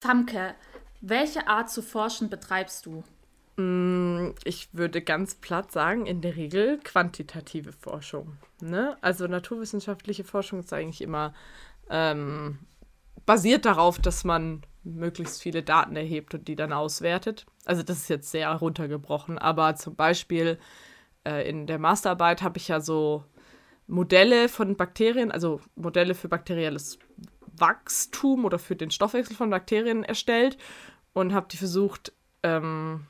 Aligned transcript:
Tamke, 0.00 0.54
welche 1.02 1.46
Art 1.46 1.70
zu 1.70 1.82
forschen 1.82 2.30
betreibst 2.30 2.86
du? 2.86 3.04
Mm, 3.56 4.34
ich 4.44 4.70
würde 4.72 5.02
ganz 5.02 5.34
platt 5.34 5.70
sagen, 5.72 6.06
in 6.06 6.22
der 6.22 6.36
Regel 6.36 6.78
quantitative 6.82 7.72
Forschung. 7.72 8.38
Ne? 8.60 8.96
Also 9.02 9.26
naturwissenschaftliche 9.26 10.24
Forschung 10.24 10.60
ist 10.60 10.72
eigentlich 10.72 11.02
immer 11.02 11.34
ähm, 11.90 12.58
basiert 13.26 13.66
darauf, 13.66 13.98
dass 13.98 14.24
man 14.24 14.62
möglichst 14.82 15.42
viele 15.42 15.62
Daten 15.62 15.94
erhebt 15.96 16.34
und 16.34 16.48
die 16.48 16.56
dann 16.56 16.72
auswertet. 16.72 17.46
Also 17.66 17.82
das 17.82 17.98
ist 17.98 18.08
jetzt 18.08 18.30
sehr 18.30 18.50
runtergebrochen, 18.50 19.38
aber 19.38 19.74
zum 19.76 19.94
Beispiel 19.94 20.58
äh, 21.26 21.48
in 21.48 21.66
der 21.66 21.78
Masterarbeit 21.78 22.42
habe 22.42 22.56
ich 22.56 22.68
ja 22.68 22.80
so 22.80 23.24
Modelle 23.86 24.48
von 24.48 24.76
Bakterien, 24.76 25.30
also 25.30 25.60
Modelle 25.74 26.14
für 26.14 26.28
bakterielles 26.28 26.98
Wachstum 27.60 28.44
oder 28.44 28.58
für 28.58 28.76
den 28.76 28.90
Stoffwechsel 28.90 29.36
von 29.36 29.50
Bakterien 29.50 30.04
erstellt 30.04 30.58
und 31.12 31.34
habe 31.34 31.48
die 31.50 31.56
versucht, 31.56 32.12
ähm, 32.42 33.06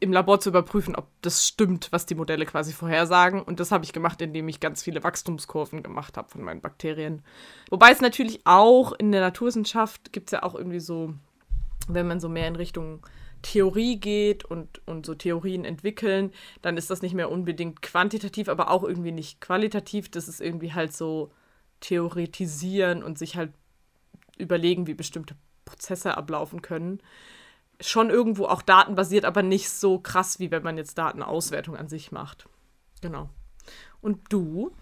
im 0.00 0.12
Labor 0.12 0.40
zu 0.40 0.50
überprüfen, 0.50 0.94
ob 0.94 1.08
das 1.22 1.48
stimmt, 1.48 1.88
was 1.90 2.04
die 2.04 2.14
Modelle 2.14 2.44
quasi 2.44 2.72
vorhersagen. 2.72 3.42
Und 3.42 3.60
das 3.60 3.72
habe 3.72 3.84
ich 3.84 3.92
gemacht, 3.92 4.20
indem 4.20 4.48
ich 4.48 4.60
ganz 4.60 4.82
viele 4.82 5.02
Wachstumskurven 5.02 5.82
gemacht 5.82 6.16
habe 6.16 6.28
von 6.28 6.42
meinen 6.42 6.60
Bakterien. 6.60 7.22
Wobei 7.70 7.92
es 7.92 8.02
natürlich 8.02 8.40
auch 8.44 8.92
in 8.92 9.10
der 9.10 9.22
Naturwissenschaft 9.22 10.12
gibt 10.12 10.28
es 10.28 10.32
ja 10.32 10.42
auch 10.42 10.54
irgendwie 10.54 10.80
so, 10.80 11.14
wenn 11.88 12.06
man 12.06 12.20
so 12.20 12.28
mehr 12.28 12.48
in 12.48 12.56
Richtung 12.56 13.06
Theorie 13.40 13.98
geht 13.98 14.44
und, 14.44 14.86
und 14.86 15.06
so 15.06 15.14
Theorien 15.14 15.64
entwickeln, 15.64 16.32
dann 16.62 16.76
ist 16.76 16.90
das 16.90 17.00
nicht 17.00 17.14
mehr 17.14 17.30
unbedingt 17.30 17.80
quantitativ, 17.80 18.48
aber 18.48 18.70
auch 18.70 18.82
irgendwie 18.82 19.12
nicht 19.12 19.40
qualitativ. 19.40 20.10
Das 20.10 20.28
ist 20.28 20.40
irgendwie 20.40 20.74
halt 20.74 20.92
so 20.92 21.30
theoretisieren 21.80 23.02
und 23.02 23.18
sich 23.18 23.36
halt 23.36 23.52
überlegen, 24.38 24.86
wie 24.86 24.94
bestimmte 24.94 25.36
Prozesse 25.64 26.16
ablaufen 26.16 26.62
können 26.62 27.00
schon 27.80 28.10
irgendwo 28.10 28.46
auch 28.46 28.62
datenbasiert, 28.62 29.24
aber 29.24 29.42
nicht 29.42 29.70
so 29.70 29.98
krass, 29.98 30.38
wie 30.38 30.50
wenn 30.50 30.62
man 30.62 30.76
jetzt 30.76 30.98
Datenauswertung 30.98 31.76
an 31.76 31.88
sich 31.88 32.12
macht. 32.12 32.48
Genau. 33.02 33.28
Und 34.00 34.20
du? 34.32 34.72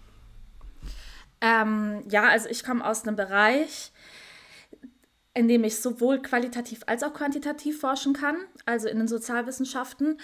Ähm, 1.41 2.03
ja, 2.09 2.29
also 2.29 2.47
ich 2.49 2.63
komme 2.63 2.85
aus 2.85 3.03
einem 3.03 3.15
Bereich, 3.15 3.91
in 5.33 5.47
dem 5.47 5.63
ich 5.63 5.81
sowohl 5.81 6.21
qualitativ 6.21 6.81
als 6.87 7.03
auch 7.03 7.13
quantitativ 7.13 7.79
forschen 7.79 8.13
kann, 8.13 8.37
also 8.65 8.87
in 8.87 8.97
den 8.97 9.07
Sozialwissenschaften. 9.07 10.19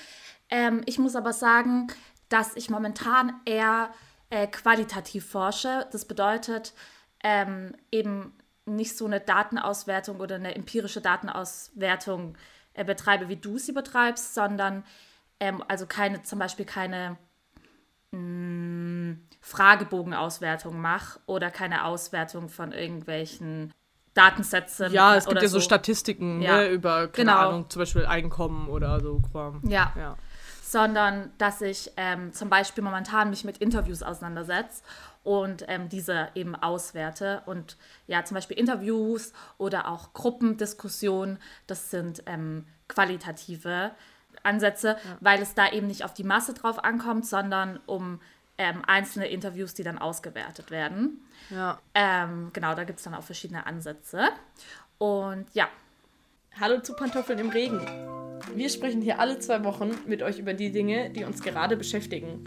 Ähm, 0.49 0.81
ich 0.85 0.99
muss 0.99 1.15
aber 1.15 1.33
sagen, 1.33 1.87
dass 2.29 2.55
ich 2.55 2.69
momentan 2.69 3.33
eher 3.45 3.91
äh, 4.31 4.47
qualitativ 4.47 5.29
forsche. 5.29 5.87
Das 5.91 6.05
bedeutet 6.05 6.73
ähm, 7.23 7.75
eben 7.91 8.33
nicht 8.65 8.97
so 8.97 9.05
eine 9.05 9.19
Datenauswertung 9.19 10.19
oder 10.19 10.35
eine 10.35 10.55
empirische 10.55 11.01
Datenauswertung 11.01 12.37
äh, 12.73 12.83
betreibe, 12.83 13.29
wie 13.29 13.35
du 13.35 13.59
sie 13.59 13.73
betreibst, 13.73 14.33
sondern 14.33 14.83
ähm, 15.39 15.63
also 15.67 15.85
keine, 15.85 16.23
zum 16.23 16.39
Beispiel 16.39 16.65
keine 16.65 17.17
mh, 18.11 18.19
mm, 18.19 19.27
Fragebogenauswertung 19.41 20.79
mache 20.79 21.19
oder 21.25 21.51
keine 21.51 21.85
Auswertung 21.85 22.47
von 22.47 22.71
irgendwelchen 22.71 23.73
Datensätzen. 24.13 24.93
Ja, 24.93 25.15
es 25.15 25.25
gibt 25.25 25.41
ja 25.41 25.47
so, 25.47 25.59
so 25.59 25.61
Statistiken 25.61 26.41
ja. 26.41 26.57
Ne, 26.57 26.69
über, 26.69 27.07
keine 27.07 27.31
genau. 27.31 27.49
Ahnung, 27.49 27.69
zum 27.69 27.81
Beispiel 27.81 28.05
Einkommen 28.05 28.69
oder 28.69 28.99
so 29.01 29.21
Ja. 29.63 29.93
ja. 29.97 30.17
Sondern, 30.71 31.33
dass 31.37 31.59
ich 31.59 31.91
ähm, 31.97 32.31
zum 32.31 32.49
Beispiel 32.49 32.81
momentan 32.81 33.29
mich 33.29 33.43
mit 33.43 33.57
Interviews 33.57 34.03
auseinandersetze 34.03 34.83
und 35.23 35.65
ähm, 35.67 35.89
diese 35.89 36.29
eben 36.33 36.55
auswerte. 36.55 37.41
Und 37.45 37.75
ja, 38.07 38.23
zum 38.23 38.35
Beispiel 38.35 38.57
Interviews 38.57 39.33
oder 39.57 39.89
auch 39.89 40.13
Gruppendiskussionen, 40.13 41.39
das 41.67 41.91
sind 41.91 42.23
ähm, 42.25 42.65
qualitative 42.87 43.91
Ansätze, 44.43 44.87
ja. 44.87 45.17
weil 45.19 45.41
es 45.41 45.55
da 45.55 45.69
eben 45.69 45.87
nicht 45.87 46.05
auf 46.05 46.13
die 46.13 46.23
Masse 46.23 46.53
drauf 46.53 46.81
ankommt, 46.81 47.25
sondern 47.25 47.81
um 47.85 48.21
ähm, 48.57 48.81
einzelne 48.87 49.27
Interviews, 49.27 49.73
die 49.73 49.83
dann 49.83 49.97
ausgewertet 49.97 50.71
werden. 50.71 51.19
Ja. 51.49 51.79
Ähm, 51.93 52.51
genau, 52.53 52.75
da 52.75 52.85
gibt 52.85 52.99
es 52.99 53.03
dann 53.03 53.13
auch 53.13 53.23
verschiedene 53.23 53.65
Ansätze. 53.65 54.29
Und 54.97 55.47
ja. 55.53 55.67
Hallo 56.59 56.79
zu 56.79 56.93
Pantoffeln 56.93 57.39
im 57.39 57.49
Regen. 57.49 57.79
Wir 58.53 58.69
sprechen 58.69 59.01
hier 59.01 59.19
alle 59.19 59.39
zwei 59.39 59.63
Wochen 59.63 59.91
mit 60.05 60.21
euch 60.21 60.37
über 60.37 60.53
die 60.53 60.71
Dinge, 60.71 61.09
die 61.09 61.23
uns 61.23 61.41
gerade 61.41 61.77
beschäftigen. 61.77 62.43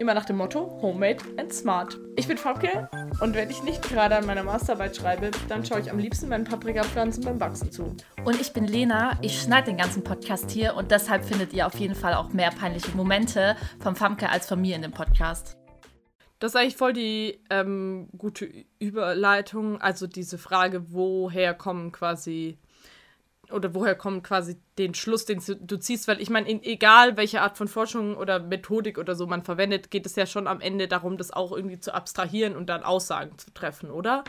Immer 0.00 0.14
nach 0.14 0.24
dem 0.24 0.36
Motto 0.36 0.78
Homemade 0.82 1.18
and 1.36 1.52
Smart. 1.52 1.98
Ich 2.16 2.26
bin 2.26 2.38
Fabke 2.38 2.88
und 3.20 3.34
wenn 3.34 3.50
ich 3.50 3.62
nicht 3.62 3.82
gerade 3.82 4.16
an 4.16 4.26
meiner 4.26 4.42
Masterarbeit 4.42 4.96
schreibe, 4.96 5.30
dann 5.48 5.64
schaue 5.64 5.80
ich 5.80 5.90
am 5.90 5.98
liebsten 5.98 6.28
meinen 6.28 6.44
Paprikapflanzen 6.44 7.24
beim 7.24 7.38
Wachsen 7.38 7.70
zu. 7.70 7.94
Und 8.24 8.40
ich 8.40 8.52
bin 8.52 8.64
Lena, 8.64 9.18
ich 9.22 9.40
schneide 9.40 9.66
den 9.66 9.76
ganzen 9.76 10.02
Podcast 10.02 10.50
hier 10.50 10.74
und 10.74 10.90
deshalb 10.90 11.24
findet 11.24 11.52
ihr 11.52 11.66
auf 11.66 11.78
jeden 11.78 11.94
Fall 11.94 12.14
auch 12.14 12.32
mehr 12.32 12.50
peinliche 12.50 12.92
Momente 12.92 13.56
vom 13.80 13.94
Famke 13.94 14.30
als 14.30 14.48
von 14.48 14.60
mir 14.60 14.74
in 14.74 14.82
dem 14.82 14.92
Podcast. 14.92 15.56
Das 16.40 16.52
ist 16.52 16.56
eigentlich 16.56 16.76
voll 16.76 16.92
die 16.92 17.40
ähm, 17.50 18.08
gute 18.16 18.48
Überleitung, 18.78 19.80
also 19.80 20.06
diese 20.06 20.38
Frage, 20.38 20.92
woher 20.92 21.52
kommen 21.52 21.90
quasi 21.92 22.58
oder 23.50 23.74
woher 23.74 23.94
kommt 23.94 24.24
quasi 24.24 24.56
den 24.78 24.94
Schluss, 24.94 25.24
den 25.24 25.42
du 25.60 25.78
ziehst, 25.78 26.08
weil 26.08 26.20
ich 26.20 26.30
meine, 26.30 26.48
egal 26.48 27.16
welche 27.16 27.40
Art 27.40 27.56
von 27.56 27.68
Forschung 27.68 28.16
oder 28.16 28.38
Methodik 28.40 28.98
oder 28.98 29.14
so 29.14 29.26
man 29.26 29.42
verwendet, 29.42 29.90
geht 29.90 30.06
es 30.06 30.16
ja 30.16 30.26
schon 30.26 30.46
am 30.46 30.60
Ende 30.60 30.88
darum, 30.88 31.16
das 31.16 31.30
auch 31.30 31.52
irgendwie 31.52 31.80
zu 31.80 31.94
abstrahieren 31.94 32.56
und 32.56 32.66
dann 32.66 32.82
Aussagen 32.82 33.38
zu 33.38 33.52
treffen, 33.52 33.90
oder? 33.90 34.24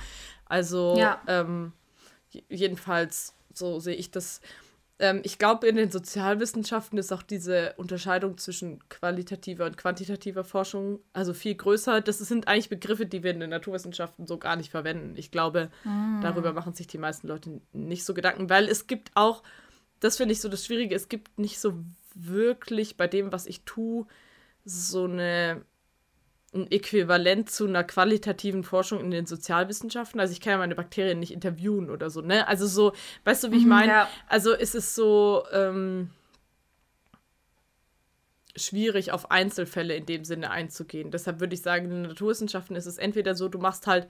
Also, 0.45 0.95
ja. 0.97 1.21
ähm, 1.27 1.73
jedenfalls, 2.49 3.35
so 3.53 3.79
sehe 3.79 3.95
ich 3.95 4.11
das. 4.11 4.41
Ähm, 4.99 5.21
ich 5.23 5.39
glaube, 5.39 5.67
in 5.67 5.77
den 5.77 5.89
Sozialwissenschaften 5.89 6.99
ist 6.99 7.11
auch 7.13 7.23
diese 7.23 7.73
Unterscheidung 7.77 8.37
zwischen 8.37 8.87
qualitativer 8.89 9.65
und 9.65 9.77
quantitativer 9.77 10.43
Forschung 10.43 10.99
also 11.13 11.33
viel 11.33 11.55
größer. 11.55 12.01
Das 12.01 12.19
sind 12.19 12.47
eigentlich 12.47 12.69
Begriffe, 12.69 13.05
die 13.05 13.23
wir 13.23 13.31
in 13.31 13.39
den 13.39 13.49
Naturwissenschaften 13.49 14.27
so 14.27 14.37
gar 14.37 14.57
nicht 14.57 14.69
verwenden. 14.69 15.13
Ich 15.15 15.31
glaube, 15.31 15.71
mm. 15.85 16.21
darüber 16.21 16.51
machen 16.51 16.73
sich 16.73 16.87
die 16.87 16.97
meisten 16.97 17.27
Leute 17.27 17.61
nicht 17.71 18.03
so 18.03 18.13
Gedanken, 18.13 18.49
weil 18.49 18.67
es 18.67 18.87
gibt 18.87 19.11
auch, 19.15 19.41
das 20.01 20.17
finde 20.17 20.33
ich 20.33 20.41
so 20.41 20.49
das 20.49 20.65
Schwierige, 20.65 20.95
es 20.95 21.07
gibt 21.07 21.39
nicht 21.39 21.59
so 21.59 21.73
wirklich 22.13 22.97
bei 22.97 23.07
dem, 23.07 23.31
was 23.31 23.45
ich 23.45 23.63
tue, 23.63 24.05
so 24.65 25.05
eine 25.05 25.63
ein 26.53 26.71
Äquivalent 26.71 27.49
zu 27.49 27.67
einer 27.67 27.83
qualitativen 27.83 28.63
Forschung 28.63 28.99
in 28.99 29.11
den 29.11 29.25
Sozialwissenschaften. 29.25 30.19
Also 30.19 30.33
ich 30.33 30.41
kann 30.41 30.51
ja 30.51 30.57
meine 30.57 30.75
Bakterien 30.75 31.19
nicht 31.19 31.31
interviewen 31.31 31.89
oder 31.89 32.09
so, 32.09 32.21
ne? 32.21 32.47
Also 32.47 32.65
so, 32.67 32.93
weißt 33.25 33.43
du, 33.43 33.51
wie 33.51 33.57
ich 33.57 33.63
mhm, 33.63 33.69
meine? 33.69 33.91
Ja. 33.91 34.09
Also 34.27 34.53
ist 34.53 34.75
es 34.75 34.95
so 34.95 35.43
ähm, 35.51 36.09
schwierig, 38.55 39.11
auf 39.11 39.31
Einzelfälle 39.31 39.95
in 39.95 40.05
dem 40.05 40.25
Sinne 40.25 40.51
einzugehen. 40.51 41.11
Deshalb 41.11 41.39
würde 41.39 41.53
ich 41.53 41.61
sagen, 41.61 41.85
in 41.85 41.91
den 41.91 42.01
Naturwissenschaften 42.03 42.75
ist 42.75 42.85
es 42.85 42.97
entweder 42.97 43.35
so, 43.35 43.47
du 43.47 43.59
machst 43.59 43.87
halt, 43.87 44.07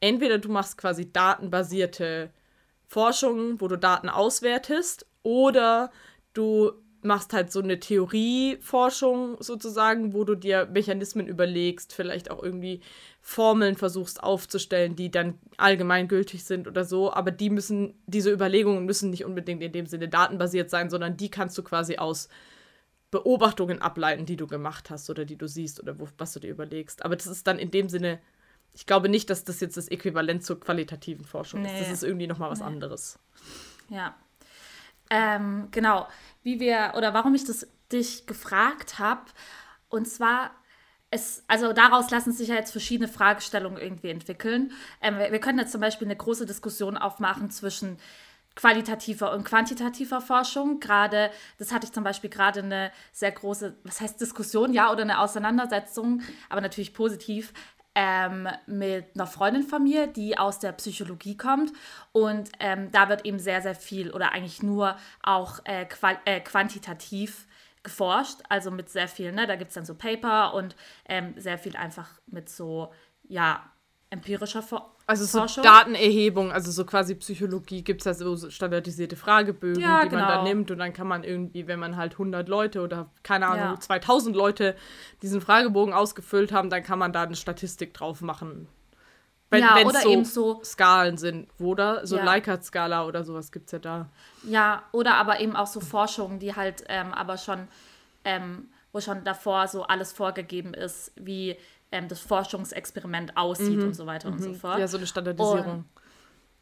entweder 0.00 0.38
du 0.38 0.48
machst 0.48 0.78
quasi 0.78 1.12
datenbasierte 1.12 2.30
Forschungen, 2.86 3.60
wo 3.60 3.68
du 3.68 3.76
Daten 3.76 4.08
auswertest, 4.08 5.06
oder 5.22 5.90
du 6.32 6.72
machst 7.02 7.32
halt 7.32 7.50
so 7.50 7.60
eine 7.60 7.80
Theorieforschung 7.80 9.36
sozusagen, 9.40 10.12
wo 10.12 10.24
du 10.24 10.34
dir 10.34 10.66
Mechanismen 10.66 11.26
überlegst, 11.26 11.92
vielleicht 11.92 12.30
auch 12.30 12.42
irgendwie 12.42 12.80
Formeln 13.22 13.76
versuchst 13.76 14.22
aufzustellen, 14.22 14.96
die 14.96 15.10
dann 15.10 15.38
allgemeingültig 15.56 16.44
sind 16.44 16.68
oder 16.68 16.84
so, 16.84 17.12
aber 17.12 17.30
die 17.30 17.50
müssen, 17.50 17.94
diese 18.06 18.32
Überlegungen 18.32 18.84
müssen 18.84 19.10
nicht 19.10 19.24
unbedingt 19.24 19.62
in 19.62 19.72
dem 19.72 19.86
Sinne 19.86 20.08
datenbasiert 20.08 20.70
sein, 20.70 20.90
sondern 20.90 21.16
die 21.16 21.30
kannst 21.30 21.56
du 21.56 21.62
quasi 21.62 21.96
aus 21.96 22.28
Beobachtungen 23.10 23.82
ableiten, 23.82 24.26
die 24.26 24.36
du 24.36 24.46
gemacht 24.46 24.90
hast 24.90 25.10
oder 25.10 25.24
die 25.24 25.36
du 25.36 25.48
siehst 25.48 25.80
oder 25.80 25.98
wo, 25.98 26.08
was 26.18 26.32
du 26.32 26.40
dir 26.40 26.50
überlegst. 26.50 27.04
Aber 27.04 27.16
das 27.16 27.26
ist 27.26 27.46
dann 27.46 27.58
in 27.58 27.70
dem 27.70 27.88
Sinne, 27.88 28.20
ich 28.72 28.86
glaube 28.86 29.08
nicht, 29.08 29.30
dass 29.30 29.44
das 29.44 29.60
jetzt 29.60 29.76
das 29.76 29.88
Äquivalent 29.88 30.44
zur 30.44 30.60
qualitativen 30.60 31.24
Forschung 31.24 31.62
nee. 31.62 31.72
ist. 31.72 31.80
Das 31.80 31.92
ist 31.92 32.04
irgendwie 32.04 32.28
nochmal 32.28 32.50
was 32.50 32.60
nee. 32.60 32.66
anderes. 32.66 33.18
Ja. 33.88 34.14
Ähm, 35.10 35.68
genau 35.72 36.06
wie 36.42 36.60
wir 36.60 36.94
oder 36.96 37.12
warum 37.14 37.34
ich 37.34 37.44
das 37.44 37.66
dich 37.92 38.26
gefragt 38.26 38.98
habe. 38.98 39.22
Und 39.88 40.06
zwar, 40.06 40.52
es, 41.10 41.44
also 41.48 41.72
daraus 41.72 42.10
lassen 42.10 42.32
sich 42.32 42.48
ja 42.48 42.54
jetzt 42.54 42.70
verschiedene 42.70 43.08
Fragestellungen 43.08 43.80
irgendwie 43.80 44.10
entwickeln. 44.10 44.72
Ähm, 45.00 45.18
wir, 45.18 45.32
wir 45.32 45.40
können 45.40 45.58
jetzt 45.58 45.72
zum 45.72 45.80
Beispiel 45.80 46.06
eine 46.06 46.16
große 46.16 46.46
Diskussion 46.46 46.96
aufmachen 46.96 47.50
zwischen 47.50 47.98
qualitativer 48.56 49.32
und 49.32 49.44
quantitativer 49.44 50.20
Forschung. 50.20 50.80
Gerade, 50.80 51.30
das 51.58 51.72
hatte 51.72 51.86
ich 51.86 51.92
zum 51.92 52.04
Beispiel 52.04 52.30
gerade 52.30 52.60
eine 52.60 52.92
sehr 53.12 53.32
große, 53.32 53.76
was 53.84 54.00
heißt 54.00 54.20
Diskussion, 54.20 54.72
ja, 54.72 54.90
oder 54.92 55.02
eine 55.02 55.20
Auseinandersetzung, 55.20 56.22
aber 56.48 56.60
natürlich 56.60 56.94
positiv, 56.94 57.52
ähm, 58.02 58.48
mit 58.66 59.14
einer 59.14 59.26
Freundin 59.26 59.62
von 59.62 59.82
mir, 59.82 60.06
die 60.06 60.38
aus 60.38 60.58
der 60.58 60.72
Psychologie 60.72 61.36
kommt. 61.36 61.70
Und 62.12 62.50
ähm, 62.58 62.90
da 62.92 63.10
wird 63.10 63.26
eben 63.26 63.38
sehr, 63.38 63.60
sehr 63.60 63.74
viel 63.74 64.10
oder 64.10 64.32
eigentlich 64.32 64.62
nur 64.62 64.96
auch 65.22 65.60
äh, 65.66 65.86
äh, 66.24 66.40
quantitativ 66.40 67.46
geforscht, 67.82 68.38
also 68.48 68.70
mit 68.70 68.88
sehr 68.88 69.08
viel, 69.08 69.32
ne? 69.32 69.46
da 69.46 69.56
gibt 69.56 69.68
es 69.70 69.74
dann 69.74 69.84
so 69.84 69.94
Paper 69.94 70.54
und 70.54 70.76
ähm, 71.08 71.34
sehr 71.36 71.58
viel 71.58 71.76
einfach 71.76 72.08
mit 72.26 72.48
so, 72.48 72.92
ja, 73.28 73.70
empirischer 74.10 74.62
For 74.62 74.96
Also 75.10 75.24
so 75.24 75.38
Forschung. 75.38 75.64
Datenerhebung, 75.64 76.52
also 76.52 76.70
so 76.70 76.84
quasi 76.84 77.16
Psychologie, 77.16 77.82
gibt 77.82 78.00
es 78.00 78.04
da 78.04 78.14
so 78.14 78.48
standardisierte 78.48 79.16
Fragebögen, 79.16 79.82
ja, 79.82 80.04
die 80.04 80.08
genau. 80.08 80.22
man 80.22 80.28
dann 80.28 80.44
nimmt 80.44 80.70
und 80.70 80.78
dann 80.78 80.92
kann 80.92 81.08
man 81.08 81.24
irgendwie, 81.24 81.66
wenn 81.66 81.80
man 81.80 81.96
halt 81.96 82.12
100 82.12 82.48
Leute 82.48 82.80
oder 82.80 83.10
keine 83.24 83.48
Ahnung, 83.48 83.74
ja. 83.74 83.80
2000 83.80 84.36
Leute 84.36 84.76
diesen 85.20 85.40
Fragebogen 85.40 85.92
ausgefüllt 85.92 86.52
haben, 86.52 86.70
dann 86.70 86.84
kann 86.84 87.00
man 87.00 87.12
da 87.12 87.24
eine 87.24 87.34
Statistik 87.34 87.92
drauf 87.92 88.20
machen. 88.20 88.68
Wenn 89.50 89.64
ja, 89.64 89.78
oder 89.84 89.98
so, 89.98 90.08
eben 90.10 90.24
so 90.24 90.62
Skalen 90.62 91.16
sind, 91.16 91.48
oder? 91.58 92.06
So 92.06 92.16
ja. 92.16 92.22
Likert-Skala 92.22 93.04
oder 93.04 93.24
sowas 93.24 93.50
gibt 93.50 93.66
es 93.66 93.72
ja 93.72 93.78
da. 93.80 94.08
Ja, 94.44 94.84
oder 94.92 95.16
aber 95.16 95.40
eben 95.40 95.56
auch 95.56 95.66
so 95.66 95.80
Forschungen, 95.80 96.38
die 96.38 96.54
halt 96.54 96.84
ähm, 96.88 97.12
aber 97.12 97.36
schon, 97.36 97.66
ähm, 98.24 98.68
wo 98.92 99.00
schon 99.00 99.24
davor 99.24 99.66
so 99.66 99.82
alles 99.82 100.12
vorgegeben 100.12 100.72
ist, 100.72 101.10
wie 101.16 101.56
ähm, 101.92 102.08
das 102.08 102.20
Forschungsexperiment 102.20 103.36
aussieht 103.36 103.78
mhm. 103.78 103.84
und 103.84 103.94
so 103.94 104.06
weiter 104.06 104.28
mhm. 104.28 104.36
und 104.36 104.42
so 104.42 104.54
fort. 104.54 104.78
Ja, 104.78 104.88
so 104.88 104.96
eine 104.96 105.06
Standardisierung. 105.06 105.66
Und, 105.66 105.84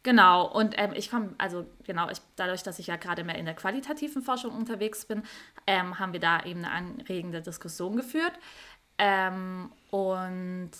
genau, 0.03 0.47
und 0.47 0.75
ähm, 0.79 0.93
ich 0.95 1.11
komme, 1.11 1.35
also 1.39 1.67
genau, 1.85 2.09
ich, 2.11 2.19
dadurch, 2.37 2.63
dass 2.63 2.79
ich 2.79 2.87
ja 2.87 2.97
gerade 2.97 3.25
mehr 3.25 3.37
in 3.37 3.45
der 3.45 3.55
qualitativen 3.55 4.23
Forschung 4.23 4.53
unterwegs 4.53 5.05
bin, 5.05 5.23
ähm, 5.67 5.99
haben 5.99 6.13
wir 6.13 6.21
da 6.21 6.45
eben 6.45 6.65
eine 6.65 6.73
anregende 6.73 7.43
Diskussion 7.43 7.97
geführt. 7.97 8.33
Ähm, 8.99 9.71
und 9.91 10.73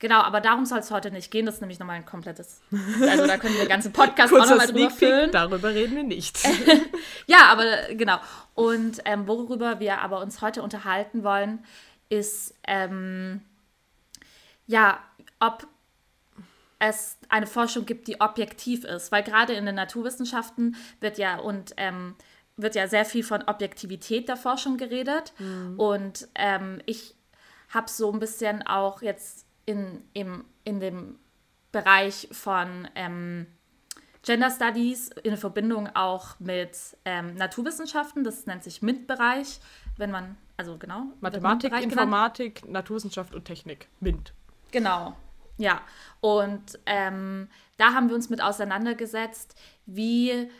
Genau, 0.00 0.20
aber 0.20 0.42
darum 0.42 0.66
soll 0.66 0.80
es 0.80 0.90
heute 0.90 1.10
nicht 1.10 1.30
gehen. 1.30 1.46
Das 1.46 1.54
ist 1.54 1.60
nämlich 1.62 1.78
nochmal 1.78 1.96
ein 1.96 2.04
komplettes. 2.04 2.60
Also 3.00 3.26
da 3.26 3.38
können 3.38 3.54
wir 3.54 3.62
den 3.62 3.70
ganzen 3.70 3.90
Podcast 3.90 4.34
auch 4.34 4.46
nochmal 4.50 4.66
drüber 4.66 4.90
füllen. 4.90 5.30
Darüber 5.30 5.70
reden 5.70 5.96
wir 5.96 6.02
nicht. 6.02 6.46
ja, 7.26 7.46
aber 7.46 7.94
genau. 7.94 8.18
Und 8.54 9.00
ähm, 9.06 9.26
worüber 9.26 9.80
wir 9.80 10.02
aber 10.02 10.20
uns 10.20 10.42
heute 10.42 10.62
unterhalten 10.62 11.24
wollen, 11.24 11.64
ist 12.10 12.54
ähm, 12.66 13.40
ja, 14.66 14.98
ob 15.40 15.66
es 16.78 17.18
eine 17.28 17.46
Forschung 17.46 17.86
gibt, 17.86 18.08
die 18.08 18.20
objektiv 18.20 18.84
ist. 18.84 19.12
Weil 19.12 19.22
gerade 19.22 19.54
in 19.54 19.66
den 19.66 19.74
Naturwissenschaften 19.74 20.76
wird 21.00 21.18
ja 21.18 21.38
und 21.38 21.74
ähm, 21.76 22.14
wird 22.56 22.74
ja 22.74 22.86
sehr 22.88 23.04
viel 23.04 23.24
von 23.24 23.42
Objektivität 23.42 24.28
der 24.28 24.36
Forschung 24.36 24.76
geredet. 24.76 25.32
Mhm. 25.38 25.78
Und 25.78 26.28
ähm, 26.34 26.80
ich 26.86 27.14
habe 27.70 27.90
so 27.90 28.12
ein 28.12 28.20
bisschen 28.20 28.66
auch 28.66 29.02
jetzt 29.02 29.46
in, 29.66 30.04
im, 30.12 30.44
in 30.64 30.80
dem 30.80 31.18
Bereich 31.72 32.28
von 32.30 32.88
ähm, 32.94 33.46
Gender 34.22 34.50
Studies 34.50 35.10
in 35.22 35.36
Verbindung 35.36 35.88
auch 35.94 36.38
mit 36.38 36.78
ähm, 37.04 37.34
Naturwissenschaften, 37.34 38.24
das 38.24 38.46
nennt 38.46 38.64
sich 38.64 38.80
MINT-Bereich, 38.80 39.60
wenn 39.98 40.10
man, 40.10 40.36
also 40.56 40.78
genau. 40.78 41.08
Mathematik, 41.20 41.74
Informatik, 41.82 42.54
genannt. 42.56 42.72
Naturwissenschaft 42.72 43.34
und 43.34 43.44
Technik, 43.44 43.88
MINT. 44.00 44.32
Genau, 44.74 45.14
ja. 45.56 45.82
Und 46.20 46.80
ähm, 46.86 47.48
da 47.76 47.94
haben 47.94 48.08
wir 48.08 48.16
uns 48.16 48.28
mit 48.28 48.42
auseinandergesetzt, 48.42 49.54
wie 49.86 50.50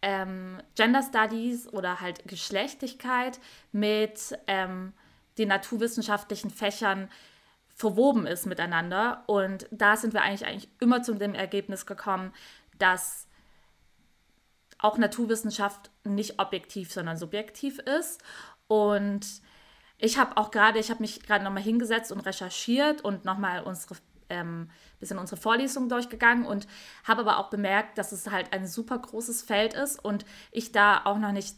ähm, 0.00 0.62
Gender 0.76 1.02
Studies 1.02 1.66
oder 1.66 2.00
halt 2.00 2.28
Geschlechtlichkeit 2.28 3.40
mit 3.72 4.38
ähm, 4.46 4.92
den 5.38 5.48
naturwissenschaftlichen 5.48 6.50
Fächern 6.50 7.08
verwoben 7.66 8.28
ist 8.28 8.46
miteinander. 8.46 9.24
Und 9.26 9.66
da 9.72 9.96
sind 9.96 10.14
wir 10.14 10.22
eigentlich, 10.22 10.46
eigentlich 10.46 10.70
immer 10.78 11.02
zu 11.02 11.14
dem 11.14 11.34
Ergebnis 11.34 11.84
gekommen, 11.84 12.32
dass 12.78 13.26
auch 14.78 14.98
Naturwissenschaft 14.98 15.90
nicht 16.04 16.38
objektiv, 16.38 16.92
sondern 16.92 17.16
subjektiv 17.16 17.80
ist. 17.80 18.22
Und 18.68 19.26
ich 19.98 20.16
habe 20.16 20.36
auch 20.36 20.50
gerade, 20.50 20.78
ich 20.78 20.90
habe 20.90 21.02
mich 21.02 21.22
gerade 21.22 21.44
nochmal 21.44 21.62
hingesetzt 21.62 22.12
und 22.12 22.20
recherchiert 22.20 23.02
und 23.02 23.24
nochmal 23.24 23.62
unsere 23.62 23.96
ähm, 24.30 24.70
bisschen 25.00 25.18
unsere 25.18 25.40
Vorlesung 25.40 25.88
durchgegangen 25.88 26.44
und 26.44 26.66
habe 27.04 27.22
aber 27.22 27.38
auch 27.38 27.50
bemerkt, 27.50 27.98
dass 27.98 28.12
es 28.12 28.30
halt 28.30 28.52
ein 28.52 28.66
super 28.66 28.98
großes 28.98 29.42
Feld 29.42 29.74
ist 29.74 30.04
und 30.04 30.24
ich 30.50 30.72
da 30.72 31.02
auch 31.04 31.18
noch 31.18 31.32
nicht. 31.32 31.56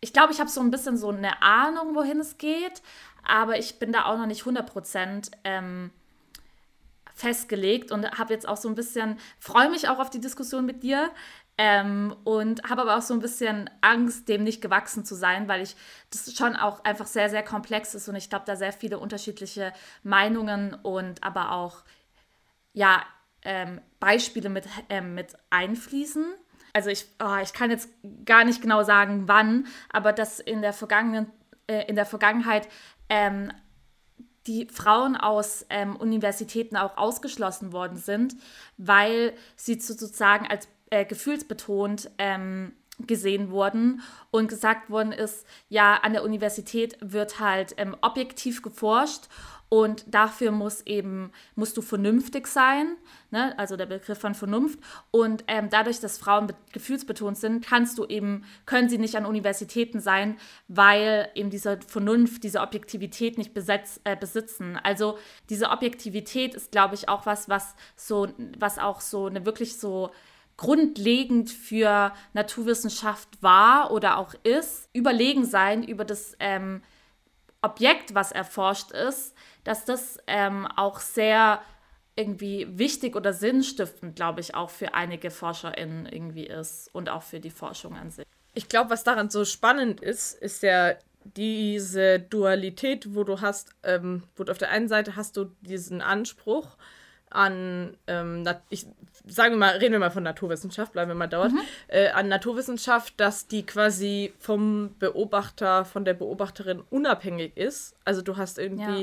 Ich 0.00 0.12
glaube, 0.12 0.32
ich 0.32 0.40
habe 0.40 0.50
so 0.50 0.60
ein 0.60 0.70
bisschen 0.70 0.96
so 0.96 1.10
eine 1.10 1.42
Ahnung, 1.42 1.94
wohin 1.94 2.20
es 2.20 2.38
geht, 2.38 2.82
aber 3.22 3.58
ich 3.58 3.78
bin 3.78 3.92
da 3.92 4.04
auch 4.06 4.18
noch 4.18 4.26
nicht 4.26 4.40
100 4.40 4.70
Prozent 4.70 5.30
ähm, 5.44 5.90
festgelegt 7.14 7.90
und 7.90 8.06
habe 8.18 8.32
jetzt 8.32 8.46
auch 8.46 8.58
so 8.58 8.68
ein 8.68 8.74
bisschen, 8.74 9.18
freue 9.38 9.70
mich 9.70 9.88
auch 9.88 9.98
auf 9.98 10.10
die 10.10 10.20
Diskussion 10.20 10.64
mit 10.64 10.82
dir, 10.82 11.10
ähm, 11.58 12.14
und 12.24 12.62
habe 12.68 12.82
aber 12.82 12.98
auch 12.98 13.02
so 13.02 13.14
ein 13.14 13.20
bisschen 13.20 13.70
Angst, 13.80 14.28
dem 14.28 14.44
nicht 14.44 14.60
gewachsen 14.60 15.04
zu 15.04 15.14
sein, 15.14 15.48
weil 15.48 15.62
ich 15.62 15.76
das 16.10 16.32
schon 16.34 16.56
auch 16.56 16.84
einfach 16.84 17.06
sehr, 17.06 17.30
sehr 17.30 17.42
komplex 17.42 17.94
ist 17.94 18.08
und 18.08 18.16
ich 18.16 18.28
glaube, 18.28 18.44
da 18.46 18.56
sehr 18.56 18.72
viele 18.72 18.98
unterschiedliche 18.98 19.72
Meinungen 20.02 20.74
und 20.74 21.22
aber 21.22 21.52
auch 21.52 21.82
ja, 22.72 23.02
ähm, 23.42 23.80
Beispiele 24.00 24.50
mit, 24.50 24.66
ähm, 24.90 25.14
mit 25.14 25.34
einfließen. 25.48 26.26
Also 26.74 26.90
ich, 26.90 27.06
oh, 27.24 27.36
ich 27.42 27.54
kann 27.54 27.70
jetzt 27.70 27.88
gar 28.26 28.44
nicht 28.44 28.60
genau 28.60 28.82
sagen, 28.82 29.28
wann, 29.28 29.66
aber 29.90 30.12
dass 30.12 30.40
in 30.40 30.60
der, 30.60 30.74
vergangenen, 30.74 31.30
äh, 31.68 31.84
in 31.86 31.96
der 31.96 32.04
Vergangenheit 32.04 32.68
ähm, 33.08 33.50
die 34.46 34.66
Frauen 34.66 35.16
aus 35.16 35.64
ähm, 35.70 35.96
Universitäten 35.96 36.76
auch 36.76 36.98
ausgeschlossen 36.98 37.72
worden 37.72 37.96
sind, 37.96 38.36
weil 38.76 39.32
sie 39.56 39.80
sozusagen 39.80 40.46
als 40.46 40.68
äh, 40.90 41.04
gefühlsbetont 41.04 42.10
ähm, 42.18 42.72
gesehen 42.98 43.50
wurden 43.50 44.00
und 44.30 44.48
gesagt 44.48 44.88
worden 44.88 45.12
ist, 45.12 45.46
ja, 45.68 45.96
an 45.96 46.12
der 46.12 46.24
Universität 46.24 46.96
wird 47.00 47.40
halt 47.40 47.74
ähm, 47.76 47.94
objektiv 48.00 48.62
geforscht 48.62 49.28
und 49.68 50.14
dafür 50.14 50.52
muss 50.52 50.82
eben, 50.82 51.32
musst 51.56 51.76
du 51.76 51.82
vernünftig 51.82 52.46
sein, 52.46 52.96
ne? 53.32 53.58
also 53.58 53.76
der 53.76 53.86
Begriff 53.86 54.18
von 54.18 54.34
Vernunft. 54.34 54.78
Und 55.10 55.42
ähm, 55.48 55.68
dadurch, 55.70 55.98
dass 55.98 56.18
Frauen 56.18 56.52
gefühlsbetont 56.72 57.36
sind, 57.36 57.66
kannst 57.66 57.98
du 57.98 58.04
eben, 58.04 58.44
können 58.64 58.88
sie 58.88 58.98
nicht 58.98 59.16
an 59.16 59.26
Universitäten 59.26 59.98
sein, 59.98 60.38
weil 60.68 61.28
eben 61.34 61.50
diese 61.50 61.80
Vernunft, 61.80 62.44
diese 62.44 62.60
Objektivität 62.60 63.38
nicht 63.38 63.54
besetz, 63.54 64.00
äh, 64.04 64.14
besitzen. 64.14 64.78
Also 64.84 65.18
diese 65.50 65.70
Objektivität 65.70 66.54
ist, 66.54 66.70
glaube 66.70 66.94
ich, 66.94 67.08
auch 67.08 67.26
was, 67.26 67.48
was 67.48 67.74
so, 67.96 68.28
was 68.58 68.78
auch 68.78 69.00
so 69.00 69.26
eine 69.26 69.46
wirklich 69.46 69.78
so 69.78 70.12
grundlegend 70.56 71.50
für 71.50 72.12
Naturwissenschaft 72.32 73.42
war 73.42 73.90
oder 73.90 74.16
auch 74.18 74.34
ist, 74.42 74.88
überlegen 74.92 75.44
sein 75.44 75.82
über 75.82 76.04
das 76.04 76.34
ähm, 76.40 76.82
Objekt, 77.62 78.14
was 78.14 78.32
erforscht 78.32 78.92
ist, 78.92 79.34
dass 79.64 79.84
das 79.84 80.18
ähm, 80.26 80.66
auch 80.76 81.00
sehr 81.00 81.60
irgendwie 82.14 82.66
wichtig 82.78 83.14
oder 83.16 83.34
sinnstiftend, 83.34 84.16
glaube 84.16 84.40
ich, 84.40 84.54
auch 84.54 84.70
für 84.70 84.94
einige 84.94 85.30
ForscherInnen 85.30 86.06
irgendwie 86.06 86.46
ist 86.46 86.88
und 86.94 87.10
auch 87.10 87.22
für 87.22 87.40
die 87.40 87.50
Forschung 87.50 87.94
an 87.94 88.10
sich. 88.10 88.26
Ich 88.54 88.68
glaube, 88.68 88.88
was 88.88 89.04
daran 89.04 89.28
so 89.28 89.44
spannend 89.44 90.00
ist, 90.00 90.32
ist 90.40 90.62
ja 90.62 90.94
diese 91.24 92.20
Dualität, 92.20 93.14
wo 93.14 93.24
du 93.24 93.42
hast, 93.42 93.74
ähm, 93.82 94.22
wo 94.34 94.44
du 94.44 94.52
auf 94.52 94.58
der 94.58 94.70
einen 94.70 94.88
Seite 94.88 95.16
hast 95.16 95.36
du 95.36 95.50
diesen 95.60 96.00
Anspruch, 96.00 96.76
an, 97.30 97.96
ähm, 98.06 98.44
ich 98.70 98.86
sagen 99.26 99.54
wir 99.54 99.58
mal, 99.58 99.76
reden 99.76 99.92
wir 99.92 99.98
mal 99.98 100.10
von 100.10 100.22
Naturwissenschaft, 100.22 100.92
bleiben 100.92 101.10
wir 101.10 101.14
mal 101.14 101.26
dort, 101.26 101.52
mhm. 101.52 101.60
äh, 101.88 102.08
an 102.08 102.28
Naturwissenschaft, 102.28 103.14
dass 103.18 103.48
die 103.48 103.64
quasi 103.64 104.32
vom 104.38 104.94
Beobachter, 104.98 105.84
von 105.84 106.04
der 106.04 106.14
Beobachterin 106.14 106.82
unabhängig 106.90 107.56
ist. 107.56 107.96
Also 108.04 108.22
du 108.22 108.36
hast 108.36 108.58
irgendwie, 108.58 109.02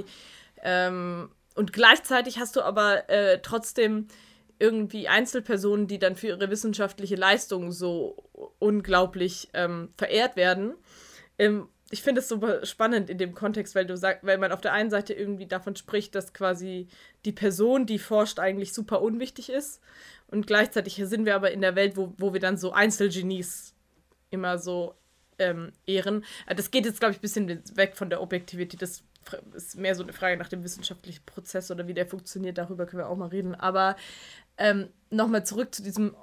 ja. 0.57 0.87
ähm, 0.87 1.29
und 1.55 1.73
gleichzeitig 1.73 2.39
hast 2.39 2.55
du 2.55 2.61
aber 2.61 3.09
äh, 3.09 3.39
trotzdem 3.41 4.07
irgendwie 4.59 5.07
Einzelpersonen, 5.07 5.87
die 5.87 5.99
dann 5.99 6.15
für 6.15 6.27
ihre 6.27 6.49
wissenschaftliche 6.49 7.15
Leistung 7.15 7.71
so 7.71 8.15
unglaublich 8.59 9.49
ähm, 9.53 9.89
verehrt 9.97 10.35
werden. 10.35 10.73
Ähm, 11.37 11.67
ich 11.93 12.01
finde 12.01 12.21
es 12.21 12.27
super 12.27 12.65
spannend 12.65 13.11
in 13.11 13.19
dem 13.19 13.35
Kontext, 13.35 13.75
weil 13.75 13.85
du 13.85 13.95
sagst, 13.95 14.25
weil 14.25 14.39
man 14.39 14.51
auf 14.51 14.61
der 14.61 14.73
einen 14.73 14.89
Seite 14.89 15.13
irgendwie 15.13 15.45
davon 15.45 15.75
spricht, 15.75 16.15
dass 16.15 16.33
quasi 16.33 16.87
die 17.23 17.31
Person, 17.31 17.85
die 17.85 17.99
forscht, 17.99 18.39
eigentlich 18.39 18.73
super 18.73 19.03
unwichtig 19.03 19.51
ist. 19.51 19.79
Und 20.25 20.47
gleichzeitig 20.47 20.95
sind 20.95 21.25
wir 21.25 21.35
aber 21.35 21.51
in 21.51 21.61
der 21.61 21.75
Welt, 21.75 21.95
wo, 21.95 22.11
wo 22.17 22.33
wir 22.33 22.39
dann 22.39 22.57
so 22.57 22.71
Einzelgenies 22.71 23.75
immer 24.31 24.57
so 24.57 24.95
ähm, 25.37 25.71
ehren. 25.85 26.25
Äh, 26.47 26.55
das 26.55 26.71
geht 26.71 26.87
jetzt, 26.87 26.99
glaube 26.99 27.11
ich, 27.11 27.19
ein 27.19 27.21
bisschen 27.21 27.61
weg 27.77 27.95
von 27.95 28.09
der 28.09 28.21
Objektivität. 28.23 28.81
Das 28.81 29.03
ist 29.53 29.77
mehr 29.77 29.93
so 29.93 30.01
eine 30.01 30.13
Frage 30.13 30.37
nach 30.37 30.49
dem 30.49 30.63
wissenschaftlichen 30.63 31.23
Prozess 31.27 31.69
oder 31.69 31.87
wie 31.87 31.93
der 31.93 32.07
funktioniert. 32.07 32.57
Darüber 32.57 32.87
können 32.87 33.03
wir 33.03 33.09
auch 33.09 33.17
mal 33.17 33.29
reden. 33.29 33.53
Aber 33.53 33.95
ähm, 34.57 34.89
nochmal 35.11 35.45
zurück 35.45 35.75
zu 35.75 35.83
diesem, 35.83 36.15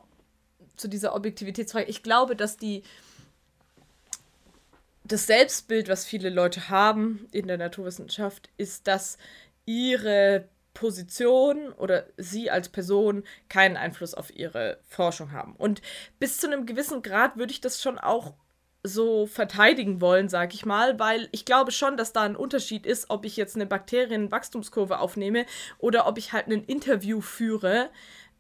zu 0.75 0.89
dieser 0.89 1.15
Objektivitätsfrage. 1.15 1.89
Ich 1.89 2.03
glaube, 2.03 2.35
dass 2.35 2.57
die 2.57 2.83
das 5.13 5.27
Selbstbild, 5.27 5.89
was 5.89 6.05
viele 6.05 6.31
Leute 6.31 6.69
haben 6.69 7.27
in 7.33 7.49
der 7.49 7.59
Naturwissenschaft, 7.59 8.51
ist, 8.57 8.87
dass 8.87 9.19
ihre 9.67 10.49
Position 10.73 11.73
oder 11.73 12.07
sie 12.17 12.51
als 12.51 12.69
Person 12.69 13.25
keinen 13.49 13.77
Einfluss 13.77 14.15
auf 14.15 14.35
ihre 14.35 14.79
Forschung 14.89 15.33
haben. 15.33 15.57
Und 15.57 15.83
bis 16.19 16.39
zu 16.39 16.47
einem 16.47 16.65
gewissen 16.65 17.03
Grad 17.03 17.37
würde 17.37 17.53
ich 17.53 17.61
das 17.61 17.83
schon 17.83 17.99
auch 17.99 18.35
so 18.83 19.27
verteidigen 19.27 20.01
wollen, 20.01 20.29
sag 20.29 20.55
ich 20.55 20.65
mal, 20.65 20.99
weil 20.99 21.29
ich 21.33 21.45
glaube 21.45 21.73
schon, 21.73 21.97
dass 21.97 22.13
da 22.13 22.23
ein 22.23 22.37
Unterschied 22.37 22.87
ist, 22.87 23.11
ob 23.11 23.25
ich 23.25 23.37
jetzt 23.37 23.57
eine 23.57 23.67
Bakterienwachstumskurve 23.67 25.01
aufnehme 25.01 25.45
oder 25.79 26.07
ob 26.07 26.17
ich 26.19 26.33
halt 26.33 26.47
ein 26.47 26.65
Interview 26.65 27.21
führe, 27.21 27.91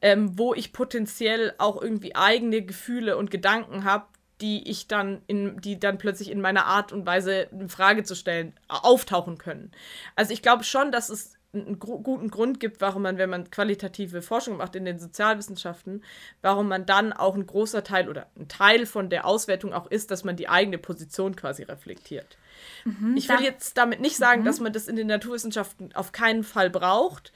ähm, 0.00 0.38
wo 0.38 0.54
ich 0.54 0.72
potenziell 0.72 1.52
auch 1.58 1.82
irgendwie 1.82 2.14
eigene 2.14 2.62
Gefühle 2.62 3.18
und 3.18 3.30
Gedanken 3.30 3.84
habe, 3.84 4.06
die 4.40 4.68
ich 4.68 4.88
dann 4.88 5.22
in, 5.26 5.60
die 5.60 5.78
dann 5.78 5.98
plötzlich 5.98 6.30
in 6.30 6.40
meiner 6.40 6.66
Art 6.66 6.92
und 6.92 7.06
Weise 7.06 7.48
eine 7.52 7.68
Frage 7.68 8.04
zu 8.04 8.14
stellen 8.14 8.54
auftauchen 8.68 9.38
können. 9.38 9.72
Also 10.16 10.32
ich 10.32 10.42
glaube 10.42 10.64
schon, 10.64 10.92
dass 10.92 11.08
es 11.08 11.36
einen 11.52 11.80
guten 11.80 12.30
Grund 12.30 12.60
gibt, 12.60 12.80
warum 12.80 13.02
man, 13.02 13.18
wenn 13.18 13.28
man 13.28 13.50
qualitative 13.50 14.22
Forschung 14.22 14.58
macht 14.58 14.76
in 14.76 14.84
den 14.84 15.00
Sozialwissenschaften, 15.00 16.04
warum 16.42 16.68
man 16.68 16.86
dann 16.86 17.12
auch 17.12 17.34
ein 17.34 17.46
großer 17.46 17.82
Teil 17.82 18.08
oder 18.08 18.28
ein 18.38 18.46
Teil 18.46 18.86
von 18.86 19.10
der 19.10 19.26
Auswertung 19.26 19.72
auch 19.72 19.88
ist, 19.88 20.12
dass 20.12 20.22
man 20.22 20.36
die 20.36 20.48
eigene 20.48 20.78
Position 20.78 21.34
quasi 21.34 21.64
reflektiert. 21.64 22.38
Mhm, 22.84 23.16
ich 23.16 23.28
will 23.28 23.40
jetzt 23.40 23.76
damit 23.76 24.00
nicht 24.00 24.16
sagen, 24.16 24.42
mhm. 24.42 24.44
dass 24.44 24.60
man 24.60 24.72
das 24.72 24.86
in 24.86 24.94
den 24.94 25.08
Naturwissenschaften 25.08 25.92
auf 25.94 26.12
keinen 26.12 26.44
Fall 26.44 26.70
braucht, 26.70 27.32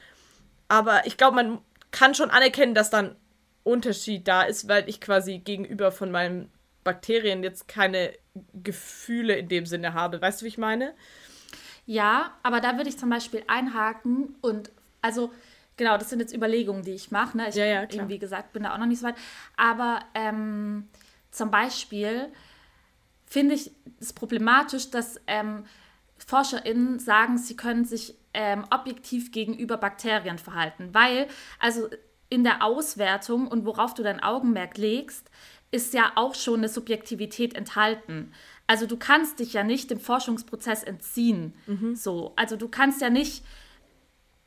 aber 0.69 1.07
ich 1.07 1.17
glaube, 1.17 1.35
man 1.35 1.59
kann 1.91 2.15
schon 2.15 2.31
anerkennen, 2.31 2.75
dass 2.75 2.91
dann 2.91 3.17
Unterschied 3.65 4.29
da 4.29 4.43
ist, 4.43 4.69
weil 4.69 4.89
ich 4.89 5.01
quasi 5.01 5.39
gegenüber 5.39 5.91
von 5.91 6.11
meinen 6.11 6.51
Bakterien 6.85 7.43
jetzt 7.43 7.67
keine 7.69 8.13
Gefühle 8.53 9.37
in 9.37 9.49
dem 9.49 9.67
Sinne 9.67 9.95
habe. 9.95 10.21
Weißt 10.21 10.41
du, 10.41 10.45
wie 10.45 10.49
ich 10.49 10.59
meine? 10.59 10.95
Ja, 11.87 12.33
aber 12.43 12.61
da 12.61 12.77
würde 12.77 12.89
ich 12.89 12.99
zum 12.99 13.11
Beispiel 13.11 13.43
einhaken 13.47 14.37
und 14.41 14.71
also 15.03 15.33
genau, 15.77 15.99
das 15.99 16.11
sind 16.11 16.21
jetzt 16.21 16.35
Überlegungen, 16.35 16.83
die 16.83 16.93
ich 16.93 17.11
mache. 17.11 17.37
Ne? 17.37 17.49
Ich, 17.49 17.57
ja, 17.57 17.67
ja, 17.67 17.87
klar. 17.87 18.09
wie 18.09 18.19
gesagt, 18.19 18.53
bin 18.53 18.63
da 18.63 18.75
auch 18.75 18.79
noch 18.79 18.87
nicht 18.87 19.01
so 19.01 19.07
weit. 19.07 19.17
Aber 19.57 20.01
ähm, 20.15 20.89
zum 21.31 21.51
Beispiel 21.51 22.29
finde 23.27 23.55
ich 23.55 23.71
es 24.01 24.13
problematisch, 24.13 24.91
dass 24.91 25.21
ähm, 25.27 25.65
ForscherInnen 26.19 26.99
sagen, 27.01 27.39
sie 27.39 27.57
können 27.57 27.85
sich 27.85 28.15
ähm, 28.33 28.65
objektiv 28.71 29.33
gegenüber 29.33 29.77
Bakterien 29.77 30.39
verhalten. 30.39 30.91
Weil, 30.93 31.29
also 31.59 31.89
in 32.31 32.45
der 32.45 32.63
Auswertung 32.63 33.47
und 33.47 33.67
worauf 33.67 33.95
du 33.95 34.03
dein 34.03 34.23
Augenmerk 34.23 34.79
legst, 34.79 35.31
ist 35.75 35.93
ja 35.93 36.13
auch 36.15 36.37
schon 36.37 36.61
eine 36.61 36.69
Subjektivität 36.69 37.55
enthalten. 37.55 38.33
Also 38.69 38.87
du 38.87 38.97
kannst 38.97 39.41
dich 39.41 39.53
ja 39.53 39.65
nicht 39.65 39.91
dem 39.91 39.99
Forschungsprozess 39.99 40.85
entziehen. 40.85 41.53
Mhm. 41.67 41.97
So, 41.97 42.33
also 42.37 42.57
du 42.57 42.69
kannst 42.69 43.03
ja 43.03 43.11
nicht. 43.11 43.45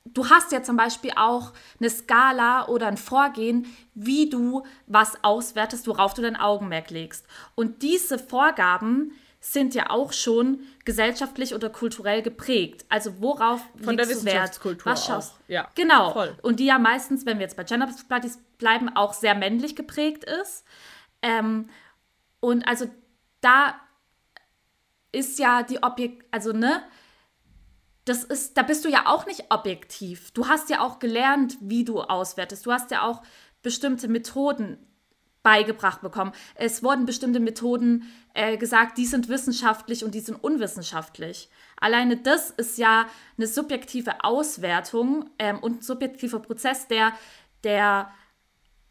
Du 0.05 0.29
hast 0.29 0.53
ja 0.53 0.63
zum 0.63 0.77
Beispiel 0.77 1.11
auch 1.17 1.51
eine 1.81 1.89
Skala 1.89 2.69
oder 2.69 2.87
ein 2.87 2.95
Vorgehen, 2.95 3.65
wie 3.93 4.29
du 4.29 4.63
was 4.85 5.21
auswertest, 5.21 5.85
worauf 5.85 6.13
du 6.13 6.21
dein 6.21 6.37
Augenmerk 6.37 6.91
legst. 6.91 7.27
Und 7.55 7.81
diese 7.83 8.17
Vorgaben 8.17 9.11
sind 9.41 9.75
ja 9.75 9.89
auch 9.89 10.13
schon 10.13 10.61
gesellschaftlich 10.85 11.53
oder 11.53 11.69
kulturell 11.69 12.21
geprägt. 12.21 12.85
Also 12.87 13.21
worauf 13.21 13.61
Von 13.83 13.97
der 13.97 14.07
Wissenschaftskultur 14.07 14.93
Was 14.93 15.05
schaust? 15.05 15.33
Auch. 15.33 15.49
Ja, 15.49 15.67
genau. 15.75 16.13
Voll. 16.13 16.35
Und 16.41 16.61
die 16.61 16.65
ja 16.65 16.79
meistens, 16.79 17.25
wenn 17.25 17.37
wir 17.37 17.43
jetzt 17.43 17.57
bei 17.57 17.65
Gender 17.65 17.89
Studies 17.89 18.39
bleiben, 18.57 18.89
auch 18.95 19.13
sehr 19.13 19.35
männlich 19.35 19.75
geprägt 19.75 20.23
ist. 20.23 20.63
Ähm, 21.21 21.69
und 22.39 22.67
also 22.67 22.89
da 23.41 23.75
ist 25.11 25.39
ja 25.39 25.63
die 25.63 25.81
Objekt, 25.81 26.25
also 26.31 26.51
ne, 26.51 26.83
das 28.05 28.23
ist, 28.23 28.57
da 28.57 28.63
bist 28.63 28.85
du 28.85 28.89
ja 28.89 29.07
auch 29.07 29.25
nicht 29.25 29.45
objektiv. 29.49 30.31
Du 30.31 30.47
hast 30.47 30.69
ja 30.69 30.81
auch 30.81 30.99
gelernt, 30.99 31.57
wie 31.59 31.83
du 31.83 32.01
auswertest. 32.01 32.65
Du 32.65 32.71
hast 32.71 32.91
ja 32.91 33.03
auch 33.03 33.21
bestimmte 33.61 34.07
Methoden 34.07 34.77
beigebracht 35.43 36.01
bekommen. 36.01 36.31
Es 36.55 36.83
wurden 36.83 37.05
bestimmte 37.05 37.39
Methoden 37.39 38.11
äh, 38.33 38.57
gesagt, 38.57 38.97
die 38.97 39.05
sind 39.05 39.29
wissenschaftlich 39.29 40.03
und 40.03 40.13
die 40.13 40.19
sind 40.19 40.35
unwissenschaftlich. 40.35 41.49
Alleine 41.79 42.17
das 42.17 42.49
ist 42.49 42.77
ja 42.77 43.07
eine 43.37 43.47
subjektive 43.47 44.23
Auswertung 44.23 45.29
ähm, 45.39 45.59
und 45.59 45.79
ein 45.79 45.81
subjektiver 45.81 46.39
Prozess, 46.39 46.87
der 46.87 47.13
der 47.63 48.11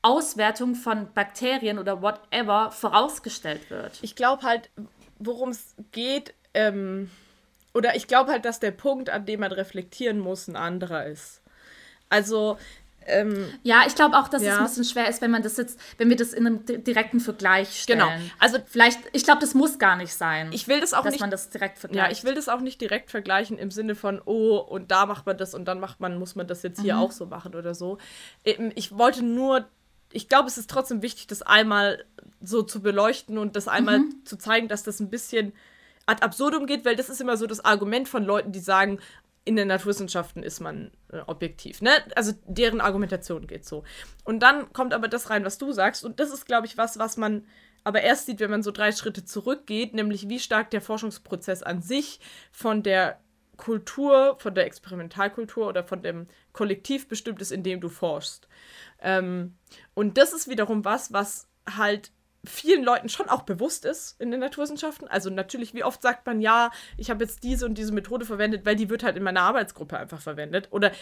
Auswertung 0.06 0.76
von 0.76 1.12
Bakterien 1.12 1.80
oder 1.80 2.00
whatever 2.00 2.70
vorausgestellt 2.70 3.70
wird. 3.70 3.98
Ich 4.02 4.14
glaube 4.14 4.44
halt, 4.44 4.70
worum 5.18 5.48
es 5.48 5.74
geht, 5.90 6.32
ähm, 6.54 7.10
oder 7.74 7.96
ich 7.96 8.06
glaube 8.06 8.30
halt, 8.30 8.44
dass 8.44 8.60
der 8.60 8.70
Punkt, 8.70 9.10
an 9.10 9.26
dem 9.26 9.40
man 9.40 9.50
reflektieren 9.50 10.20
muss, 10.20 10.46
ein 10.46 10.54
anderer 10.54 11.06
ist. 11.06 11.42
Also, 12.08 12.56
ähm, 13.08 13.52
ja, 13.64 13.82
ich 13.84 13.96
glaube 13.96 14.16
auch, 14.16 14.28
dass 14.28 14.42
ja. 14.42 14.52
es 14.52 14.58
ein 14.58 14.64
bisschen 14.64 14.84
schwer 14.84 15.08
ist, 15.08 15.20
wenn 15.22 15.32
man 15.32 15.42
das 15.42 15.56
jetzt, 15.56 15.78
wenn 15.98 16.08
wir 16.08 16.16
das 16.16 16.32
in 16.32 16.46
einem 16.46 16.64
direkten 16.64 17.18
Vergleich 17.18 17.82
stellen. 17.82 17.98
Genau. 17.98 18.10
Also 18.38 18.58
vielleicht, 18.64 19.00
ich 19.12 19.24
glaube, 19.24 19.40
das 19.40 19.54
muss 19.54 19.80
gar 19.80 19.96
nicht 19.96 20.14
sein. 20.14 20.50
Ich 20.52 20.68
will 20.68 20.80
das 20.80 20.94
auch 20.94 21.02
dass 21.02 21.12
nicht, 21.12 21.20
man 21.20 21.30
das 21.32 21.50
direkt 21.50 21.78
vergleicht. 21.78 22.06
Ja, 22.06 22.12
ich 22.12 22.22
will 22.22 22.34
das 22.34 22.48
auch 22.48 22.60
nicht 22.60 22.80
direkt 22.80 23.10
vergleichen 23.10 23.58
im 23.58 23.72
Sinne 23.72 23.96
von, 23.96 24.22
oh, 24.24 24.58
und 24.58 24.92
da 24.92 25.06
macht 25.06 25.26
man 25.26 25.36
das 25.36 25.52
und 25.52 25.64
dann 25.66 25.80
macht 25.80 25.98
man, 25.98 26.16
muss 26.16 26.36
man 26.36 26.46
das 26.46 26.62
jetzt 26.62 26.80
hier 26.80 26.94
mhm. 26.94 27.00
auch 27.00 27.10
so 27.10 27.26
machen 27.26 27.56
oder 27.56 27.74
so. 27.74 27.98
Ich 28.44 28.96
wollte 28.96 29.24
nur, 29.24 29.66
ich 30.16 30.30
glaube, 30.30 30.48
es 30.48 30.56
ist 30.56 30.70
trotzdem 30.70 31.02
wichtig, 31.02 31.26
das 31.26 31.42
einmal 31.42 32.04
so 32.40 32.62
zu 32.62 32.80
beleuchten 32.80 33.36
und 33.36 33.54
das 33.54 33.68
einmal 33.68 33.98
mhm. 33.98 34.24
zu 34.24 34.38
zeigen, 34.38 34.66
dass 34.66 34.82
das 34.82 34.98
ein 34.98 35.10
bisschen 35.10 35.52
ad 36.06 36.22
absurdum 36.22 36.66
geht, 36.66 36.86
weil 36.86 36.96
das 36.96 37.10
ist 37.10 37.20
immer 37.20 37.36
so 37.36 37.46
das 37.46 37.64
Argument 37.64 38.08
von 38.08 38.24
Leuten, 38.24 38.50
die 38.50 38.60
sagen, 38.60 38.98
in 39.44 39.56
den 39.56 39.68
Naturwissenschaften 39.68 40.42
ist 40.42 40.60
man 40.60 40.90
äh, 41.12 41.18
objektiv. 41.26 41.82
Ne? 41.82 41.90
Also 42.14 42.32
deren 42.46 42.80
Argumentation 42.80 43.46
geht 43.46 43.66
so. 43.66 43.84
Und 44.24 44.40
dann 44.40 44.72
kommt 44.72 44.94
aber 44.94 45.06
das 45.06 45.28
rein, 45.28 45.44
was 45.44 45.58
du 45.58 45.70
sagst. 45.72 46.02
Und 46.02 46.18
das 46.18 46.32
ist, 46.32 46.46
glaube 46.46 46.66
ich, 46.66 46.78
was, 46.78 46.98
was 46.98 47.18
man 47.18 47.44
aber 47.84 48.00
erst 48.00 48.26
sieht, 48.26 48.40
wenn 48.40 48.50
man 48.50 48.62
so 48.62 48.70
drei 48.72 48.90
Schritte 48.90 49.24
zurückgeht, 49.24 49.94
nämlich 49.94 50.28
wie 50.30 50.40
stark 50.40 50.70
der 50.70 50.80
Forschungsprozess 50.80 51.62
an 51.62 51.82
sich 51.82 52.20
von 52.50 52.82
der 52.82 53.20
Kultur, 53.56 54.36
von 54.38 54.54
der 54.54 54.66
Experimentalkultur 54.66 55.66
oder 55.66 55.84
von 55.84 56.02
dem 56.02 56.26
Kollektiv 56.52 57.08
bestimmt 57.08 57.40
ist, 57.40 57.52
in 57.52 57.62
dem 57.62 57.80
du 57.80 57.88
forschst. 57.88 58.48
Ähm, 59.00 59.56
und 59.94 60.18
das 60.18 60.32
ist 60.32 60.48
wiederum 60.48 60.84
was, 60.84 61.12
was 61.12 61.48
halt 61.68 62.12
vielen 62.44 62.84
Leuten 62.84 63.08
schon 63.08 63.28
auch 63.28 63.42
bewusst 63.42 63.84
ist 63.84 64.20
in 64.20 64.30
den 64.30 64.40
Naturwissenschaften. 64.40 65.08
Also 65.08 65.30
natürlich, 65.30 65.74
wie 65.74 65.84
oft 65.84 66.00
sagt 66.00 66.26
man, 66.26 66.40
ja, 66.40 66.70
ich 66.96 67.10
habe 67.10 67.24
jetzt 67.24 67.42
diese 67.42 67.66
und 67.66 67.76
diese 67.76 67.92
Methode 67.92 68.24
verwendet, 68.24 68.64
weil 68.64 68.76
die 68.76 68.88
wird 68.88 69.02
halt 69.02 69.16
in 69.16 69.22
meiner 69.22 69.42
Arbeitsgruppe 69.42 69.98
einfach 69.98 70.20
verwendet. 70.20 70.68
Oder 70.70 70.92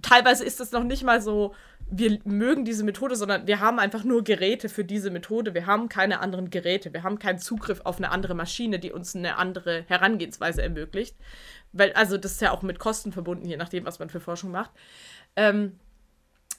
teilweise 0.00 0.44
ist 0.44 0.60
es 0.60 0.72
noch 0.72 0.84
nicht 0.84 1.02
mal 1.02 1.20
so, 1.20 1.54
wir 1.94 2.18
mögen 2.24 2.64
diese 2.64 2.84
Methode, 2.84 3.16
sondern 3.16 3.46
wir 3.46 3.60
haben 3.60 3.78
einfach 3.78 4.02
nur 4.02 4.24
Geräte 4.24 4.70
für 4.70 4.82
diese 4.84 5.10
Methode. 5.10 5.52
Wir 5.52 5.66
haben 5.66 5.90
keine 5.90 6.20
anderen 6.20 6.48
Geräte. 6.48 6.94
Wir 6.94 7.02
haben 7.02 7.18
keinen 7.18 7.38
Zugriff 7.38 7.82
auf 7.84 7.98
eine 7.98 8.10
andere 8.10 8.34
Maschine, 8.34 8.78
die 8.78 8.92
uns 8.92 9.14
eine 9.14 9.36
andere 9.36 9.84
Herangehensweise 9.88 10.62
ermöglicht. 10.62 11.14
Weil, 11.72 11.92
also 11.92 12.16
das 12.16 12.32
ist 12.32 12.40
ja 12.40 12.50
auch 12.50 12.62
mit 12.62 12.78
Kosten 12.78 13.12
verbunden, 13.12 13.46
je 13.46 13.58
nachdem, 13.58 13.84
was 13.84 13.98
man 13.98 14.08
für 14.08 14.20
Forschung 14.20 14.50
macht. 14.50 14.70
Ähm, 15.36 15.78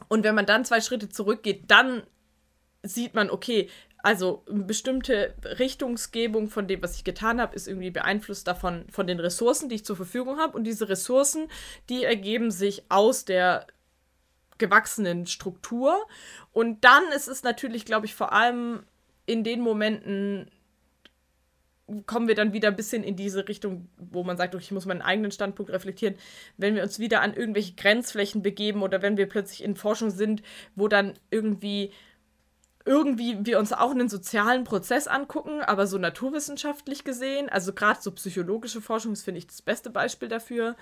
und 0.08 0.24
wenn 0.24 0.36
man 0.36 0.46
dann 0.46 0.66
zwei 0.66 0.82
Schritte 0.82 1.10
zurückgeht, 1.10 1.63
dann 1.68 2.04
sieht 2.84 3.16
man, 3.16 3.32
okay, 3.32 3.70
also 4.04 4.44
eine 4.48 4.66
bestimmte 4.66 5.34
Richtungsgebung 5.44 6.50
von 6.50 6.68
dem, 6.68 6.84
was 6.84 6.96
ich 6.96 7.04
getan 7.04 7.42
habe, 7.42 7.56
ist 7.56 7.68
irgendwie 7.68 7.90
beeinflusst 7.90 8.48
davon, 8.48 8.86
von 8.92 9.08
den 9.08 9.20
Ressourcen, 9.20 9.68
die 9.68 9.75
ich 9.75 9.86
zur 9.86 9.96
Verfügung 9.96 10.38
habe. 10.38 10.56
Und 10.56 10.66
diese 10.66 10.90
Ressourcen, 10.90 11.48
die 11.90 12.04
ergeben 12.04 12.52
sich 12.52 12.84
aus 12.90 13.25
der 13.25 13.66
gewachsenen 14.58 15.26
Struktur. 15.28 15.96
Und 16.52 16.84
dann 16.84 17.04
ist 17.16 17.28
es 17.28 17.44
natürlich, 17.44 17.86
glaube 17.86 18.06
ich, 18.06 18.16
vor 18.16 18.34
allem 18.34 18.84
in 19.26 19.44
den 19.44 19.62
Momenten 19.62 20.50
kommen 22.06 22.28
wir 22.28 22.36
dann 22.36 22.54
wieder 22.54 22.70
ein 22.70 22.76
bisschen 22.76 23.04
in 23.04 23.16
diese 23.16 23.48
Richtung, 23.48 23.90
wo 23.98 24.24
man 24.24 24.38
sagt, 24.38 24.56
okay, 24.56 24.64
ich 24.64 24.72
muss 24.72 24.86
meinen 24.86 25.02
eigenen 25.02 25.32
Standpunkt 25.32 25.72
reflektieren, 25.72 26.16
wenn 26.58 26.76
wir 26.76 26.84
uns 26.84 26.98
wieder 26.98 27.22
an 27.22 27.34
irgendwelche 27.34 27.74
Grenzflächen 27.74 28.42
begeben 28.42 28.82
oder 28.82 29.02
wenn 29.02 29.18
wir 29.18 29.28
plötzlich 29.28 29.64
in 29.64 29.76
Forschung 29.76 30.10
sind, 30.10 30.42
wo 30.76 30.88
dann 30.88 31.14
irgendwie 31.30 31.92
irgendwie 32.86 33.46
wir 33.46 33.60
uns 33.60 33.72
auch 33.72 33.92
einen 33.92 34.10
sozialen 34.10 34.66
Prozess 34.66 35.08
angucken, 35.08 35.62
aber 35.62 35.88
so 35.88 35.98
naturwissenschaftlich 35.98 37.06
gesehen, 37.06 37.48
also 37.48 37.72
gerade 37.72 38.02
so 38.02 38.12
psychologische 38.12 38.82
Forschung 38.82 39.14
ist, 39.14 39.24
finde 39.24 39.38
ich, 39.38 39.48
das 39.48 39.62
beste 39.62 39.90
Beispiel 39.90 40.28
dafür, 40.28 40.76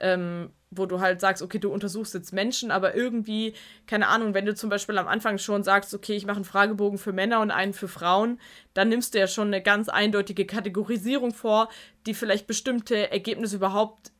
ähm, 0.00 0.50
wo 0.70 0.86
du 0.86 1.00
halt 1.00 1.20
sagst, 1.20 1.42
okay, 1.42 1.58
du 1.58 1.70
untersuchst 1.72 2.14
jetzt 2.14 2.32
Menschen, 2.32 2.70
aber 2.70 2.94
irgendwie, 2.94 3.54
keine 3.86 4.08
Ahnung, 4.08 4.34
wenn 4.34 4.44
du 4.44 4.54
zum 4.54 4.68
Beispiel 4.68 4.98
am 4.98 5.08
Anfang 5.08 5.38
schon 5.38 5.64
sagst, 5.64 5.94
okay, 5.94 6.14
ich 6.14 6.26
mache 6.26 6.36
einen 6.36 6.44
Fragebogen 6.44 6.98
für 6.98 7.12
Männer 7.12 7.40
und 7.40 7.50
einen 7.50 7.72
für 7.72 7.88
Frauen, 7.88 8.38
dann 8.74 8.88
nimmst 8.88 9.14
du 9.14 9.18
ja 9.18 9.26
schon 9.26 9.48
eine 9.48 9.62
ganz 9.62 9.88
eindeutige 9.88 10.46
Kategorisierung 10.46 11.32
vor, 11.32 11.68
die 12.06 12.14
vielleicht 12.14 12.46
bestimmte 12.46 13.10
Ergebnisse 13.10 13.56
überhaupt 13.56 14.12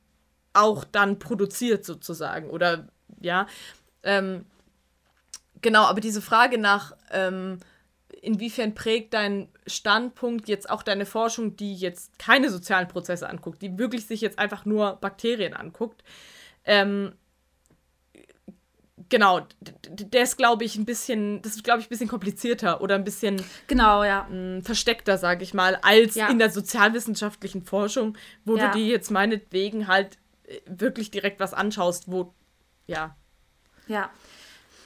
auch 0.54 0.84
dann 0.84 1.18
produziert 1.18 1.84
sozusagen 1.84 2.48
oder 2.48 2.88
ja, 3.20 3.46
ähm, 4.02 4.46
Genau, 5.62 5.84
aber 5.84 6.00
diese 6.00 6.22
Frage 6.22 6.58
nach, 6.58 6.92
ähm, 7.10 7.58
inwiefern 8.28 8.74
prägt 8.74 9.14
dein 9.14 9.48
Standpunkt 9.66 10.48
jetzt 10.48 10.68
auch 10.68 10.82
deine 10.82 11.06
Forschung, 11.06 11.56
die 11.56 11.74
jetzt 11.74 12.18
keine 12.18 12.50
sozialen 12.50 12.86
Prozesse 12.86 13.28
anguckt, 13.28 13.62
die 13.62 13.78
wirklich 13.78 14.06
sich 14.06 14.20
jetzt 14.20 14.38
einfach 14.38 14.64
nur 14.66 14.96
Bakterien 14.96 15.54
anguckt, 15.54 16.04
ähm, 16.64 17.14
genau, 19.08 19.46
der 19.60 20.22
ist, 20.22 20.36
glaube 20.36 20.64
ich, 20.64 20.76
ein 20.76 20.84
bisschen, 20.84 21.40
das 21.42 21.54
ist, 21.56 21.64
glaube 21.64 21.80
ich, 21.80 21.86
ein 21.86 21.88
bisschen 21.88 22.08
komplizierter 22.08 22.80
oder 22.82 22.94
ein 22.96 23.04
bisschen 23.04 23.42
genau, 23.66 24.04
ja. 24.04 24.26
mh, 24.30 24.62
versteckter, 24.62 25.16
sage 25.16 25.42
ich 25.44 25.54
mal, 25.54 25.76
als 25.82 26.14
Ja. 26.14 26.28
in 26.28 26.38
der 26.38 26.50
sozialwissenschaftlichen 26.50 27.62
Forschung, 27.64 28.16
wo 28.44 28.56
Ja. 28.56 28.68
du 28.68 28.78
dir 28.78 28.86
jetzt 28.86 29.10
meinetwegen 29.10 29.88
halt 29.88 30.18
äh, 30.44 30.60
wirklich 30.66 31.10
direkt 31.10 31.40
was 31.40 31.54
anschaust, 31.54 32.10
wo, 32.10 32.34
ja, 32.86 33.16
Ja, 33.86 34.10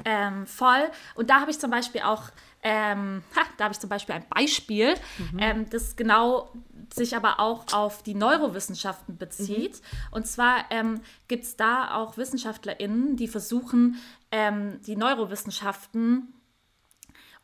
ähm, 0.05 0.47
voll. 0.47 0.89
Und 1.17 1.29
da 1.29 1.41
habe 1.41 1.51
ich 1.51 1.59
zum 1.59 1.71
Beispiel 1.73 2.03
auch, 2.03 2.31
ähm, 2.63 3.23
ha, 3.35 3.43
da 3.57 3.65
habe 3.65 3.73
ich 3.73 3.81
zum 3.81 3.91
Beispiel 3.91 4.15
ein 4.15 4.29
Beispiel, 4.29 4.95
ähm, 5.39 5.69
das 5.71 5.97
genau 5.97 6.53
sich 6.95 7.17
aber 7.17 7.41
auch 7.41 7.73
auf 7.73 8.03
die 8.03 8.15
Neurowissenschaften 8.15 9.17
bezieht. 9.17 9.83
Und 10.11 10.27
zwar 10.27 10.65
ähm, 10.71 11.01
gibt 11.27 11.45
es 11.45 11.57
da 11.57 11.95
auch 11.95 12.17
WissenschaftlerInnen, 12.17 13.17
die 13.17 13.29
versuchen, 13.29 13.97
ähm, 14.31 14.81
die 14.83 14.97
Neurowissenschaften 14.97 16.35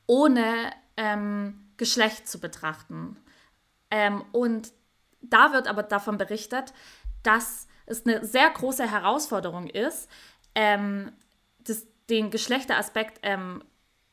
ohne 0.06 0.72
ähm, 0.96 1.68
Geschlecht 1.76 2.28
zu 2.28 2.38
betrachten. 2.38 3.16
Ähm, 3.90 4.24
und 4.32 4.72
da 5.20 5.52
wird 5.52 5.66
aber 5.66 5.82
davon 5.82 6.18
berichtet, 6.18 6.72
dass 7.22 7.66
es 7.86 8.06
eine 8.06 8.24
sehr 8.24 8.50
große 8.50 8.88
Herausforderung 8.90 9.66
ist, 9.68 10.08
ähm, 10.54 11.12
das, 11.58 11.86
den 12.08 12.30
Geschlechteraspekt 12.30 13.20
ähm, 13.22 13.62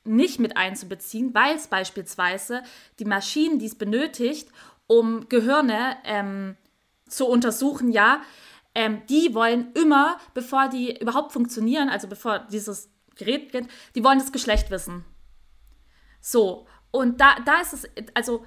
nicht 0.06 0.40
mit 0.40 0.58
einzubeziehen, 0.58 1.34
weil 1.34 1.56
es 1.56 1.68
beispielsweise 1.68 2.64
die 3.00 3.06
Maschinen, 3.06 3.60
die 3.60 3.66
es 3.66 3.76
benötigt, 3.76 4.50
um 4.88 5.28
Gehirne 5.30 5.98
ähm, 6.04 6.56
zu 7.08 7.28
untersuchen, 7.28 7.92
ja, 7.92 8.22
ähm, 8.74 9.02
die 9.10 9.34
wollen 9.34 9.72
immer, 9.74 10.18
bevor 10.34 10.68
die 10.68 11.00
überhaupt 11.00 11.32
funktionieren, 11.32 11.90
also 11.90 12.08
bevor 12.08 12.40
dieses 12.40 12.90
Gerät 13.16 13.52
geht, 13.52 13.68
die 13.96 14.04
wollen 14.04 14.20
das 14.20 14.32
Geschlecht 14.32 14.70
wissen. 14.70 15.06
So, 16.20 16.68
und 16.92 17.22
da, 17.22 17.36
da 17.46 17.62
ist 17.62 17.74
es, 17.74 17.90
also 18.14 18.46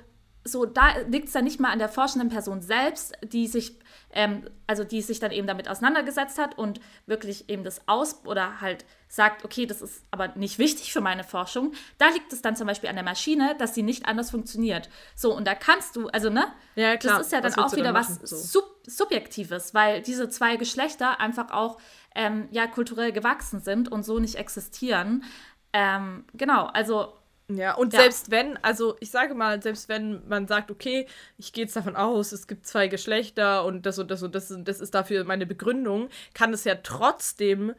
so, 0.50 0.66
da 0.66 0.98
liegt 1.08 1.26
es 1.28 1.32
dann 1.32 1.44
nicht 1.44 1.60
mal 1.60 1.70
an 1.70 1.78
der 1.78 1.88
forschenden 1.88 2.28
Person 2.28 2.60
selbst, 2.62 3.14
die 3.22 3.46
sich, 3.46 3.78
ähm, 4.12 4.48
also 4.66 4.84
die 4.84 5.02
sich 5.02 5.20
dann 5.20 5.30
eben 5.30 5.46
damit 5.46 5.68
auseinandergesetzt 5.68 6.38
hat 6.38 6.56
und 6.58 6.80
wirklich 7.06 7.48
eben 7.48 7.64
das 7.64 7.86
aus 7.86 8.24
oder 8.24 8.60
halt 8.60 8.84
sagt, 9.08 9.44
okay, 9.44 9.66
das 9.66 9.80
ist 9.82 10.04
aber 10.10 10.28
nicht 10.36 10.58
wichtig 10.58 10.92
für 10.92 11.00
meine 11.00 11.24
Forschung. 11.24 11.72
Da 11.98 12.08
liegt 12.08 12.32
es 12.32 12.42
dann 12.42 12.56
zum 12.56 12.66
Beispiel 12.66 12.88
an 12.88 12.96
der 12.96 13.04
Maschine, 13.04 13.54
dass 13.58 13.74
sie 13.74 13.82
nicht 13.82 14.06
anders 14.06 14.30
funktioniert. 14.30 14.88
So, 15.14 15.34
und 15.34 15.46
da 15.46 15.54
kannst 15.54 15.96
du, 15.96 16.08
also 16.08 16.30
ne, 16.30 16.46
Ja, 16.74 16.96
klar. 16.96 17.18
das 17.18 17.26
ist 17.26 17.32
ja 17.32 17.40
dann 17.40 17.56
Was 17.56 17.58
auch 17.58 17.72
wieder 17.72 17.92
dann 17.92 17.94
was 17.94 18.10
machen? 18.10 18.26
So. 18.26 18.36
Sub 18.36 18.64
Subjektives, 18.86 19.74
weil 19.74 20.00
diese 20.00 20.30
zwei 20.30 20.56
Geschlechter 20.56 21.20
einfach 21.20 21.50
auch 21.50 21.78
ähm, 22.14 22.48
ja 22.50 22.66
kulturell 22.66 23.12
gewachsen 23.12 23.60
sind 23.60 23.92
und 23.92 24.02
so 24.02 24.18
nicht 24.18 24.36
existieren. 24.36 25.24
Ähm, 25.74 26.24
genau, 26.32 26.64
also 26.66 27.12
Ja, 27.50 27.74
und 27.74 27.94
Ja. 27.94 28.00
selbst 28.00 28.30
wenn, 28.30 28.56
also 28.62 28.96
ich 29.00 29.10
sage 29.10 29.34
mal, 29.34 29.62
selbst 29.62 29.88
wenn 29.88 30.26
man 30.28 30.46
sagt, 30.46 30.70
okay, 30.70 31.06
ich 31.38 31.52
gehe 31.52 31.64
jetzt 31.64 31.76
davon 31.76 31.96
aus, 31.96 32.32
es 32.32 32.46
gibt 32.46 32.66
zwei 32.66 32.88
Geschlechter 32.88 33.64
und 33.64 33.86
das 33.86 33.98
und 33.98 34.10
das 34.10 34.22
und 34.22 34.34
das 34.34 34.50
und 34.50 34.68
das 34.68 34.80
ist 34.80 34.94
dafür 34.94 35.24
meine 35.24 35.46
Begründung, 35.46 36.10
kann 36.34 36.52
es 36.52 36.64
ja 36.64 36.74
trotzdem 36.74 37.72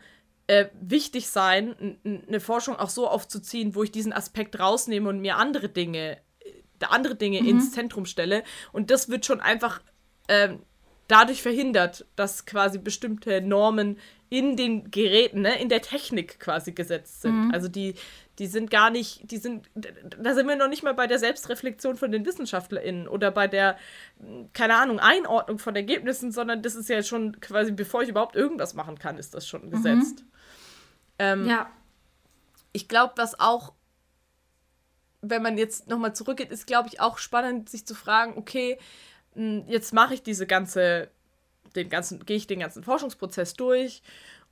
äh, 0.48 0.66
wichtig 0.82 1.30
sein, 1.30 2.00
eine 2.28 2.40
Forschung 2.40 2.78
auch 2.78 2.90
so 2.90 3.08
aufzuziehen, 3.08 3.76
wo 3.76 3.84
ich 3.84 3.92
diesen 3.92 4.12
Aspekt 4.14 4.60
rausnehme 4.60 5.08
und 5.08 5.20
mir 5.20 5.38
andere 5.38 5.70
Dinge, 5.70 6.18
äh, 6.40 6.86
andere 6.90 7.16
Dinge 7.16 7.46
ins 7.46 7.72
Zentrum 7.72 8.06
stelle. 8.08 8.44
Und 8.72 8.90
das 8.90 9.10
wird 9.10 9.28
schon 9.28 9.40
einfach 9.40 9.82
ähm, 10.28 10.64
dadurch 11.08 11.44
verhindert, 11.44 12.06
dass 12.16 12.46
quasi 12.48 12.80
bestimmte 12.80 13.42
Normen 13.42 14.00
in 14.30 14.56
den 14.56 14.90
Geräten, 14.92 15.42
ne, 15.42 15.60
in 15.60 15.70
der 15.70 15.82
Technik 15.82 16.40
quasi 16.40 16.72
gesetzt 16.72 17.22
sind. 17.22 17.46
Also 17.52 17.68
die, 17.68 17.96
die 18.40 18.48
sind 18.48 18.72
gar 18.72 18.90
nicht, 18.90 19.30
die 19.30 19.38
sind, 19.38 19.70
da 19.76 20.34
sind 20.34 20.48
wir 20.48 20.56
noch 20.56 20.70
nicht 20.70 20.82
mal 20.82 20.94
bei 20.94 21.08
der 21.08 21.20
Selbstreflexion 21.20 21.98
von 21.98 22.12
den 22.12 22.26
WissenschaftlerInnen 22.26 23.08
oder 23.08 23.32
bei 23.32 23.48
der, 23.48 23.78
mh, 24.20 24.50
keine 24.54 24.78
Ahnung, 24.78 25.00
Einordnung 25.00 25.60
von 25.60 25.76
Ergebnissen, 25.76 26.32
sondern 26.32 26.62
das 26.62 26.76
ist 26.76 26.88
ja 26.88 27.04
schon 27.04 27.40
quasi, 27.42 27.74
bevor 27.74 28.02
ich 28.02 28.10
überhaupt 28.10 28.36
irgendwas 28.36 28.74
machen 28.74 28.98
kann, 28.98 29.18
ist 29.18 29.34
das 29.34 29.46
schon 29.48 29.70
gesetzt. 29.70 30.24
Ähm, 31.20 31.48
ja, 31.48 31.70
ich 32.72 32.88
glaube, 32.88 33.14
was 33.18 33.40
auch, 33.40 33.74
wenn 35.22 35.42
man 35.42 35.58
jetzt 35.58 35.90
nochmal 35.90 36.16
zurückgeht, 36.16 36.52
ist, 36.52 36.66
glaube 36.66 36.88
ich, 36.88 37.02
auch 37.02 37.18
spannend, 37.18 37.70
sich 37.70 37.86
zu 37.86 37.94
fragen, 37.94 38.38
okay, 38.38 38.80
mh, 39.36 39.66
jetzt 39.68 39.94
mache 39.94 40.14
ich 40.14 40.24
diese 40.24 40.48
ganze, 40.48 41.10
den 41.76 41.90
ganzen, 41.90 42.26
gehe 42.26 42.38
ich 42.38 42.48
den 42.48 42.62
ganzen 42.62 42.84
Forschungsprozess 42.84 43.54
durch 43.54 44.02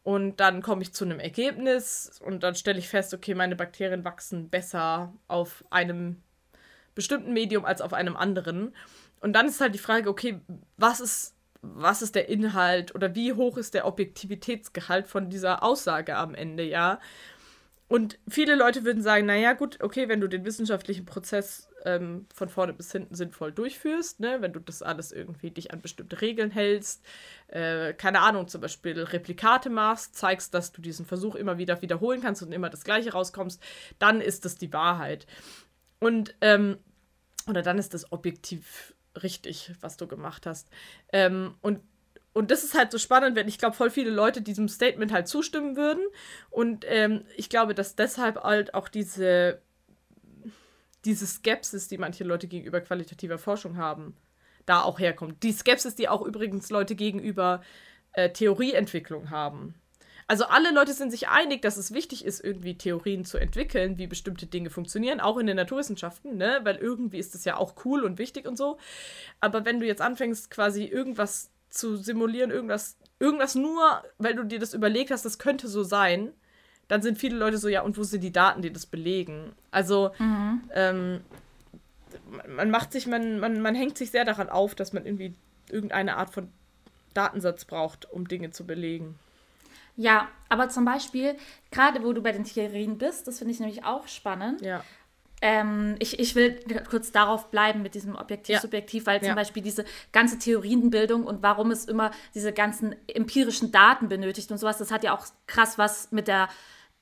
und 0.08 0.40
dann 0.40 0.62
komme 0.62 0.84
ich 0.84 0.94
zu 0.94 1.04
einem 1.04 1.20
Ergebnis 1.20 2.22
und 2.24 2.42
dann 2.42 2.56
stelle 2.56 2.80
ich 2.80 2.88
fest, 2.88 3.14
okay, 3.14 3.36
meine 3.36 3.58
Bakterien 3.58 4.06
wachsen 4.06 4.48
besser 4.48 5.14
auf 5.28 5.66
einem 5.70 6.22
bestimmten 6.96 7.34
Medium 7.34 7.66
als 7.66 7.82
auf 7.82 7.92
einem 7.92 8.16
anderen. 8.16 8.74
Und 9.20 9.34
dann 9.34 9.48
ist 9.48 9.60
halt 9.60 9.74
die 9.74 9.80
Frage, 9.80 10.10
okay, 10.10 10.40
was 10.78 11.02
ist, 11.02 11.36
was 11.62 12.02
ist 12.02 12.16
der 12.16 12.30
Inhalt 12.30 12.96
oder 12.96 13.16
wie 13.16 13.34
hoch 13.34 13.58
ist 13.58 13.74
der 13.74 13.86
Objektivitätsgehalt 13.86 15.08
von 15.08 15.30
dieser 15.30 15.62
Aussage 15.62 16.16
am 16.16 16.36
Ende, 16.36 16.64
ja? 16.64 17.02
Und 17.90 18.18
viele 18.30 18.56
Leute 18.56 18.86
würden 18.86 19.04
sagen, 19.04 19.26
naja, 19.26 19.52
gut, 19.52 19.84
okay, 19.84 20.08
wenn 20.08 20.22
du 20.22 20.30
den 20.30 20.46
wissenschaftlichen 20.46 21.04
Prozess 21.04 21.68
ähm, 21.88 22.28
von 22.34 22.50
vorne 22.50 22.74
bis 22.74 22.92
hinten 22.92 23.16
sinnvoll 23.16 23.54
durchführst, 23.54 24.20
ne, 24.20 24.42
wenn 24.42 24.52
du 24.52 24.60
das 24.60 24.82
alles 24.82 25.14
irgendwie 25.14 25.52
dich 25.52 25.72
an 25.72 25.82
bestimmte 25.82 26.20
Regeln 26.20 26.52
hältst, 26.52 27.04
äh, 27.48 27.94
keine 27.94 28.20
Ahnung, 28.20 28.50
zum 28.50 28.60
Beispiel 28.60 29.02
Replikate 29.02 29.70
machst, 29.70 30.16
zeigst, 30.16 30.54
dass 30.54 30.74
du 30.74 30.82
diesen 30.82 31.06
Versuch 31.06 31.36
immer 31.36 31.58
wieder 31.58 31.82
wiederholen 31.82 32.22
kannst 32.22 32.44
und 32.44 32.52
immer 32.52 32.70
das 32.70 32.84
Gleiche 32.84 33.14
rauskommst, 33.14 33.64
dann 34.00 34.20
ist 34.20 34.44
das 34.44 34.56
die 34.56 34.74
Wahrheit. 34.74 35.26
Und, 36.00 36.36
ähm, 36.42 36.78
oder 37.48 37.62
dann 37.62 37.78
ist 37.78 37.94
das 37.94 38.12
objektiv 38.12 38.94
richtig, 39.24 39.72
was 39.80 39.96
du 39.96 40.08
gemacht 40.08 40.46
hast. 40.46 40.70
Ähm, 41.14 41.56
und 41.62 41.80
und 42.34 42.52
das 42.52 42.64
ist 42.64 42.76
halt 42.76 42.92
so 42.92 43.00
spannend, 43.00 43.36
wenn 43.36 43.48
ich 43.48 43.58
glaube, 43.58 43.76
voll 43.76 43.90
viele 43.90 44.12
Leute 44.12 44.44
diesem 44.44 44.68
Statement 44.68 45.12
halt 45.12 45.28
zustimmen 45.28 45.76
würden. 45.76 46.06
Und 46.52 46.86
ähm, 46.88 47.24
ich 47.36 47.50
glaube, 47.50 47.74
dass 47.74 47.96
deshalb 47.96 48.44
halt 48.44 48.76
auch 48.76 48.90
diese, 48.90 49.60
diese 51.08 51.26
Skepsis, 51.26 51.88
die 51.88 51.98
manche 51.98 52.26
Leute 52.26 52.48
gegenüber 52.48 52.82
qualitativer 52.82 53.38
Forschung 53.38 53.78
haben, 53.78 54.16
da 54.66 54.84
auch 54.84 55.00
herkommt. 55.00 55.42
Die 55.42 55.54
Skepsis, 55.54 55.96
die 55.96 56.10
auch 56.10 56.22
übrigens 56.22 56.70
Leute 56.70 56.96
gegenüber 56.96 57.62
äh, 58.12 58.30
Theorieentwicklung 58.30 59.30
haben. 59.30 59.74
Also 60.28 60.44
alle 60.44 60.74
Leute 60.74 60.92
sind 60.92 61.12
sich 61.12 61.30
einig, 61.30 61.62
dass 61.62 61.78
es 61.78 61.94
wichtig 61.94 62.26
ist, 62.26 62.44
irgendwie 62.44 62.78
Theorien 62.78 63.24
zu 63.24 63.38
entwickeln, 63.38 63.98
wie 63.98 64.08
bestimmte 64.08 64.46
Dinge 64.46 64.70
funktionieren, 64.70 65.22
auch 65.22 65.38
in 65.38 65.48
den 65.48 65.56
Naturwissenschaften, 65.56 66.36
ne? 66.36 66.60
Weil 66.64 66.76
irgendwie 66.76 67.18
ist 67.18 67.34
das 67.34 67.46
ja 67.46 67.56
auch 67.56 67.86
cool 67.86 68.04
und 68.04 68.20
wichtig 68.20 68.46
und 68.46 68.58
so. 68.58 68.78
Aber 69.40 69.64
wenn 69.64 69.80
du 69.80 69.86
jetzt 69.86 70.02
anfängst, 70.02 70.52
quasi 70.52 70.84
irgendwas 70.84 71.52
zu 71.70 71.96
simulieren, 71.96 72.52
irgendwas, 72.52 72.98
irgendwas 73.20 73.56
nur, 73.56 74.04
weil 74.18 74.36
du 74.36 74.44
dir 74.44 74.60
das 74.60 74.74
überlegt 74.74 75.12
hast, 75.12 75.24
das 75.24 75.40
könnte 75.40 75.70
so 75.70 75.84
sein, 75.84 76.34
dann 76.88 77.02
sind 77.02 77.18
viele 77.18 77.36
Leute 77.38 77.58
so, 77.58 77.68
ja, 77.68 77.82
und 77.82 77.98
wo 77.98 78.04
sind 78.04 78.22
die 78.24 78.32
Daten, 78.32 78.62
die 78.62 78.72
das 78.72 78.86
belegen? 78.86 79.54
Also, 79.72 80.12
ähm, 80.74 81.22
man 82.48 82.70
macht 82.72 82.92
sich, 82.92 83.08
man, 83.08 83.40
man, 83.40 83.62
man 83.62 83.76
hängt 83.76 83.98
sich 83.98 84.12
sehr 84.12 84.26
daran 84.26 84.50
auf, 84.50 84.76
dass 84.76 84.94
man 84.94 85.06
irgendwie 85.06 85.34
irgendeine 85.70 86.18
Art 86.18 86.30
von 86.32 86.50
Datensatz 87.14 87.66
braucht, 87.66 88.10
um 88.12 88.28
Dinge 88.28 88.52
zu 88.52 88.66
belegen. 88.66 89.18
ja, 89.96 90.28
aber 90.50 90.70
zum 90.70 90.86
Beispiel, 90.86 91.36
gerade 91.72 92.04
wo 92.04 92.14
du 92.14 92.22
bei 92.22 92.32
den 92.32 92.44
Theorien 92.46 92.98
bist, 92.98 93.28
das 93.28 93.40
finde 93.40 93.54
ich 93.54 93.60
nämlich 93.60 93.84
auch 93.84 94.08
spannend. 94.08 94.62
Ja. 94.62 94.84
Ähm, 95.42 95.96
ich, 96.00 96.20
ich 96.20 96.36
will 96.36 96.60
kurz 96.90 97.12
darauf 97.12 97.52
bleiben 97.52 97.82
mit 97.84 97.94
diesem 97.96 98.16
Objektiv-Subjektiv, 98.16 99.06
weil 99.06 99.20
zum 99.20 99.30
Ja. 99.30 99.36
Beispiel 99.36 99.62
diese 99.62 99.86
ganze 100.12 100.40
Theorienbildung 100.40 101.26
und 101.26 101.44
warum 101.44 101.70
es 101.72 101.86
immer 101.86 102.12
diese 102.34 102.54
ganzen 102.54 102.96
empirischen 103.08 103.72
Daten 103.72 104.08
benötigt 104.10 104.50
und 104.52 104.58
sowas, 104.58 104.78
das 104.80 104.90
hat 104.92 105.04
ja 105.04 105.16
auch 105.16 105.26
krass 105.46 105.78
was 105.78 106.12
mit 106.12 106.28
der 106.28 106.48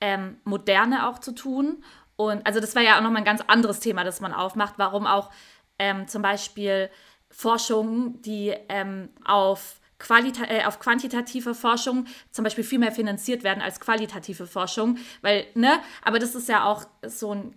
ähm, 0.00 0.38
Moderne 0.44 1.08
auch 1.08 1.18
zu 1.18 1.32
tun. 1.32 1.82
Und 2.16 2.46
also 2.46 2.60
das 2.60 2.74
war 2.74 2.82
ja 2.82 2.96
auch 2.96 3.02
nochmal 3.02 3.22
ein 3.22 3.26
ganz 3.26 3.42
anderes 3.46 3.80
Thema, 3.80 4.04
das 4.04 4.20
man 4.20 4.32
aufmacht, 4.32 4.74
warum 4.76 5.06
auch 5.06 5.30
ähm, 5.78 6.08
zum 6.08 6.22
Beispiel 6.22 6.90
Forschung, 7.30 8.22
die 8.22 8.54
ähm, 8.68 9.10
auf, 9.24 9.80
Qualita 9.98 10.44
äh, 10.44 10.64
auf 10.64 10.78
quantitative 10.78 11.54
Forschung 11.54 12.06
zum 12.30 12.44
Beispiel 12.44 12.64
viel 12.64 12.78
mehr 12.78 12.92
finanziert 12.92 13.44
werden 13.44 13.62
als 13.62 13.80
qualitative 13.80 14.46
Forschung, 14.46 14.98
weil, 15.22 15.46
ne, 15.54 15.78
aber 16.02 16.18
das 16.18 16.34
ist 16.34 16.48
ja 16.48 16.64
auch 16.64 16.86
so 17.06 17.34
ein 17.34 17.54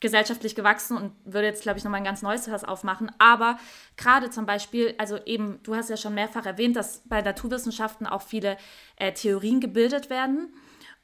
gesellschaftlich 0.00 0.54
gewachsen 0.54 0.96
und 0.96 1.12
würde 1.24 1.48
jetzt, 1.48 1.62
glaube 1.62 1.78
ich, 1.78 1.84
nochmal 1.84 2.00
ein 2.00 2.04
ganz 2.04 2.22
neues 2.22 2.46
Fass 2.46 2.62
aufmachen. 2.62 3.10
Aber 3.18 3.58
gerade 3.96 4.30
zum 4.30 4.46
Beispiel, 4.46 4.94
also 4.98 5.18
eben, 5.24 5.60
du 5.64 5.74
hast 5.74 5.90
ja 5.90 5.96
schon 5.96 6.14
mehrfach 6.14 6.46
erwähnt, 6.46 6.76
dass 6.76 7.02
bei 7.06 7.20
Naturwissenschaften 7.20 8.06
auch 8.06 8.22
viele 8.22 8.56
äh, 8.96 9.12
Theorien 9.12 9.60
gebildet 9.60 10.08
werden. 10.08 10.54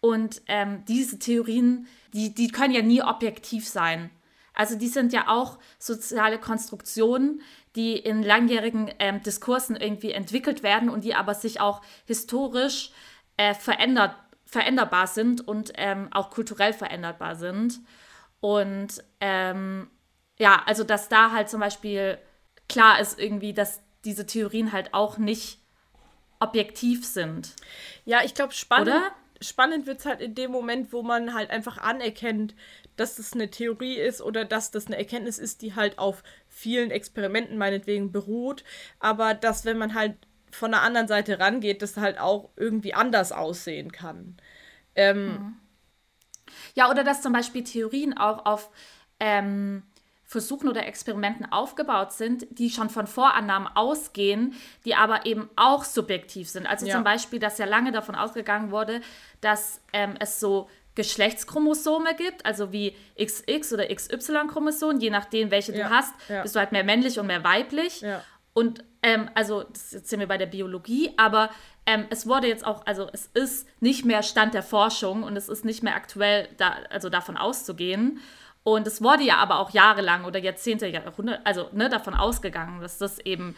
Und 0.05 0.43
ähm, 0.49 0.85
diese 0.87 1.19
Theorien, 1.19 1.87
die, 2.13 2.35
die 2.35 2.49
können 2.49 2.75
ja 2.75 2.83
nie 2.83 3.03
objektiv 3.03 3.67
sein. 3.67 4.11
Also 4.53 4.77
die 4.77 4.89
sind 4.89 5.15
ja 5.15 5.29
auch 5.29 5.59
soziale 5.79 6.39
Konstruktionen, 6.39 7.41
die 7.75 7.97
in 7.97 8.23
langjährigen 8.23 8.93
ähm, 8.99 9.23
Diskursen 9.23 9.77
irgendwie 9.77 10.13
entwickelt 10.13 10.63
werden 10.63 10.91
und 10.91 11.05
die 11.05 11.15
aber 11.15 11.33
sich 11.33 11.59
auch 11.59 11.81
historisch 12.05 12.91
äh, 13.39 13.55
verändert, 13.55 14.15
veränderbar 14.45 15.07
sind 15.07 15.49
und 15.49 15.73
ähm, 15.77 16.09
auch 16.13 16.29
kulturell 16.29 16.75
veränderbar 16.75 17.35
sind. 17.35 17.81
Und 18.41 19.03
ähm, 19.23 19.89
ja, 20.39 20.65
also 20.67 20.85
dass 20.85 21.09
da 21.09 21.31
halt 21.31 21.49
zum 21.49 21.61
Beispiel 21.61 22.19
klar 22.69 23.01
ist 23.01 23.19
irgendwie, 23.19 23.55
dass 23.55 23.81
diese 24.05 24.27
Theorien 24.27 24.73
halt 24.73 24.93
auch 24.93 25.17
nicht 25.17 25.61
objektiv 26.41 27.07
sind. 27.07 27.57
Ja, 28.05 28.23
ich 28.23 28.35
glaube, 28.35 28.53
spannend, 28.53 29.01
spannend 29.45 29.87
wird 29.87 30.01
es 30.01 30.07
halt 30.07 30.21
in 30.21 30.35
dem 30.35 30.51
Moment, 30.51 30.93
wo 30.93 31.03
man 31.03 31.35
halt 31.35 31.51
einfach 31.51 31.79
anerkennt, 31.79 32.55
dass 32.97 33.17
das 33.17 33.33
eine 33.33 33.51
Theorie 33.51 33.97
ist 33.97 34.21
oder 34.21 34.45
dass 34.45 34.71
das 34.71 34.87
eine 34.87 34.97
Erkenntnis 34.97 35.39
ist, 35.39 35.63
die 35.63 35.75
halt 35.75 35.99
auf 35.99 36.23
vielen 36.49 36.91
Experimenten 36.91 37.59
meinetwegen 37.59 38.13
beruht, 38.13 38.65
aber 39.01 39.35
dass, 39.35 39.65
wenn 39.65 39.79
man 39.79 39.95
halt 39.95 40.17
von 40.51 40.71
der 40.71 40.83
anderen 40.83 41.09
Seite 41.09 41.39
rangeht, 41.41 41.83
das 41.83 41.97
halt 41.97 42.19
auch 42.19 42.51
irgendwie 42.57 42.95
anders 42.95 43.33
aussehen 43.33 43.91
kann. 43.91 44.37
Ähm, 44.95 45.27
mhm. 45.27 45.57
Ja, 46.75 46.91
oder 46.91 47.05
dass 47.05 47.23
zum 47.23 47.33
Beispiel 47.33 47.65
Theorien 47.65 48.17
auch 48.17 48.47
auf 48.47 48.71
ähm, 49.19 49.83
Versuchen 50.35 50.69
oder 50.69 50.85
Experimenten 50.85 51.53
aufgebaut 51.53 52.13
sind, 52.13 52.45
die 52.51 52.69
schon 52.69 52.91
von 52.91 53.07
Vorannahmen 53.07 53.69
ausgehen, 53.73 54.55
die 54.85 54.97
aber 54.97 55.27
eben 55.27 55.49
auch 55.55 55.85
subjektiv 55.85 56.49
sind. 56.49 56.67
Also 56.67 56.87
ja. 56.87 56.95
zum 56.97 57.05
Beispiel, 57.05 57.39
dass 57.39 57.57
ja 57.59 57.67
lange 57.67 57.93
davon 57.93 58.17
ausgegangen 58.17 58.73
wurde, 58.73 59.01
dass 59.41 59.81
ähm, 59.93 60.17
es 60.19 60.41
so 60.41 60.69
Geschlechtschromosome 60.97 62.17
gibt, 62.17 62.45
also 62.45 62.73
wie 62.73 62.97
XX 63.17 63.73
oder 63.75 63.87
XY-Chromosomen, 63.87 65.01
je 65.01 65.11
nachdem, 65.11 65.53
welche 65.53 65.73
ja. 65.73 65.87
du 65.87 65.95
hast, 65.95 66.13
ja. 66.29 66.43
bist 66.43 66.57
du 66.57 66.59
halt 66.59 66.73
mehr 66.73 66.83
männlich 66.83 67.21
und 67.21 67.29
mehr 67.29 67.45
weiblich. 67.45 68.05
Und 68.55 68.83
ähm, 69.05 69.31
also, 69.37 69.63
das 69.63 69.93
jetzt 69.93 70.11
sind 70.11 70.19
wir 70.19 70.27
bei 70.27 70.39
der 70.39 70.47
Biologie, 70.47 71.13
aber 71.17 71.51
ähm, 71.87 72.07
es 72.11 72.27
wurde 72.27 72.49
jetzt 72.49 72.67
auch, 72.67 72.85
also 72.87 73.09
es 73.13 73.27
ist 73.35 73.69
nicht 73.81 74.05
mehr 74.05 74.25
Stand 74.25 74.53
der 74.53 74.65
Forschung 74.65 75.23
und 75.23 75.37
es 75.37 75.49
ist 75.49 75.65
nicht 75.65 75.85
mehr 75.85 75.95
aktuell, 75.95 76.49
da, 76.57 76.75
also 76.91 77.09
davon 77.09 77.37
auszugehen. 77.37 78.19
Und 78.65 78.87
es 78.87 79.03
wurde 79.03 79.23
ja 79.23 79.37
aber 79.37 79.59
auch 79.59 79.71
jahrelang 79.71 80.25
oder 80.25 80.39
Jahrzehnte, 80.39 80.87
Jahrhunderte, 80.87 81.45
also 81.45 81.69
ne, 81.73 81.89
davon 81.89 82.15
ausgegangen, 82.15 82.81
dass 82.81 82.99
das 82.99 83.19
eben 83.21 83.55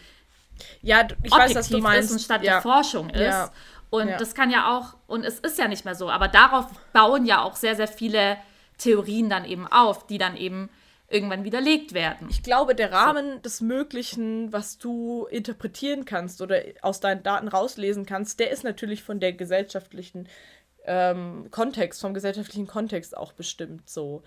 ja, 0.82 1.06
ich 1.22 1.30
weiß, 1.30 1.54
was 1.54 1.68
du 1.68 1.78
meinst. 1.78 2.10
ist 2.10 2.12
und 2.12 2.20
Stand 2.20 2.44
ja. 2.44 2.54
der 2.54 2.62
Forschung 2.62 3.10
ist. 3.10 3.20
Ja. 3.20 3.52
Und 3.90 4.08
ja. 4.08 4.16
das 4.16 4.34
kann 4.34 4.50
ja 4.50 4.76
auch, 4.76 4.96
und 5.06 5.24
es 5.24 5.38
ist 5.38 5.58
ja 5.58 5.68
nicht 5.68 5.84
mehr 5.84 5.94
so, 5.94 6.10
aber 6.10 6.28
darauf 6.28 6.66
bauen 6.92 7.24
ja 7.24 7.42
auch 7.42 7.56
sehr, 7.56 7.76
sehr 7.76 7.88
viele 7.88 8.36
Theorien 8.78 9.30
dann 9.30 9.44
eben 9.44 9.66
auf, 9.66 10.06
die 10.06 10.18
dann 10.18 10.36
eben 10.36 10.68
irgendwann 11.08 11.44
widerlegt 11.44 11.94
werden. 11.94 12.26
Ich 12.30 12.42
glaube, 12.42 12.74
der 12.74 12.90
Rahmen 12.90 13.34
so. 13.34 13.38
des 13.38 13.60
Möglichen, 13.60 14.52
was 14.52 14.78
du 14.78 15.26
interpretieren 15.30 16.04
kannst 16.04 16.42
oder 16.42 16.60
aus 16.82 16.98
deinen 16.98 17.22
Daten 17.22 17.46
rauslesen 17.46 18.06
kannst, 18.06 18.40
der 18.40 18.50
ist 18.50 18.64
natürlich 18.64 19.04
von 19.04 19.20
der 19.20 19.32
gesellschaftlichen 19.32 20.28
ähm, 20.84 21.48
Kontext, 21.52 22.00
vom 22.00 22.12
gesellschaftlichen 22.12 22.66
Kontext 22.66 23.16
auch 23.16 23.32
bestimmt 23.32 23.88
so. 23.88 24.24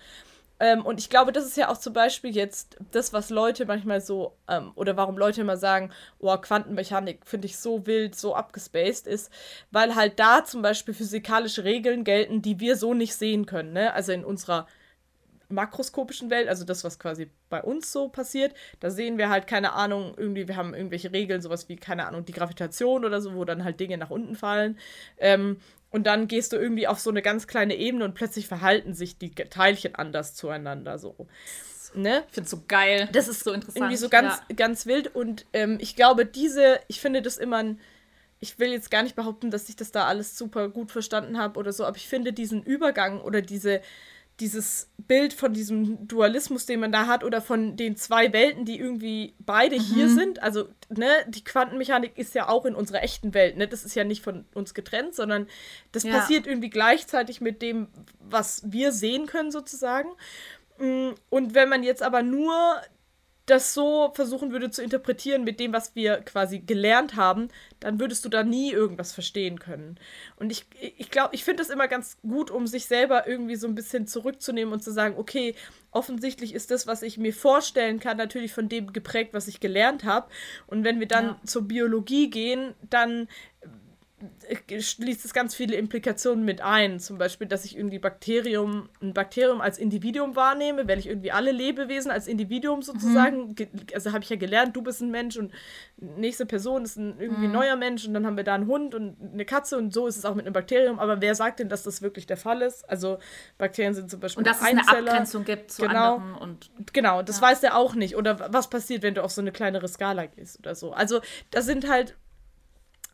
Ähm, 0.60 0.86
und 0.86 1.00
ich 1.00 1.10
glaube, 1.10 1.32
das 1.32 1.46
ist 1.46 1.58
ja 1.58 1.70
auch 1.70 1.78
zum 1.78 1.94
Beispiel 1.94 2.36
jetzt 2.36 2.78
das, 2.92 3.14
was 3.14 3.30
Leute 3.30 3.66
manchmal 3.66 4.02
so, 4.02 4.36
ähm, 4.48 4.72
oder 4.76 4.98
warum 4.98 5.18
Leute 5.18 5.42
immer 5.42 5.58
sagen, 5.58 5.92
oh, 6.20 6.36
Quantenmechanik 6.38 7.26
finde 7.26 7.48
ich 7.48 7.58
so 7.58 7.86
wild, 7.86 8.16
so 8.16 8.36
abgespaced 8.36 9.08
ist, 9.08 9.32
weil 9.72 9.96
halt 9.96 10.20
da 10.20 10.44
zum 10.44 10.62
Beispiel 10.62 10.94
physikalische 10.94 11.64
Regeln 11.64 12.04
gelten, 12.04 12.42
die 12.42 12.60
wir 12.60 12.76
so 12.76 12.94
nicht 12.94 13.16
sehen 13.16 13.46
können. 13.46 13.74
Ne? 13.74 13.94
Also 13.94 14.12
in 14.12 14.26
unserer 14.26 14.68
makroskopischen 15.50 16.30
Welt, 16.30 16.48
also 16.48 16.64
das, 16.64 16.84
was 16.84 17.00
quasi 17.00 17.30
bei 17.50 17.62
uns 17.62 17.92
so 17.92 18.08
passiert, 18.08 18.54
da 18.80 18.92
sehen 18.92 19.18
wir 19.18 19.30
halt, 19.30 19.48
keine 19.48 19.74
Ahnung, 19.74 20.14
irgendwie, 20.16 20.48
wir 20.48 20.56
haben 20.56 20.76
irgendwelche 20.76 21.12
Regeln, 21.12 21.42
sowas 21.42 21.68
wie, 21.70 21.76
keine 21.76 22.08
Ahnung, 22.08 22.24
die 22.24 22.34
Gravitation 22.34 23.04
oder 23.04 23.20
so, 23.20 23.34
wo 23.34 23.46
dann 23.46 23.64
halt 23.64 23.80
Dinge 23.80 23.98
nach 23.98 24.12
unten 24.12 24.36
fallen. 24.36 24.78
Ähm, 25.18 25.58
und 25.92 26.06
dann 26.06 26.28
gehst 26.28 26.54
du 26.54 26.58
irgendwie 26.58 26.88
auf 26.88 27.00
so 27.00 27.10
eine 27.10 27.22
ganz 27.22 27.48
kleine 27.48 27.76
Ebene 27.76 28.06
und 28.06 28.14
plötzlich 28.14 28.48
verhalten 28.48 28.94
sich 28.94 29.18
die 29.18 29.32
Teilchen 29.32 29.96
anders 29.96 30.36
zueinander 30.36 31.00
so. 31.00 31.16
Ne? 31.96 32.24
Ich 32.28 32.34
finde 32.36 32.46
es 32.46 32.52
so 32.52 32.64
geil. 32.68 33.10
Das 33.12 33.28
ist 33.28 33.44
so 33.44 33.52
interessant. 33.52 33.78
Irgendwie 33.78 33.98
so 33.98 34.10
ganz, 34.10 34.36
ja. 34.48 34.56
ganz 34.56 34.86
wild. 34.86 35.16
Und 35.16 35.46
ähm, 35.54 35.78
ich 35.82 35.96
glaube, 35.96 36.26
diese, 36.26 36.80
ich 36.88 37.02
finde 37.02 37.22
das 37.22 37.38
immer 37.38 37.58
ein, 37.58 37.80
ich 38.40 38.60
will 38.60 38.72
jetzt 38.72 38.92
gar 38.92 39.02
nicht 39.02 39.16
behaupten, 39.16 39.50
dass 39.50 39.68
ich 39.70 39.76
das 39.76 39.92
da 39.92 40.06
alles 40.06 40.38
super 40.38 40.70
gut 40.70 40.92
verstanden 40.92 41.40
habe 41.40 41.60
oder 41.60 41.74
so, 41.74 41.86
aber 41.86 41.98
ich 41.98 42.08
finde 42.08 42.32
diesen 42.32 42.64
Übergang 42.64 43.22
oder 43.22 43.42
diese, 43.42 43.82
dieses 44.40 44.90
Bild 44.98 45.34
von 45.34 45.54
diesem 45.54 46.08
Dualismus, 46.08 46.66
den 46.66 46.80
man 46.80 46.92
da 46.92 47.08
hat, 47.08 47.24
oder 47.24 47.42
von 47.42 47.76
den 47.76 47.96
zwei 47.96 48.32
Welten, 48.32 48.66
die 48.66 48.80
irgendwie 48.80 49.34
beide 49.40 49.78
mhm. 49.78 49.82
hier 49.82 50.10
sind. 50.10 50.42
Also, 50.42 50.70
ne, 50.90 51.10
die 51.28 51.44
Quantenmechanik 51.44 52.18
ist 52.18 52.36
ja 52.36 52.48
auch 52.48 52.66
in 52.66 52.76
unserer 52.76 53.04
echten 53.04 53.34
Welt, 53.34 53.58
ne? 53.58 53.68
Das 53.68 53.84
ist 53.84 53.96
ja 53.96 54.04
nicht 54.04 54.24
von 54.24 54.46
uns 54.54 54.74
getrennt, 54.74 55.16
sondern 55.16 55.48
das 55.92 56.04
ja. 56.04 56.18
passiert 56.18 56.48
irgendwie 56.48 56.70
gleichzeitig 56.70 57.42
mit 57.42 57.62
dem, 57.62 57.88
was 58.20 58.62
wir 58.72 58.92
sehen 58.92 59.26
können, 59.26 59.52
sozusagen. 59.52 60.10
Mm, 60.78 61.10
und 61.30 61.56
wenn 61.56 61.70
man 61.70 61.84
jetzt 61.84 62.04
aber 62.04 62.24
nur 62.24 62.54
das 63.50 63.74
so 63.74 64.12
versuchen 64.14 64.52
würde 64.52 64.72
zu 64.72 64.82
interpretieren 64.82 65.44
mit 65.44 65.60
dem, 65.60 65.74
was 65.74 65.96
wir 65.96 66.18
quasi 66.22 66.60
gelernt 66.60 67.16
haben, 67.16 67.50
dann 67.80 68.00
würdest 68.00 68.26
du 68.26 68.30
da 68.30 68.44
nie 68.44 68.72
irgendwas 68.72 69.12
verstehen 69.12 69.60
können. 69.60 70.00
Und 70.38 70.52
ich 70.52 70.66
ich, 70.80 71.12
glaube, 71.12 71.36
ich 71.36 71.44
finde 71.44 71.64
das 71.64 71.70
immer 71.70 71.88
ganz 71.88 72.18
gut, 72.22 72.52
um 72.52 72.68
sich 72.68 72.86
selber 72.86 73.28
irgendwie 73.28 73.56
so 73.56 73.68
ein 73.68 73.76
bisschen 73.76 74.08
zurückzunehmen 74.08 74.74
und 74.74 74.84
zu 74.84 74.92
sagen, 74.92 75.16
okay, 75.18 75.56
offensichtlich 75.92 76.54
ist 76.54 76.72
das, 76.72 76.88
was 76.88 77.02
ich 77.02 77.18
mir 77.18 77.34
vorstellen 77.34 78.00
kann, 78.00 78.18
natürlich 78.18 78.54
von 78.54 78.70
dem 78.70 78.94
geprägt, 78.94 79.34
was 79.34 79.48
ich 79.48 79.60
gelernt 79.60 80.04
habe. 80.04 80.30
Und 80.68 80.84
wenn 80.84 81.00
wir 81.00 81.08
dann 81.08 81.26
ja. 81.26 81.40
zur 81.46 81.68
Biologie 81.68 82.30
gehen, 82.30 82.74
dann 82.90 83.28
schließt 84.80 85.26
es 85.26 85.34
ganz 85.34 85.56
viele 85.56 85.76
Implikationen 85.76 86.44
mit 86.44 86.62
ein. 86.62 87.00
Zum 87.00 87.18
Beispiel, 87.18 87.48
dass 87.48 87.66
ich 87.66 87.78
irgendwie 87.78 88.00
Bakterium, 88.00 88.90
ein 89.02 89.14
Bakterium 89.14 89.62
als 89.62 89.78
Individuum 89.78 90.36
wahrnehme, 90.36 90.88
weil 90.88 91.00
ich 91.00 91.08
irgendwie 91.08 91.32
alle 91.32 91.52
Lebewesen 91.52 92.12
als 92.12 92.28
Individuum 92.28 92.82
sozusagen, 92.82 93.56
mhm. 93.58 93.68
also 93.94 94.12
habe 94.12 94.24
ich 94.24 94.30
ja 94.30 94.36
gelernt, 94.36 94.76
du 94.76 94.82
bist 94.82 95.02
ein 95.02 95.12
Mensch 95.12 95.38
und 95.38 95.54
nächste 95.98 96.46
Person 96.46 96.84
ist 96.84 96.98
ein 96.98 97.20
irgendwie 97.20 97.48
mhm. 97.48 97.54
neuer 97.54 97.76
Mensch 97.76 98.06
und 98.06 98.14
dann 98.14 98.26
haben 98.26 98.38
wir 98.38 98.44
da 98.44 98.56
einen 98.56 98.68
Hund 98.68 98.96
und 98.96 99.18
eine 99.22 99.46
Katze 99.46 99.78
und 99.78 99.94
so 99.94 100.08
ist 100.08 100.18
es 100.18 100.26
auch 100.26 100.36
mit 100.36 100.46
einem 100.46 100.54
Bakterium. 100.54 101.00
Aber 101.00 101.22
wer 101.22 101.36
sagt 101.36 101.60
denn, 101.60 101.70
dass 101.70 101.84
das 101.84 102.02
wirklich 102.02 102.26
der 102.26 102.38
Fall 102.38 102.62
ist? 102.62 102.90
Also 102.90 103.20
Bakterien 103.58 103.94
sind 103.94 104.12
zum 104.12 104.20
Beispiel 104.20 104.40
Und 104.40 104.48
dass 104.48 104.62
Einzeller. 104.62 104.82
es 104.82 104.90
eine 104.90 105.10
Abgrenzung 105.10 105.46
gibt 105.46 105.72
zu 105.72 105.84
genau, 105.84 106.16
anderen 106.16 106.36
und 106.36 106.72
genau, 106.94 107.22
das 107.22 107.38
ja. 107.38 107.44
weiß 107.44 107.62
der 107.62 107.78
auch 107.78 107.96
nicht. 107.96 108.16
Oder 108.16 108.54
was 108.54 108.70
passiert, 108.70 109.04
wenn 109.04 109.14
du 109.14 109.24
auf 109.24 109.32
so 109.32 109.42
eine 109.42 109.52
kleinere 109.52 109.88
Skala 109.88 110.26
gehst 110.26 110.60
oder 110.60 110.76
so. 110.76 110.92
Also 110.92 111.22
das 111.52 111.66
sind 111.66 111.90
halt 111.90 112.16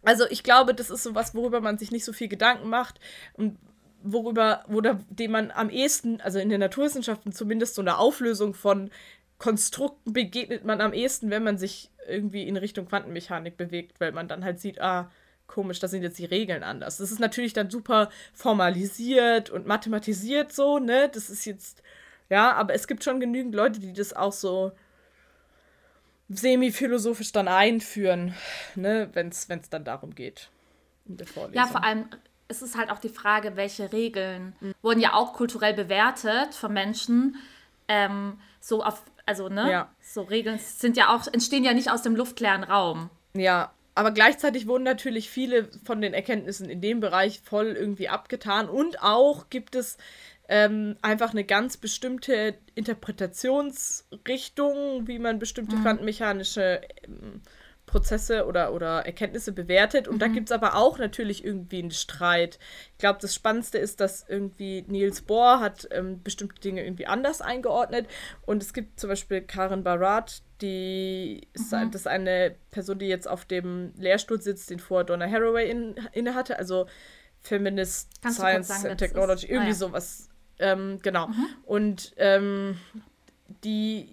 also 0.06 0.26
ich 0.30 0.44
glaube, 0.44 0.74
das 0.74 0.90
ist 0.90 1.04
so 1.04 1.16
was, 1.16 1.36
worüber 1.36 1.62
man 1.62 1.78
sich 1.78 1.92
nicht 1.92 2.06
so 2.06 2.14
viel 2.14 2.28
Gedanken 2.28 2.70
macht 2.70 3.00
und 3.34 3.58
worüber, 4.04 4.64
oder 4.70 5.00
dem 5.10 5.32
man 5.32 5.52
am 5.52 5.70
ehesten, 5.70 6.22
also 6.22 6.40
in 6.40 6.50
den 6.50 6.60
Naturwissenschaften 6.60 7.32
zumindest 7.32 7.76
so 7.76 7.82
eine 7.82 7.98
Auflösung 7.98 8.54
von 8.54 8.92
Konstrukten 9.38 10.14
begegnet 10.14 10.64
man 10.64 10.80
am 10.80 10.94
ehesten, 10.94 11.30
wenn 11.30 11.44
man 11.44 11.58
sich 11.58 11.92
irgendwie 12.08 12.48
in 12.48 12.56
Richtung 12.56 12.88
Quantenmechanik 12.88 13.58
bewegt, 13.58 14.00
weil 14.00 14.12
man 14.12 14.28
dann 14.28 14.46
halt 14.46 14.60
sieht, 14.60 14.80
ah, 14.80 15.12
komisch, 15.48 15.80
da 15.80 15.88
sind 15.88 16.04
jetzt 16.04 16.20
die 16.20 16.26
Regeln 16.26 16.64
anders. 16.64 16.98
Das 16.98 17.12
ist 17.12 17.20
natürlich 17.20 17.54
dann 17.54 17.70
super 17.70 18.10
formalisiert 18.34 19.50
und 19.50 19.68
mathematisiert 19.68 20.54
so, 20.54 20.80
ne? 20.80 21.10
Das 21.14 21.30
ist 21.30 21.46
jetzt, 21.46 21.84
ja, 22.30 22.54
aber 22.54 22.74
es 22.74 22.88
gibt 22.88 23.04
schon 23.04 23.20
genügend 23.20 23.54
Leute, 23.54 23.80
die 23.80 23.94
das 23.94 24.14
auch 24.14 24.34
so 24.34 24.72
semi-philosophisch 26.30 27.32
dann 27.32 27.48
einführen, 27.48 28.34
ne, 28.76 29.10
wenn 29.14 29.30
es 29.30 29.48
dann 29.70 29.84
darum 29.84 30.16
geht. 30.16 30.50
Ja, 31.52 31.68
vor 31.68 31.84
allem 31.84 32.08
ist 32.48 32.62
es 32.62 32.76
halt 32.76 32.90
auch 32.90 33.00
die 33.00 33.10
Frage, 33.10 33.56
welche 33.56 33.92
Regeln 33.92 34.56
mhm. 34.60 34.74
wurden 34.82 35.00
ja 35.00 35.14
auch 35.14 35.34
kulturell 35.34 35.74
bewertet 35.74 36.54
von 36.54 36.74
Menschen. 36.74 37.38
Ähm, 37.88 38.40
so 38.60 38.84
auf, 38.84 39.04
also, 39.26 39.50
ne, 39.50 39.72
ja. 39.72 39.90
so 40.02 40.24
Regeln 40.24 40.60
sind 40.60 40.98
ja 40.98 41.16
auch, 41.16 41.28
entstehen 41.28 41.64
ja 41.64 41.74
nicht 41.74 41.92
aus 41.92 42.02
dem 42.02 42.16
luftleeren 42.16 42.64
Raum. 42.64 43.10
Ja, 43.34 43.72
aber 43.94 44.12
gleichzeitig 44.12 44.68
wurden 44.68 44.84
natürlich 44.84 45.30
viele 45.30 45.70
von 45.86 46.02
den 46.02 46.14
Erkenntnissen 46.14 46.70
in 46.70 46.82
dem 46.82 47.00
Bereich 47.00 47.42
voll 47.42 47.68
irgendwie 47.68 48.10
abgetan 48.10 48.68
und 48.68 49.02
auch 49.02 49.50
gibt 49.50 49.76
es 49.76 49.98
ähm, 50.48 50.96
einfach 51.02 51.32
eine 51.32 51.44
ganz 51.44 51.78
bestimmte 51.78 52.56
Interpretationsrichtung, 52.76 55.08
wie 55.08 55.20
man 55.20 55.40
bestimmte 55.40 55.76
mhm. 55.76 55.82
quantenmechanische 55.82 56.82
ähm, 57.04 57.42
Prozesse 57.86 58.48
oder, 58.48 58.74
oder 58.74 59.06
Erkenntnisse 59.06 59.52
bewertet. 59.52 60.08
Und 60.08 60.16
mhm. 60.16 60.20
da 60.20 60.28
gibt 60.28 60.50
es 60.50 60.52
aber 60.52 60.76
auch 60.76 60.98
natürlich 60.98 61.46
irgendwie 61.46 61.80
einen 61.80 61.92
Streit. 61.92 62.60
Ich 62.94 62.98
glaube, 62.98 63.20
das 63.22 63.36
Spannendste 63.36 63.78
ist, 63.78 64.00
dass 64.00 64.26
irgendwie 64.28 64.84
Niels 64.88 65.22
Bohr 65.22 65.60
hat 65.60 65.88
ähm, 65.92 66.22
bestimmte 66.24 66.60
Dinge 66.62 66.84
irgendwie 66.84 67.08
anders 67.08 67.42
eingeordnet. 67.42 68.08
Und 68.46 68.64
es 68.64 68.74
gibt 68.74 69.00
zum 69.00 69.10
Beispiel 69.10 69.42
Karen 69.42 69.84
Barat, 69.84 70.42
die 70.62 71.48
ist, 71.54 71.72
mhm. 71.72 71.92
das 71.92 72.02
ist 72.02 72.08
eine 72.08 72.56
Person, 72.72 73.00
die 73.00 73.08
jetzt 73.08 73.28
auf 73.28 73.46
dem 73.46 73.94
Lehrstuhl 73.98 74.42
sitzt, 74.42 74.70
den 74.70 74.80
vor 74.80 75.04
Donna 75.04 75.30
Haraway 75.30 75.70
in, 75.70 75.96
inne 76.12 76.34
hatte. 76.34 76.58
Also 76.58 76.88
Feminist 77.42 78.10
Kannst 78.22 78.40
Science 78.40 78.68
sagen, 78.68 78.88
and 78.88 79.00
Technology, 79.00 79.48
irgendwie 79.48 79.68
ah, 79.68 79.70
ja. 79.70 79.76
sowas 79.76 80.30
ähm, 80.60 81.00
genau. 81.02 81.28
Mhm. 81.28 81.48
Und 81.66 82.14
ähm, 82.18 82.78
die, 83.64 84.10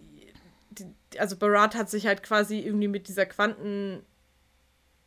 die, 0.71 0.87
also 1.19 1.37
Barat 1.37 1.75
hat 1.75 1.91
sich 1.91 2.07
halt 2.07 2.23
quasi 2.23 2.61
irgendwie 2.61 2.89
mit 2.89 3.09
dieser 3.09 3.27
Quanten 3.27 4.03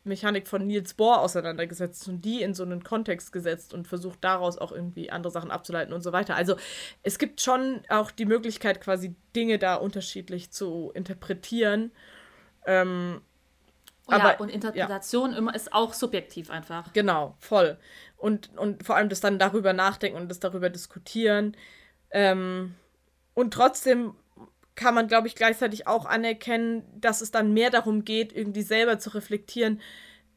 Mechanik 0.06 0.48
von 0.48 0.66
Niels 0.66 0.94
Bohr 0.94 1.20
auseinandergesetzt 1.20 2.08
und 2.08 2.24
die 2.24 2.42
in 2.42 2.54
so 2.54 2.62
einen 2.62 2.82
Kontext 2.84 3.32
gesetzt 3.32 3.74
und 3.74 3.86
versucht 3.86 4.22
daraus 4.22 4.56
auch 4.56 4.72
irgendwie 4.72 5.10
andere 5.10 5.32
Sachen 5.32 5.50
abzuleiten 5.50 5.92
und 5.92 6.02
so 6.02 6.12
weiter. 6.12 6.36
Also 6.36 6.56
es 7.02 7.18
gibt 7.18 7.40
schon 7.40 7.82
auch 7.88 8.10
die 8.10 8.24
Möglichkeit, 8.24 8.80
quasi 8.80 9.14
Dinge 9.34 9.58
da 9.58 9.74
unterschiedlich 9.74 10.50
zu 10.50 10.92
interpretieren. 10.94 11.90
Ähm, 12.66 13.20
oh 14.06 14.12
ja, 14.12 14.18
aber, 14.18 14.40
und 14.40 14.48
Interpretation 14.48 15.32
ja. 15.32 15.38
immer 15.38 15.54
ist 15.54 15.72
auch 15.72 15.92
subjektiv 15.92 16.50
einfach. 16.50 16.92
Genau, 16.92 17.34
voll. 17.40 17.76
Und, 18.16 18.56
und 18.56 18.84
vor 18.84 18.96
allem 18.96 19.08
das 19.08 19.20
dann 19.20 19.38
darüber 19.38 19.72
nachdenken 19.72 20.18
und 20.18 20.28
das 20.28 20.40
darüber 20.40 20.70
diskutieren. 20.70 21.56
Ähm, 22.10 22.74
und 23.34 23.52
trotzdem 23.52 24.14
kann 24.74 24.94
man, 24.94 25.08
glaube 25.08 25.26
ich, 25.26 25.34
gleichzeitig 25.34 25.86
auch 25.86 26.06
anerkennen, 26.06 26.84
dass 27.00 27.20
es 27.20 27.30
dann 27.30 27.52
mehr 27.52 27.70
darum 27.70 28.04
geht, 28.04 28.32
irgendwie 28.34 28.62
selber 28.62 28.98
zu 28.98 29.10
reflektieren, 29.10 29.80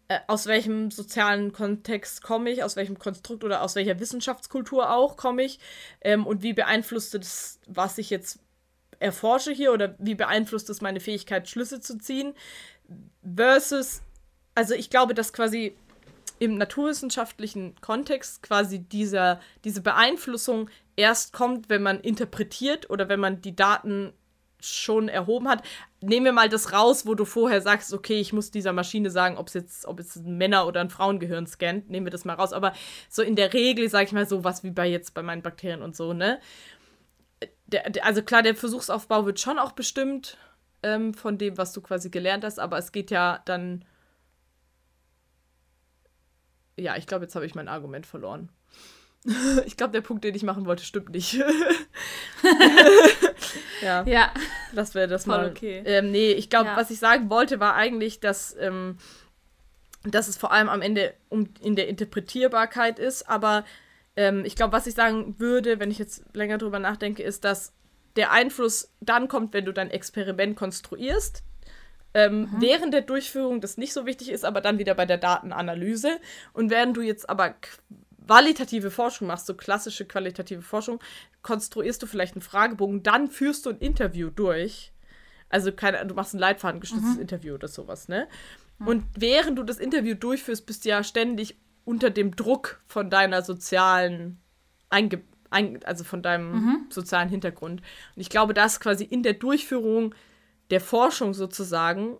äh, 0.07 0.19
aus 0.27 0.47
welchem 0.47 0.91
sozialen 0.91 1.53
Kontext 1.53 2.23
komme 2.23 2.49
ich, 2.49 2.63
aus 2.63 2.75
welchem 2.75 2.97
Konstrukt 2.97 3.43
oder 3.43 3.61
aus 3.61 3.75
welcher 3.75 3.99
Wissenschaftskultur 3.99 4.91
auch 4.91 5.17
komme 5.17 5.43
ich 5.43 5.59
ähm, 6.01 6.25
und 6.25 6.41
wie 6.41 6.53
beeinflusst 6.53 7.13
es, 7.15 7.59
was 7.67 7.97
ich 7.97 8.09
jetzt 8.09 8.39
erforsche 8.99 9.51
hier 9.51 9.71
oder 9.71 9.95
wie 9.99 10.15
beeinflusst 10.15 10.69
es 10.69 10.81
meine 10.81 10.99
Fähigkeit, 10.99 11.47
Schlüsse 11.47 11.79
zu 11.79 11.97
ziehen, 11.97 12.33
versus, 13.23 14.01
also 14.55 14.73
ich 14.73 14.89
glaube, 14.89 15.13
dass 15.13 15.31
quasi 15.31 15.77
im 16.39 16.57
naturwissenschaftlichen 16.57 17.75
Kontext 17.81 18.41
quasi 18.43 18.79
dieser, 18.79 19.39
diese 19.63 19.81
Beeinflussung 19.81 20.69
erst 20.95 21.33
kommt, 21.33 21.69
wenn 21.69 21.83
man 21.83 21.99
interpretiert 21.99 22.89
oder 22.89 23.09
wenn 23.09 23.19
man 23.19 23.41
die 23.41 23.55
Daten 23.55 24.13
schon 24.61 25.09
erhoben 25.09 25.47
hat. 25.47 25.63
Nehmen 26.01 26.25
wir 26.25 26.33
mal 26.33 26.49
das 26.49 26.73
raus, 26.73 27.05
wo 27.05 27.15
du 27.15 27.25
vorher 27.25 27.61
sagst, 27.61 27.93
okay, 27.93 28.19
ich 28.19 28.33
muss 28.33 28.51
dieser 28.51 28.73
Maschine 28.73 29.09
sagen, 29.09 29.37
ob 29.37 29.47
es 29.47 29.53
jetzt, 29.53 29.85
ob 29.85 29.99
es 29.99 30.15
ein 30.15 30.37
Männer- 30.37 30.67
oder 30.67 30.81
ein 30.81 30.89
Frauengehirn 30.89 31.47
scannt. 31.47 31.89
Nehmen 31.89 32.05
wir 32.05 32.11
das 32.11 32.25
mal 32.25 32.33
raus. 32.33 32.53
Aber 32.53 32.73
so 33.09 33.21
in 33.21 33.35
der 33.35 33.53
Regel, 33.53 33.89
sag 33.89 34.07
ich 34.07 34.11
mal, 34.11 34.27
so 34.27 34.43
was 34.43 34.63
wie 34.63 34.71
bei 34.71 34.87
jetzt 34.87 35.13
bei 35.13 35.23
meinen 35.23 35.41
Bakterien 35.41 35.81
und 35.81 35.95
so, 35.95 36.13
ne? 36.13 36.39
Der, 37.67 37.89
der, 37.89 38.05
also 38.05 38.21
klar, 38.21 38.41
der 38.41 38.55
Versuchsaufbau 38.55 39.25
wird 39.25 39.39
schon 39.39 39.59
auch 39.59 39.71
bestimmt 39.71 40.37
ähm, 40.83 41.13
von 41.13 41.37
dem, 41.37 41.57
was 41.57 41.71
du 41.71 41.81
quasi 41.81 42.09
gelernt 42.09 42.43
hast, 42.43 42.59
aber 42.59 42.77
es 42.77 42.91
geht 42.91 43.11
ja 43.11 43.41
dann. 43.45 43.85
Ja, 46.79 46.95
ich 46.97 47.07
glaube, 47.07 47.25
jetzt 47.25 47.35
habe 47.35 47.45
ich 47.45 47.55
mein 47.55 47.67
Argument 47.67 48.05
verloren. 48.05 48.49
ich 49.65 49.75
glaube, 49.75 49.91
der 49.91 50.01
Punkt, 50.01 50.23
den 50.23 50.35
ich 50.35 50.43
machen 50.43 50.65
wollte, 50.65 50.83
stimmt 50.83 51.09
nicht. 51.09 51.33
ja. 53.81 54.03
Ja. 54.05 54.33
Das 54.73 54.95
wäre 54.95 55.07
das 55.07 55.25
Voll 55.25 55.37
mal. 55.37 55.49
okay. 55.49 55.81
Ähm, 55.85 56.11
nee, 56.11 56.31
ich 56.31 56.49
glaube, 56.49 56.67
ja. 56.67 56.77
was 56.77 56.89
ich 56.89 56.99
sagen 56.99 57.29
wollte, 57.29 57.59
war 57.59 57.75
eigentlich, 57.75 58.19
dass, 58.19 58.55
ähm, 58.59 58.97
dass 60.03 60.27
es 60.27 60.37
vor 60.37 60.51
allem 60.51 60.69
am 60.69 60.81
Ende 60.81 61.13
um 61.27 61.49
in 61.61 61.75
der 61.75 61.87
Interpretierbarkeit 61.87 62.99
ist. 62.99 63.27
Aber 63.27 63.65
ähm, 64.15 64.45
ich 64.45 64.55
glaube, 64.55 64.73
was 64.73 64.87
ich 64.87 64.93
sagen 64.93 65.35
würde, 65.37 65.79
wenn 65.79 65.91
ich 65.91 65.99
jetzt 65.99 66.23
länger 66.33 66.57
drüber 66.57 66.79
nachdenke, 66.79 67.23
ist, 67.23 67.43
dass 67.43 67.73
der 68.15 68.31
Einfluss 68.31 68.93
dann 69.01 69.27
kommt, 69.27 69.53
wenn 69.53 69.65
du 69.65 69.73
dein 69.73 69.91
Experiment 69.91 70.55
konstruierst. 70.55 71.43
Ähm, 72.13 72.41
mhm. 72.41 72.55
Während 72.59 72.93
der 72.93 73.01
Durchführung 73.01 73.61
das 73.61 73.77
nicht 73.77 73.93
so 73.93 74.05
wichtig 74.05 74.29
ist, 74.29 74.45
aber 74.45 74.61
dann 74.61 74.79
wieder 74.79 74.95
bei 74.95 75.05
der 75.05 75.17
Datenanalyse. 75.17 76.19
Und 76.53 76.69
während 76.69 76.97
du 76.97 77.01
jetzt 77.01 77.29
aber 77.29 77.55
qualitative 78.25 78.91
Forschung 78.91 79.27
machst, 79.27 79.45
so 79.45 79.53
klassische 79.53 80.05
qualitative 80.05 80.61
Forschung, 80.61 80.99
konstruierst 81.41 82.01
du 82.01 82.07
vielleicht 82.07 82.35
einen 82.35 82.41
Fragebogen, 82.41 83.03
dann 83.03 83.27
führst 83.27 83.65
du 83.65 83.71
ein 83.71 83.79
Interview 83.79 84.29
durch. 84.29 84.91
Also 85.49 85.71
keine, 85.71 86.05
du 86.05 86.13
machst 86.13 86.33
ein 86.33 86.39
leitfadengestütztes 86.39 87.15
mhm. 87.15 87.21
Interview 87.21 87.55
oder 87.55 87.67
sowas, 87.67 88.07
ne? 88.07 88.27
Mhm. 88.77 88.87
Und 88.87 89.05
während 89.15 89.57
du 89.57 89.63
das 89.63 89.77
Interview 89.77 90.15
durchführst, 90.15 90.65
bist 90.65 90.85
du 90.85 90.89
ja 90.89 91.03
ständig 91.03 91.57
unter 91.85 92.11
dem 92.11 92.35
Druck 92.35 92.81
von 92.85 93.09
deiner 93.09 93.41
sozialen 93.41 94.39
Einge 94.89 95.21
ein, 95.49 95.83
also 95.83 96.03
von 96.03 96.21
deinem 96.21 96.51
mhm. 96.51 96.85
sozialen 96.89 97.29
Hintergrund. 97.29 97.81
Und 98.15 98.21
ich 98.21 98.29
glaube, 98.29 98.53
dass 98.53 98.79
quasi 98.79 99.03
in 99.03 99.23
der 99.23 99.33
Durchführung 99.33 100.13
der 100.69 100.81
Forschung 100.81 101.33
sozusagen 101.33 102.17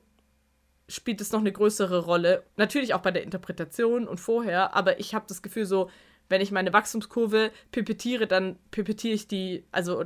spielt 0.87 1.21
es 1.21 1.31
noch 1.31 1.39
eine 1.39 1.51
größere 1.51 1.99
Rolle. 1.99 2.43
Natürlich 2.57 2.93
auch 2.93 3.01
bei 3.01 3.11
der 3.11 3.23
Interpretation 3.23 4.07
und 4.07 4.19
vorher, 4.19 4.73
aber 4.75 4.99
ich 4.99 5.13
habe 5.13 5.25
das 5.27 5.41
Gefühl 5.41 5.65
so, 5.65 5.89
wenn 6.29 6.41
ich 6.41 6.51
meine 6.51 6.73
Wachstumskurve 6.73 7.51
pipettiere, 7.71 8.27
dann 8.27 8.57
pipettiere 8.71 9.13
ich 9.13 9.27
die, 9.27 9.65
also 9.71 10.05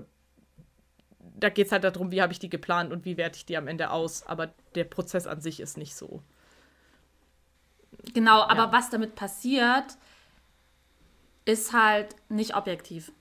da 1.35 1.49
geht 1.49 1.67
es 1.67 1.71
halt 1.71 1.83
darum, 1.83 2.11
wie 2.11 2.21
habe 2.21 2.33
ich 2.33 2.39
die 2.39 2.49
geplant 2.49 2.91
und 2.91 3.05
wie 3.05 3.17
werte 3.17 3.37
ich 3.37 3.45
die 3.45 3.57
am 3.57 3.67
Ende 3.67 3.91
aus. 3.91 4.25
Aber 4.27 4.53
der 4.75 4.85
Prozess 4.85 5.27
an 5.27 5.41
sich 5.41 5.59
ist 5.59 5.77
nicht 5.77 5.95
so. 5.95 6.21
Genau, 8.13 8.41
aber 8.41 8.65
ja. 8.65 8.71
was 8.71 8.89
damit 8.89 9.15
passiert, 9.15 9.97
ist 11.45 11.73
halt 11.73 12.15
nicht 12.29 12.55
objektiv. 12.55 13.11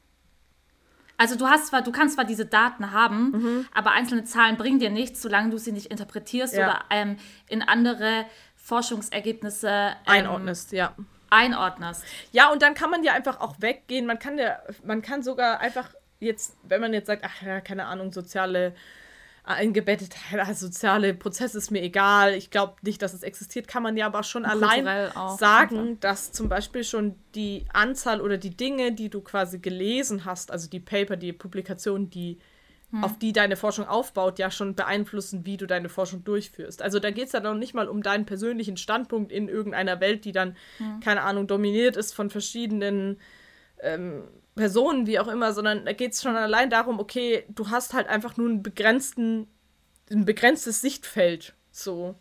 Also 1.23 1.37
du 1.37 1.47
hast 1.47 1.69
zwar, 1.69 1.83
du 1.83 1.93
kannst 1.93 2.17
zwar 2.17 2.25
diese 2.25 2.47
Daten 2.47 2.91
haben, 2.91 3.31
mhm. 3.31 3.69
aber 3.73 3.93
einzelne 3.93 4.25
Zahlen 4.25 4.57
bringen 4.57 4.81
dir 4.81 4.91
nichts, 4.91 5.23
solange 5.23 5.51
du 5.51 5.57
sie 5.57 5.71
nicht 5.71 5.87
interpretierst 5.87 6.57
ja. 6.57 6.67
oder 6.67 6.85
ähm, 6.91 7.17
in 7.47 7.63
andere 7.63 8.27
Forschungsergebnisse 8.57 9.69
ähm, 9.69 9.95
einordnest, 10.05 10.73
ja. 10.73 10.97
Einordnest. 11.31 12.03
Ja, 12.33 12.51
und 12.51 12.61
dann 12.61 12.75
kann 12.75 12.91
man 12.91 13.05
ja 13.05 13.13
einfach 13.13 13.39
auch 13.39 13.55
weggehen. 13.61 14.05
Man 14.05 14.19
kann 14.19 14.37
ja, 14.37 14.59
man 14.83 15.01
kann 15.01 15.23
sogar 15.23 15.61
einfach 15.61 15.95
jetzt, 16.19 16.57
wenn 16.65 16.81
man 16.81 16.93
jetzt 16.93 17.07
sagt, 17.07 17.23
ach 17.25 17.41
ja, 17.41 17.61
keine 17.61 17.87
Ahnung, 17.87 18.13
soziale 18.13 18.75
eingebettet, 19.45 20.15
soziale 20.55 21.15
Prozess 21.15 21.55
ist 21.55 21.71
mir 21.71 21.83
egal, 21.83 22.35
ich 22.35 22.51
glaube 22.51 22.75
nicht, 22.83 23.03
dass 23.03 23.13
es 23.13 23.23
existiert, 23.23 23.67
kann 23.67 23.83
man 23.83 23.97
ja 23.97 24.07
aber 24.07 24.23
schon 24.23 24.45
allein 24.45 25.11
sagen, 25.37 25.99
dass 26.01 26.31
zum 26.31 26.49
Beispiel 26.49 26.85
schon 26.85 27.17
die 27.35 27.67
Anzahl 27.73 28.21
oder 28.21 28.39
die 28.39 28.57
Dinge, 28.57 28.93
die 28.93 29.09
du 29.09 29.21
quasi 29.21 29.59
gelesen 29.59 30.25
hast, 30.25 30.53
also 30.53 30.71
die 30.71 30.81
Paper, 30.81 31.17
die 31.17 31.33
Publikationen, 31.33 32.09
die 32.09 32.39
hm. 32.91 33.03
auf 33.03 33.19
die 33.19 33.33
deine 33.33 33.57
Forschung 33.57 33.87
aufbaut, 33.89 34.39
ja 34.39 34.51
schon 34.51 34.77
beeinflussen, 34.77 35.45
wie 35.45 35.57
du 35.57 35.67
deine 35.67 35.89
Forschung 35.89 36.23
durchführst. 36.23 36.81
Also 36.81 37.01
da 37.01 37.11
geht 37.11 37.27
es 37.27 37.33
ja 37.33 37.41
noch 37.41 37.55
nicht 37.55 37.75
mal 37.75 37.89
um 37.89 38.03
deinen 38.03 38.27
persönlichen 38.27 38.77
Standpunkt 38.77 39.33
in 39.33 39.49
irgendeiner 39.49 39.99
Welt, 40.01 40.25
die 40.25 40.33
dann, 40.33 40.57
hm. 40.79 41.01
keine 41.01 41.23
Ahnung, 41.23 41.49
dominiert 41.49 41.97
ist 41.97 42.15
von 42.15 42.31
verschiedenen 42.31 43.19
ähm, 43.81 44.23
Personen, 44.55 45.07
wie 45.07 45.19
auch 45.19 45.29
immer, 45.29 45.53
sondern 45.53 45.85
da 45.85 45.93
geht 45.93 46.13
es 46.13 46.23
schon 46.23 46.37
allein 46.37 46.71
darum, 46.71 47.01
okay, 47.01 47.45
du 47.49 47.71
hast 47.71 47.95
halt 47.95 48.09
einfach 48.09 48.37
nur 48.37 48.49
einen 48.49 48.63
begrenzten, 48.63 49.47
ein 50.11 50.25
begrenztes 50.25 50.81
Sichtfeld. 50.81 51.55
So. 51.71 52.15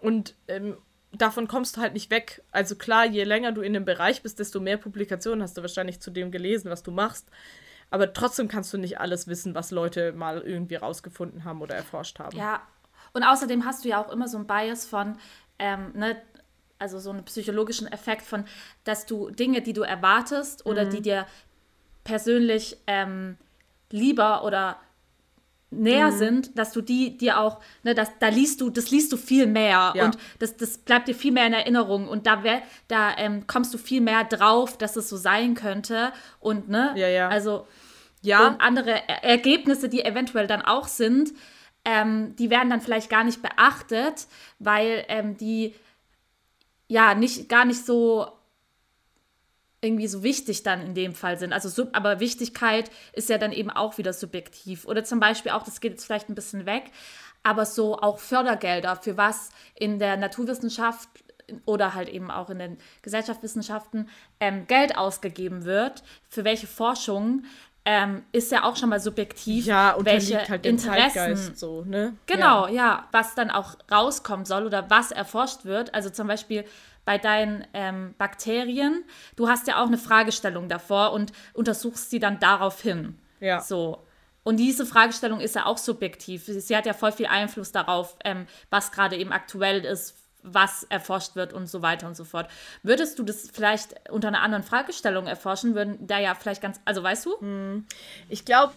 Und 0.00 0.36
ähm, 0.48 0.76
davon 1.12 1.48
kommst 1.48 1.76
du 1.76 1.80
halt 1.80 1.92
nicht 1.92 2.10
weg. 2.10 2.42
Also 2.52 2.76
klar, 2.76 3.06
je 3.06 3.24
länger 3.24 3.52
du 3.52 3.62
in 3.62 3.72
dem 3.72 3.84
Bereich 3.84 4.22
bist, 4.22 4.38
desto 4.38 4.60
mehr 4.60 4.76
Publikationen 4.76 5.42
hast 5.42 5.56
du 5.56 5.62
wahrscheinlich 5.62 6.00
zu 6.00 6.10
dem 6.10 6.30
gelesen, 6.30 6.70
was 6.70 6.82
du 6.82 6.92
machst. 6.92 7.28
Aber 7.90 8.12
trotzdem 8.12 8.46
kannst 8.46 8.72
du 8.72 8.78
nicht 8.78 9.00
alles 9.00 9.26
wissen, 9.26 9.54
was 9.54 9.72
Leute 9.72 10.12
mal 10.12 10.40
irgendwie 10.40 10.76
rausgefunden 10.76 11.44
haben 11.44 11.60
oder 11.60 11.74
erforscht 11.74 12.20
haben. 12.20 12.36
Ja, 12.36 12.62
und 13.12 13.24
außerdem 13.24 13.64
hast 13.64 13.84
du 13.84 13.88
ja 13.88 14.02
auch 14.02 14.12
immer 14.12 14.28
so 14.28 14.38
ein 14.38 14.46
Bias 14.46 14.86
von, 14.86 15.16
ähm, 15.58 15.92
ne, 15.94 16.22
also 16.80 16.98
so 16.98 17.10
einen 17.10 17.24
psychologischen 17.24 17.86
Effekt 17.86 18.22
von, 18.22 18.44
dass 18.84 19.06
du 19.06 19.30
Dinge, 19.30 19.62
die 19.62 19.72
du 19.72 19.82
erwartest 19.82 20.66
oder 20.66 20.86
mhm. 20.86 20.90
die 20.90 21.02
dir 21.02 21.26
persönlich 22.04 22.78
ähm, 22.86 23.36
lieber 23.90 24.44
oder 24.44 24.78
näher 25.70 26.10
mhm. 26.10 26.18
sind, 26.18 26.58
dass 26.58 26.72
du 26.72 26.80
die 26.80 27.16
dir 27.16 27.38
auch, 27.38 27.60
ne, 27.84 27.94
das, 27.94 28.10
da 28.18 28.28
liest 28.28 28.60
du, 28.60 28.70
das 28.70 28.90
liest 28.90 29.12
du 29.12 29.16
viel 29.16 29.46
mehr 29.46 29.92
ja. 29.94 30.04
und 30.04 30.18
das, 30.40 30.56
das 30.56 30.78
bleibt 30.78 31.06
dir 31.06 31.14
viel 31.14 31.32
mehr 31.32 31.46
in 31.46 31.52
Erinnerung 31.52 32.08
und 32.08 32.26
da, 32.26 32.42
wär, 32.42 32.62
da 32.88 33.16
ähm, 33.16 33.46
kommst 33.46 33.72
du 33.72 33.78
viel 33.78 34.00
mehr 34.00 34.24
drauf, 34.24 34.76
dass 34.76 34.96
es 34.96 35.08
so 35.08 35.16
sein 35.16 35.54
könnte 35.54 36.12
und 36.40 36.68
ne, 36.68 36.92
ja, 36.96 37.08
ja. 37.08 37.28
also 37.28 37.66
ja. 38.22 38.48
und 38.48 38.60
andere 38.60 39.08
er 39.08 39.22
Ergebnisse, 39.22 39.88
die 39.88 40.04
eventuell 40.04 40.48
dann 40.48 40.62
auch 40.62 40.88
sind, 40.88 41.32
ähm, 41.84 42.34
die 42.36 42.50
werden 42.50 42.68
dann 42.68 42.80
vielleicht 42.80 43.08
gar 43.08 43.24
nicht 43.24 43.40
beachtet, 43.40 44.26
weil 44.58 45.04
ähm, 45.08 45.36
die 45.36 45.74
ja 46.90 47.14
nicht 47.14 47.48
gar 47.48 47.64
nicht 47.64 47.86
so 47.86 48.26
irgendwie 49.80 50.08
so 50.08 50.22
wichtig 50.22 50.62
dann 50.62 50.82
in 50.82 50.94
dem 50.94 51.14
Fall 51.14 51.38
sind. 51.38 51.52
Also 51.52 51.68
sub, 51.68 51.96
aber 51.96 52.20
Wichtigkeit 52.20 52.90
ist 53.12 53.30
ja 53.30 53.38
dann 53.38 53.52
eben 53.52 53.70
auch 53.70 53.96
wieder 53.96 54.12
subjektiv. 54.12 54.84
Oder 54.84 55.04
zum 55.04 55.20
Beispiel 55.20 55.52
auch, 55.52 55.62
das 55.62 55.80
geht 55.80 55.92
jetzt 55.92 56.04
vielleicht 56.04 56.28
ein 56.28 56.34
bisschen 56.34 56.66
weg, 56.66 56.90
aber 57.42 57.64
so 57.64 57.96
auch 57.96 58.18
Fördergelder, 58.18 58.96
für 58.96 59.16
was 59.16 59.50
in 59.74 59.98
der 59.98 60.16
Naturwissenschaft 60.16 61.08
oder 61.64 61.94
halt 61.94 62.08
eben 62.08 62.30
auch 62.30 62.50
in 62.50 62.58
den 62.58 62.78
Gesellschaftswissenschaften 63.02 64.08
ähm, 64.40 64.66
Geld 64.66 64.98
ausgegeben 64.98 65.64
wird, 65.64 66.02
für 66.28 66.44
welche 66.44 66.66
Forschung, 66.66 67.44
ähm, 67.84 68.24
ist 68.32 68.52
ja 68.52 68.64
auch 68.64 68.76
schon 68.76 68.90
mal 68.90 69.00
subjektiv, 69.00 69.64
ja, 69.64 69.96
welche 70.00 70.46
halt 70.48 70.66
Interessen, 70.66 71.54
so, 71.54 71.82
ne? 71.84 72.14
Genau, 72.26 72.66
ja. 72.66 72.72
ja, 72.72 73.08
was 73.12 73.34
dann 73.34 73.50
auch 73.50 73.74
rauskommen 73.90 74.44
soll 74.44 74.66
oder 74.66 74.90
was 74.90 75.10
erforscht 75.10 75.64
wird. 75.64 75.94
Also 75.94 76.10
zum 76.10 76.26
Beispiel 76.26 76.64
bei 77.04 77.16
deinen 77.16 77.66
ähm, 77.72 78.14
Bakterien, 78.18 79.04
du 79.36 79.48
hast 79.48 79.66
ja 79.66 79.82
auch 79.82 79.86
eine 79.86 79.98
Fragestellung 79.98 80.68
davor 80.68 81.12
und 81.12 81.32
untersuchst 81.54 82.10
sie 82.10 82.20
dann 82.20 82.38
daraufhin. 82.38 83.18
Ja. 83.40 83.60
So. 83.60 84.06
Und 84.42 84.56
diese 84.56 84.84
Fragestellung 84.84 85.40
ist 85.40 85.54
ja 85.54 85.66
auch 85.66 85.78
subjektiv. 85.78 86.44
Sie 86.46 86.76
hat 86.76 86.86
ja 86.86 86.92
voll 86.92 87.12
viel 87.12 87.26
Einfluss 87.26 87.72
darauf, 87.72 88.16
ähm, 88.24 88.46
was 88.68 88.92
gerade 88.92 89.16
eben 89.16 89.32
aktuell 89.32 89.84
ist 89.84 90.16
was 90.42 90.84
erforscht 90.84 91.36
wird 91.36 91.52
und 91.52 91.68
so 91.68 91.82
weiter 91.82 92.06
und 92.06 92.16
so 92.16 92.24
fort. 92.24 92.50
Würdest 92.82 93.18
du 93.18 93.22
das 93.22 93.50
vielleicht 93.52 94.10
unter 94.10 94.28
einer 94.28 94.42
anderen 94.42 94.64
Fragestellung 94.64 95.26
erforschen, 95.26 95.74
würden 95.74 96.06
da 96.06 96.18
ja 96.18 96.34
vielleicht 96.34 96.62
ganz, 96.62 96.80
also 96.84 97.02
weißt 97.02 97.26
du? 97.26 97.40
Hm. 97.40 97.86
Ich 98.28 98.44
glaube, 98.44 98.72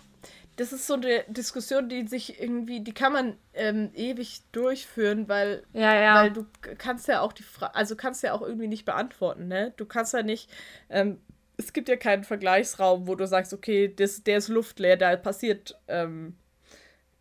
das 0.56 0.72
ist 0.72 0.86
so 0.86 0.94
eine 0.94 1.24
Diskussion, 1.28 1.90
die 1.90 2.08
sich 2.08 2.40
irgendwie, 2.40 2.82
die 2.82 2.94
kann 2.94 3.14
man 3.14 3.38
ähm, 3.54 3.90
ewig 3.96 4.44
durchführen, 4.52 5.28
weil, 5.28 5.64
ja, 5.74 5.96
ja. 5.96 6.16
weil 6.16 6.32
du 6.32 6.46
kannst 6.78 7.08
ja 7.08 7.22
auch 7.22 7.34
die 7.34 7.44
Frage, 7.44 7.74
also 7.76 7.96
kannst 7.96 8.22
ja 8.24 8.34
auch 8.34 8.42
irgendwie 8.42 8.68
nicht 8.68 8.86
beantworten, 8.86 9.48
ne? 9.48 9.74
Du 9.78 9.86
kannst 9.86 10.14
ja 10.14 10.22
nicht, 10.22 10.50
ähm, 10.90 11.20
es 11.58 11.74
gibt 11.74 11.90
ja 11.90 11.96
keinen 11.96 12.24
Vergleichsraum, 12.24 13.08
wo 13.08 13.16
du 13.16 13.26
sagst, 13.26 13.54
okay, 13.54 13.92
das, 13.94 14.24
der 14.24 14.38
ist 14.38 14.48
luftleer, 14.48 14.96
da 14.96 15.16
passiert, 15.16 15.80
ähm, 15.88 16.36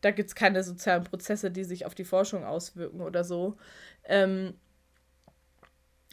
da 0.02 0.10
gibt 0.10 0.28
es 0.28 0.34
keine 0.34 0.62
sozialen 0.62 1.04
Prozesse, 1.04 1.50
die 1.50 1.64
sich 1.64 1.86
auf 1.86 1.94
die 1.94 2.04
Forschung 2.04 2.44
auswirken 2.44 3.00
oder 3.00 3.24
so. 3.24 3.56
Ähm, 4.04 4.54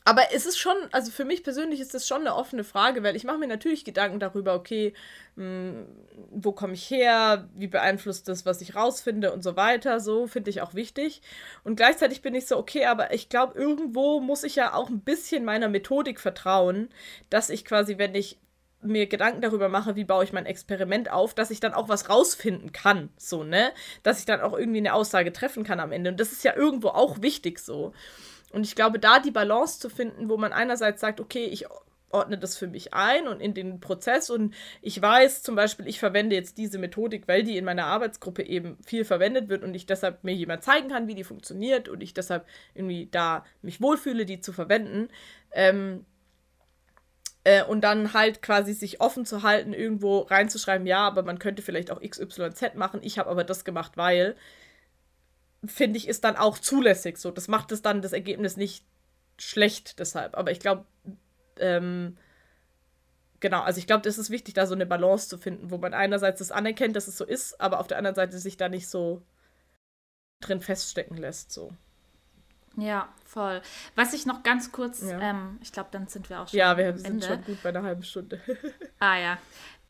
aber 0.09 0.33
es 0.33 0.47
ist 0.47 0.57
schon, 0.57 0.75
also 0.91 1.11
für 1.11 1.23
mich 1.23 1.43
persönlich 1.43 1.79
ist 1.79 1.93
das 1.93 2.07
schon 2.07 2.21
eine 2.21 2.33
offene 2.33 2.63
Frage, 2.63 3.03
weil 3.03 3.15
ich 3.15 3.25
mache 3.25 3.37
mir 3.37 3.47
natürlich 3.47 3.85
Gedanken 3.85 4.19
darüber, 4.19 4.55
okay, 4.55 4.93
mh, 5.35 5.43
hm, 5.45 5.85
wo 6.31 6.51
komme 6.51 6.73
ich 6.73 6.89
her, 6.89 7.47
wie 7.53 7.67
beeinflusst 7.67 8.27
das, 8.27 8.43
was 8.43 8.61
ich 8.61 8.75
rausfinde 8.75 9.31
und 9.31 9.43
so 9.43 9.55
weiter. 9.55 9.99
So 9.99 10.25
finde 10.25 10.49
ich 10.49 10.61
auch 10.61 10.73
wichtig. 10.73 11.21
Und 11.63 11.75
gleichzeitig 11.75 12.23
bin 12.23 12.33
ich 12.33 12.47
so, 12.47 12.57
okay, 12.57 12.85
aber 12.85 13.13
ich 13.13 13.29
glaube, 13.29 13.59
irgendwo 13.59 14.19
muss 14.19 14.43
ich 14.43 14.55
ja 14.55 14.73
auch 14.73 14.89
ein 14.89 15.01
bisschen 15.01 15.45
meiner 15.45 15.69
Methodik 15.69 16.19
vertrauen, 16.19 16.89
dass 17.29 17.51
ich 17.51 17.63
quasi, 17.63 17.99
wenn 17.99 18.15
ich 18.15 18.39
mir 18.81 19.07
Gedanken 19.07 19.41
darüber 19.41 19.69
mache, 19.69 19.95
wie 19.95 20.05
baue 20.05 20.23
ich 20.23 20.33
mein 20.33 20.45
Experiment 20.45 21.11
auf, 21.11 21.33
dass 21.33 21.51
ich 21.51 21.59
dann 21.59 21.73
auch 21.73 21.89
was 21.89 22.09
rausfinden 22.09 22.71
kann, 22.71 23.09
so, 23.17 23.43
ne? 23.43 23.71
Dass 24.03 24.19
ich 24.19 24.25
dann 24.25 24.41
auch 24.41 24.57
irgendwie 24.57 24.79
eine 24.79 24.93
Aussage 24.93 25.33
treffen 25.33 25.63
kann 25.63 25.79
am 25.79 25.91
Ende. 25.91 26.11
Und 26.11 26.19
das 26.19 26.31
ist 26.31 26.43
ja 26.43 26.55
irgendwo 26.55 26.89
auch 26.89 27.21
wichtig 27.21 27.59
so. 27.59 27.93
Und 28.51 28.63
ich 28.63 28.75
glaube, 28.75 28.99
da 28.99 29.19
die 29.19 29.31
Balance 29.31 29.79
zu 29.79 29.89
finden, 29.89 30.29
wo 30.29 30.37
man 30.37 30.53
einerseits 30.53 31.01
sagt, 31.01 31.19
okay, 31.19 31.45
ich 31.45 31.65
ordne 32.11 32.37
das 32.37 32.57
für 32.57 32.67
mich 32.67 32.93
ein 32.93 33.27
und 33.27 33.39
in 33.39 33.53
den 33.53 33.79
Prozess 33.79 34.29
und 34.29 34.55
ich 34.81 35.01
weiß 35.01 35.43
zum 35.43 35.55
Beispiel, 35.55 35.87
ich 35.87 35.99
verwende 35.99 36.35
jetzt 36.35 36.57
diese 36.57 36.79
Methodik, 36.79 37.27
weil 37.27 37.43
die 37.43 37.57
in 37.57 37.65
meiner 37.65 37.85
Arbeitsgruppe 37.85 38.43
eben 38.43 38.77
viel 38.83 39.05
verwendet 39.05 39.49
wird 39.49 39.63
und 39.63 39.75
ich 39.75 39.85
deshalb 39.85 40.23
mir 40.23 40.33
jemand 40.33 40.63
zeigen 40.63 40.89
kann, 40.89 41.07
wie 41.07 41.15
die 41.15 41.23
funktioniert 41.23 41.89
und 41.89 42.01
ich 42.01 42.13
deshalb 42.13 42.47
irgendwie 42.73 43.07
da 43.11 43.45
mich 43.61 43.81
wohlfühle, 43.81 44.25
die 44.25 44.39
zu 44.41 44.53
verwenden. 44.53 45.09
Ähm, 45.51 46.05
äh, 47.43 47.63
und 47.63 47.81
dann 47.81 48.13
halt 48.13 48.41
quasi 48.41 48.73
sich 48.73 49.01
offen 49.01 49.25
zu 49.25 49.43
halten, 49.43 49.73
irgendwo 49.73 50.19
reinzuschreiben, 50.19 50.87
ja, 50.87 51.05
aber 51.07 51.23
man 51.23 51.39
könnte 51.39 51.61
vielleicht 51.61 51.91
auch 51.91 52.01
XYZ 52.01 52.75
machen, 52.75 52.99
ich 53.03 53.19
habe 53.19 53.29
aber 53.29 53.43
das 53.43 53.65
gemacht, 53.65 53.97
weil 53.97 54.35
finde 55.65 55.97
ich, 55.97 56.07
ist 56.07 56.23
dann 56.23 56.35
auch 56.35 56.57
zulässig. 56.57 57.17
So, 57.17 57.31
das 57.31 57.47
macht 57.47 57.71
es 57.71 57.81
dann 57.81 58.01
das 58.01 58.13
Ergebnis 58.13 58.57
nicht 58.57 58.85
schlecht 59.37 59.99
deshalb. 59.99 60.37
Aber 60.37 60.51
ich 60.51 60.59
glaube, 60.59 60.85
ähm, 61.57 62.17
genau, 63.39 63.61
also 63.61 63.79
ich 63.79 63.87
glaube, 63.87 64.03
das 64.03 64.17
ist 64.17 64.29
wichtig, 64.29 64.53
da 64.53 64.65
so 64.65 64.75
eine 64.75 64.85
Balance 64.85 65.27
zu 65.27 65.37
finden, 65.37 65.71
wo 65.71 65.77
man 65.77 65.93
einerseits 65.93 66.39
das 66.39 66.51
anerkennt, 66.51 66.95
dass 66.95 67.07
es 67.07 67.17
so 67.17 67.25
ist, 67.25 67.59
aber 67.59 67.79
auf 67.79 67.87
der 67.87 67.97
anderen 67.97 68.15
Seite 68.15 68.37
sich 68.39 68.57
da 68.57 68.69
nicht 68.69 68.87
so 68.87 69.21
drin 70.41 70.61
feststecken 70.61 71.17
lässt. 71.17 71.51
So. 71.51 71.73
Ja, 72.77 73.09
voll. 73.25 73.61
Was 73.95 74.13
ich 74.13 74.25
noch 74.25 74.43
ganz 74.43 74.71
kurz, 74.71 75.01
ja. 75.01 75.19
ähm, 75.19 75.59
ich 75.61 75.71
glaube, 75.71 75.89
dann 75.91 76.07
sind 76.07 76.29
wir 76.29 76.41
auch 76.41 76.47
schon. 76.47 76.59
Ja, 76.59 76.77
wir 76.77 76.97
sind 76.97 77.05
Ende. 77.05 77.27
schon 77.27 77.43
gut 77.43 77.63
bei 77.63 77.69
einer 77.69 77.83
halben 77.83 78.03
Stunde. 78.03 78.39
ah 78.99 79.17
ja. 79.17 79.37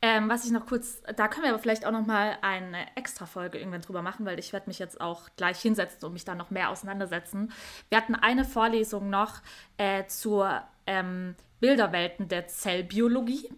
Ähm, 0.01 0.29
was 0.29 0.45
ich 0.45 0.51
noch 0.51 0.65
kurz, 0.65 1.01
da 1.17 1.27
können 1.27 1.43
wir 1.43 1.49
aber 1.49 1.59
vielleicht 1.59 1.85
auch 1.85 1.91
noch 1.91 2.05
mal 2.05 2.37
eine 2.41 2.95
extra 2.95 3.25
Folge 3.25 3.57
irgendwann 3.57 3.81
drüber 3.81 4.01
machen, 4.01 4.25
weil 4.25 4.39
ich 4.39 4.53
werde 4.53 4.69
mich 4.69 4.79
jetzt 4.79 5.01
auch 5.01 5.27
gleich 5.35 5.59
hinsetzen 5.59 6.05
und 6.05 6.13
mich 6.13 6.23
da 6.23 6.35
noch 6.35 6.51
mehr 6.51 6.69
auseinandersetzen. 6.69 7.51
Wir 7.89 7.97
hatten 7.97 8.15
eine 8.15 8.45
Vorlesung 8.45 9.09
noch 9.09 9.41
äh, 9.77 10.05
zur 10.05 10.63
ähm, 10.87 11.35
Bilderwelten 11.59 12.29
der 12.29 12.47
Zellbiologie. 12.47 13.49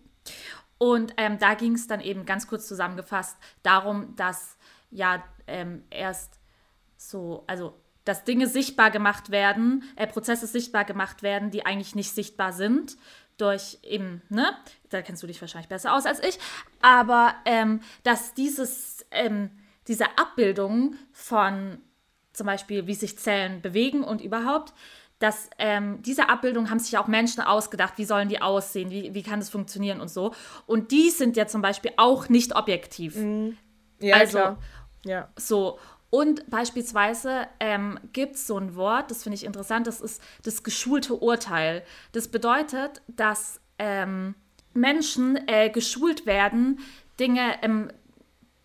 Und 0.79 1.13
ähm, 1.17 1.37
da 1.37 1.53
ging 1.53 1.75
es 1.75 1.85
dann 1.85 2.01
eben 2.01 2.25
ganz 2.25 2.47
kurz 2.47 2.67
zusammengefasst 2.67 3.37
darum, 3.61 4.15
dass 4.15 4.57
ja 4.89 5.23
ähm, 5.45 5.83
erst 5.91 6.39
so, 6.97 7.43
also 7.45 7.79
dass 8.05 8.23
Dinge 8.23 8.47
sichtbar 8.47 8.91
gemacht 8.91 9.31
werden, 9.31 9.83
äh, 9.95 10.07
Prozesse 10.07 10.47
sichtbar 10.47 10.85
gemacht 10.85 11.23
werden, 11.23 11.51
die 11.51 11.65
eigentlich 11.65 11.95
nicht 11.95 12.11
sichtbar 12.11 12.53
sind 12.53 12.97
durch 13.37 13.79
eben, 13.83 14.21
ne, 14.29 14.55
da 14.89 15.01
kennst 15.01 15.23
du 15.23 15.27
dich 15.27 15.41
wahrscheinlich 15.41 15.69
besser 15.69 15.95
aus 15.95 16.05
als 16.05 16.21
ich, 16.23 16.37
aber 16.81 17.33
ähm, 17.45 17.81
dass 18.03 18.33
dieses, 18.33 19.05
ähm, 19.11 19.49
diese 19.87 20.17
Abbildung 20.17 20.95
von 21.11 21.79
zum 22.33 22.47
Beispiel, 22.47 22.87
wie 22.87 22.93
sich 22.93 23.17
Zellen 23.17 23.61
bewegen 23.61 24.03
und 24.03 24.21
überhaupt, 24.21 24.73
dass 25.19 25.49
ähm, 25.59 26.01
diese 26.01 26.29
Abbildungen 26.29 26.69
haben 26.69 26.79
sich 26.79 26.97
auch 26.97 27.07
Menschen 27.07 27.41
ausgedacht, 27.41 27.93
wie 27.97 28.05
sollen 28.05 28.27
die 28.27 28.41
aussehen, 28.41 28.89
wie, 28.89 29.13
wie 29.13 29.21
kann 29.21 29.39
das 29.39 29.49
funktionieren 29.49 30.01
und 30.01 30.09
so. 30.09 30.33
Und 30.65 30.91
die 30.91 31.11
sind 31.11 31.37
ja 31.37 31.45
zum 31.45 31.61
Beispiel 31.61 31.91
auch 31.97 32.27
nicht 32.29 32.55
objektiv. 32.55 33.15
Mhm. 33.15 33.57
Ja, 33.99 34.15
also, 34.15 34.37
klar. 34.37 34.57
Ja. 35.05 35.29
So. 35.37 35.79
Und 36.11 36.49
beispielsweise 36.49 37.47
ähm, 37.61 37.97
gibt 38.11 38.35
es 38.35 38.45
so 38.45 38.57
ein 38.57 38.75
Wort, 38.75 39.09
das 39.09 39.23
finde 39.23 39.37
ich 39.37 39.45
interessant, 39.45 39.87
das 39.87 40.01
ist 40.01 40.21
das 40.43 40.61
geschulte 40.61 41.15
Urteil. 41.15 41.83
Das 42.11 42.27
bedeutet, 42.27 43.01
dass 43.07 43.61
ähm, 43.79 44.35
Menschen 44.73 45.39
äh, 45.47 45.69
geschult 45.69 46.25
werden, 46.25 46.79
Dinge 47.17 47.55
ähm, 47.63 47.91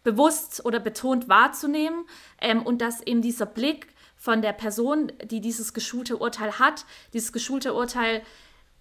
bewusst 0.03 0.65
oder 0.65 0.81
betont 0.81 1.29
wahrzunehmen 1.29 2.05
ähm, 2.41 2.63
und 2.63 2.83
dass 2.83 3.01
eben 3.01 3.23
dieser 3.23 3.47
Blick 3.47 3.89
von 4.17 4.43
der 4.43 4.53
Person, 4.53 5.13
die 5.25 5.41
dieses 5.41 5.73
geschulte 5.73 6.17
Urteil 6.17 6.59
hat, 6.59 6.85
dieses 7.13 7.33
geschulte 7.33 7.75
Urteil 7.75 8.23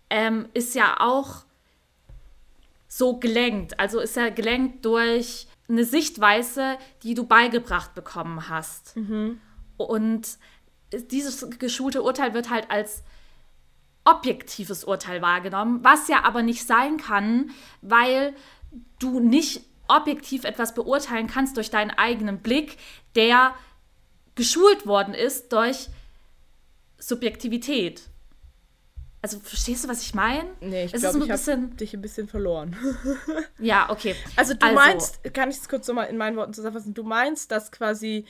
ähm, 0.10 0.48
ist 0.56 0.74
ja 0.74 1.00
auch 1.00 1.46
so 2.88 3.18
gelenkt. 3.18 3.80
Also 3.80 4.00
ist 4.00 4.16
ja 4.16 4.30
gelenkt 4.30 4.86
durch 4.86 5.48
eine 5.68 5.86
Sichtweise, 5.86 6.78
die 7.04 7.14
du 7.14 7.26
beigebracht 7.26 7.96
bekommen 7.96 8.50
hast. 8.50 8.96
Mhm. 8.96 9.40
Und 9.78 10.38
dieses 11.12 11.48
geschulte 11.60 12.04
Urteil 12.04 12.34
wird 12.34 12.50
halt 12.50 12.70
als 12.70 13.04
objektives 14.06 14.84
Urteil 14.84 15.22
wahrgenommen, 15.22 15.84
was 15.84 16.08
ja 16.08 16.24
aber 16.24 16.44
nicht 16.44 16.66
sein 16.66 16.98
kann, 16.98 17.50
weil 17.82 18.36
du 19.00 19.20
nicht 19.20 19.64
objektiv 19.88 20.44
etwas 20.44 20.74
beurteilen 20.74 21.28
kannst 21.28 21.58
durch 21.58 21.70
deinen 21.70 21.92
eigenen 21.92 22.40
Blick, 22.40 22.78
der 23.16 23.56
geschult 24.36 24.86
worden 24.86 25.14
ist 25.14 25.52
durch 25.54 25.90
Subjektivität. 26.98 28.04
Also 29.26 29.40
verstehst 29.40 29.84
du, 29.84 29.88
was 29.88 30.04
ich 30.04 30.14
meine? 30.14 30.48
Nee, 30.62 30.86
ich 30.86 30.92
glaube, 30.92 31.18
ich 31.26 31.32
habe 31.32 31.68
dich 31.70 31.96
ein 31.96 32.02
bisschen 32.04 32.28
verloren. 32.28 32.76
ja, 33.60 33.90
okay. 33.90 34.16
Also 34.36 34.54
du 34.54 34.64
also, 34.64 34.76
meinst, 34.76 35.34
kann 35.34 35.50
ich 35.50 35.58
es 35.58 35.68
kurz 35.68 35.88
nochmal 35.88 36.10
in 36.10 36.18
meinen 36.18 36.38
Worten 36.38 36.54
zusammenfassen, 36.54 36.94
du 36.94 37.02
meinst, 37.02 37.50
dass 37.50 37.72
quasi 37.72 38.26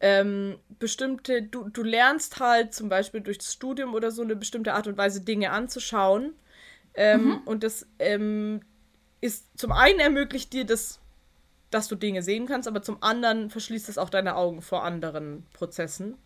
ähm, 0.00 0.58
bestimmte, 0.80 1.42
du, 1.42 1.68
du 1.68 1.84
lernst 1.84 2.40
halt 2.40 2.74
zum 2.74 2.88
Beispiel 2.88 3.20
durch 3.20 3.38
das 3.38 3.52
Studium 3.52 3.94
oder 3.94 4.10
so 4.10 4.22
eine 4.22 4.34
bestimmte 4.34 4.74
Art 4.74 4.88
und 4.88 4.98
Weise 4.98 5.20
Dinge 5.20 5.52
anzuschauen. 5.52 6.34
Ähm, 6.94 7.26
mhm. 7.26 7.42
Und 7.44 7.62
das 7.62 7.86
ähm, 8.00 8.60
ist 9.20 9.56
zum 9.56 9.70
einen 9.70 10.00
ermöglicht 10.00 10.52
dir 10.52 10.64
das, 10.64 10.98
dass 11.70 11.86
du 11.86 11.94
Dinge 11.94 12.24
sehen 12.24 12.46
kannst, 12.46 12.66
aber 12.66 12.82
zum 12.82 13.00
anderen 13.04 13.50
verschließt 13.50 13.88
es 13.88 13.98
auch 13.98 14.10
deine 14.10 14.34
Augen 14.34 14.62
vor 14.62 14.82
anderen 14.82 15.46
Prozessen. 15.52 16.18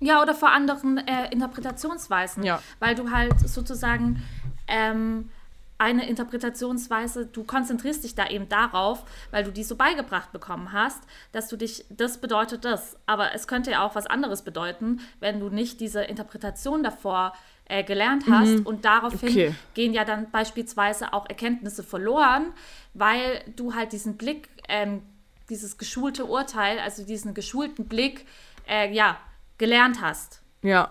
Ja, 0.00 0.20
oder 0.20 0.34
vor 0.34 0.50
anderen 0.50 0.98
äh, 0.98 1.30
Interpretationsweisen. 1.30 2.42
Ja. 2.42 2.60
Weil 2.80 2.94
du 2.94 3.10
halt 3.10 3.38
sozusagen 3.48 4.22
ähm, 4.66 5.30
eine 5.78 6.08
Interpretationsweise, 6.08 7.26
du 7.26 7.44
konzentrierst 7.44 8.04
dich 8.04 8.14
da 8.14 8.28
eben 8.28 8.48
darauf, 8.48 9.04
weil 9.30 9.44
du 9.44 9.50
die 9.50 9.64
so 9.64 9.76
beigebracht 9.76 10.32
bekommen 10.32 10.72
hast, 10.72 11.02
dass 11.32 11.48
du 11.48 11.56
dich, 11.56 11.84
das 11.90 12.18
bedeutet 12.18 12.64
das. 12.64 12.96
Aber 13.06 13.34
es 13.34 13.48
könnte 13.48 13.72
ja 13.72 13.84
auch 13.84 13.94
was 13.94 14.06
anderes 14.06 14.42
bedeuten, 14.42 15.00
wenn 15.20 15.40
du 15.40 15.48
nicht 15.48 15.80
diese 15.80 16.02
Interpretation 16.02 16.82
davor 16.82 17.32
äh, 17.66 17.82
gelernt 17.82 18.24
hast. 18.30 18.60
Mhm. 18.60 18.66
Und 18.66 18.84
daraufhin 18.84 19.28
okay. 19.28 19.54
gehen 19.74 19.92
ja 19.92 20.04
dann 20.04 20.30
beispielsweise 20.30 21.12
auch 21.12 21.28
Erkenntnisse 21.28 21.82
verloren, 21.82 22.52
weil 22.94 23.42
du 23.56 23.74
halt 23.74 23.92
diesen 23.92 24.16
Blick, 24.16 24.48
ähm, 24.68 25.02
dieses 25.48 25.76
geschulte 25.76 26.24
Urteil, 26.24 26.78
also 26.78 27.04
diesen 27.04 27.34
geschulten 27.34 27.86
Blick, 27.86 28.26
äh, 28.68 28.92
ja, 28.92 29.18
gelernt 29.58 30.00
hast. 30.00 30.42
Ja. 30.62 30.90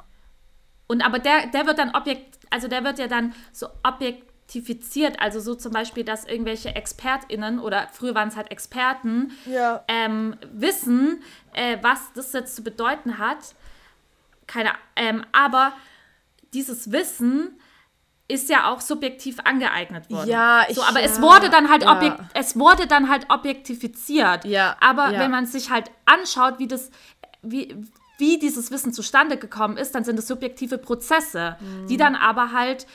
Und 0.87 1.01
aber 1.01 1.19
der, 1.19 1.47
der 1.47 1.65
wird 1.65 1.79
dann 1.79 1.95
objekt, 1.95 2.39
also 2.49 2.67
der 2.67 2.83
wird 2.83 2.99
ja 2.99 3.07
dann 3.07 3.33
so 3.51 3.67
objektifiziert, 3.83 5.19
also 5.19 5.39
so 5.39 5.55
zum 5.55 5.71
Beispiel, 5.71 6.03
dass 6.03 6.25
irgendwelche 6.25 6.75
ExpertInnen 6.75 7.59
oder 7.59 7.87
früher 7.91 8.15
waren 8.15 8.27
es 8.27 8.35
halt 8.35 8.51
Experten, 8.51 9.31
ja. 9.45 9.83
ähm, 9.87 10.37
wissen, 10.51 11.23
äh, 11.53 11.77
was 11.81 12.13
das 12.13 12.33
jetzt 12.33 12.55
zu 12.55 12.63
bedeuten 12.63 13.17
hat. 13.17 13.55
Keine, 14.45 14.71
ähm, 14.95 15.25
aber 15.31 15.73
dieses 16.53 16.91
Wissen 16.91 17.59
ist 18.27 18.49
ja 18.49 18.71
auch 18.71 18.81
subjektiv 18.81 19.39
angeeignet 19.43 20.09
worden. 20.09 20.29
Ja, 20.29 20.63
ich, 20.67 20.75
so, 20.75 20.83
aber 20.83 20.99
ja, 20.99 21.05
es 21.05 21.21
wurde 21.21 21.49
dann 21.49 21.69
halt 21.69 21.83
ja. 21.83 22.29
es 22.33 22.57
wurde 22.57 22.87
dann 22.87 23.09
halt 23.09 23.29
objektifiziert. 23.29 24.45
Ja. 24.45 24.75
Aber 24.79 25.11
ja. 25.11 25.19
wenn 25.19 25.31
man 25.31 25.45
sich 25.45 25.69
halt 25.69 25.91
anschaut, 26.05 26.59
wie 26.59 26.67
das 26.67 26.89
wie 27.41 27.75
wie 28.17 28.37
dieses 28.39 28.71
Wissen 28.71 28.93
zustande 28.93 29.37
gekommen 29.37 29.77
ist, 29.77 29.95
dann 29.95 30.03
sind 30.03 30.19
es 30.19 30.27
subjektive 30.27 30.77
Prozesse, 30.77 31.57
mhm. 31.59 31.87
die 31.87 31.97
dann 31.97 32.15
aber 32.15 32.51
halt 32.51 32.87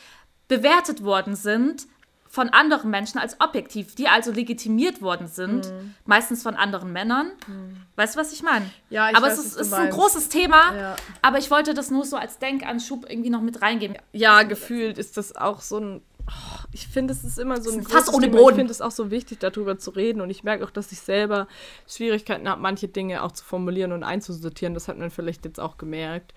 bewertet 0.49 1.03
worden 1.05 1.37
sind 1.37 1.87
von 2.29 2.51
anderen 2.51 2.91
Menschen 2.91 3.19
als 3.19 3.41
objektiv, 3.41 3.95
die 3.95 4.07
also 4.07 4.31
legitimiert 4.31 5.01
worden 5.01 5.29
sind, 5.29 5.67
mhm. 5.67 5.95
meistens 6.05 6.43
von 6.43 6.55
anderen 6.55 6.93
Männern. 6.93 7.33
Mhm. 7.47 7.77
Weißt 7.97 8.15
du, 8.15 8.21
was 8.21 8.33
ich 8.33 8.43
meine? 8.43 8.71
Ja, 8.91 9.11
ich 9.11 9.17
Aber 9.17 9.27
weiß, 9.27 9.39
es 9.39 9.47
ist, 9.47 9.57
ist 9.57 9.73
ein 9.73 9.91
großes 9.91 10.29
Thema, 10.29 10.75
ja. 10.75 10.97
aber 11.23 11.39
ich 11.39 11.51
wollte 11.51 11.73
das 11.73 11.91
nur 11.91 12.05
so 12.05 12.17
als 12.17 12.39
Denkanschub 12.39 13.07
irgendwie 13.09 13.31
noch 13.31 13.41
mit 13.41 13.63
reingeben. 13.63 13.97
Ja, 14.13 14.43
gefühlt 14.43 14.99
ist 14.99 15.17
das 15.17 15.37
auch 15.37 15.63
so 15.63 15.79
ein 15.79 16.03
Oh, 16.29 16.59
ich 16.73 16.87
finde, 16.87 17.13
es 17.13 17.25
ist 17.25 17.39
immer 17.39 17.61
so 17.61 17.71
ein 17.71 17.83
Fass 17.83 18.13
ohne 18.13 18.29
Boden. 18.29 18.51
Ich 18.51 18.57
finde 18.57 18.73
es 18.73 18.81
auch 18.81 18.91
so 18.91 19.11
wichtig, 19.11 19.39
darüber 19.41 19.79
zu 19.79 19.91
reden. 19.91 20.21
Und 20.21 20.31
ich 20.31 20.45
merke 20.45 20.65
auch, 20.65 20.71
dass 20.71 20.93
ich 20.93 21.01
selber 21.01 21.49
Schwierigkeiten 21.87 22.49
habe, 22.49 22.61
manche 22.61 22.89
Dinge 22.89 23.23
auch 23.23 23.33
zu 23.33 23.45
formulieren 23.45 23.93
und 23.93 24.03
einzusortieren. 24.03 24.75
Das 24.75 24.89
hat 24.89 24.99
man 24.99 25.11
vielleicht 25.11 25.45
jetzt 25.45 25.59
auch 25.59 25.79
gemerkt. 25.79 26.35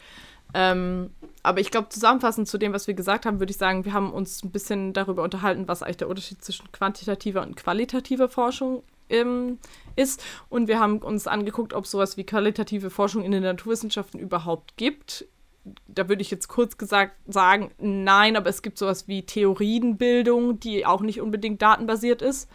Ähm, 0.54 1.12
aber 1.44 1.60
ich 1.60 1.72
glaube, 1.72 1.90
zusammenfassend 1.90 2.48
zu 2.48 2.58
dem, 2.58 2.74
was 2.74 2.88
wir 2.88 2.94
gesagt 2.94 3.26
haben, 3.26 3.40
würde 3.40 3.52
ich 3.52 3.58
sagen, 3.58 3.86
wir 3.86 3.94
haben 3.94 4.12
uns 4.12 4.44
ein 4.44 4.52
bisschen 4.52 4.94
darüber 4.94 5.24
unterhalten, 5.24 5.68
was 5.68 5.84
eigentlich 5.84 5.98
der 5.98 6.10
Unterschied 6.10 6.44
zwischen 6.44 6.72
quantitativer 6.72 7.42
und 7.42 7.56
qualitativer 7.56 8.30
Forschung 8.30 8.84
ähm, 9.10 9.60
ist. 9.96 10.24
Und 10.50 10.68
wir 10.68 10.80
haben 10.80 11.00
uns 11.00 11.28
angeguckt, 11.28 11.74
ob 11.74 11.86
es 11.86 11.92
sowas 11.92 12.18
wie 12.18 12.26
qualitative 12.26 12.90
Forschung 12.90 13.24
in 13.24 13.32
den 13.32 13.44
Naturwissenschaften 13.44 14.20
überhaupt 14.20 14.78
gibt 14.78 15.26
da 15.88 16.10
würde 16.10 16.22
ich 16.22 16.32
jetzt 16.32 16.48
kurz 16.48 16.78
gesagt 16.78 17.16
sagen, 17.28 17.72
nein, 17.78 18.36
aber 18.36 18.50
es 18.50 18.62
gibt 18.62 18.78
sowas 18.78 19.08
wie 19.08 19.26
Theorienbildung, 19.26 20.60
die 20.60 20.86
auch 20.86 21.02
nicht 21.02 21.22
unbedingt 21.22 21.62
datenbasiert 21.62 22.22
ist 22.22 22.50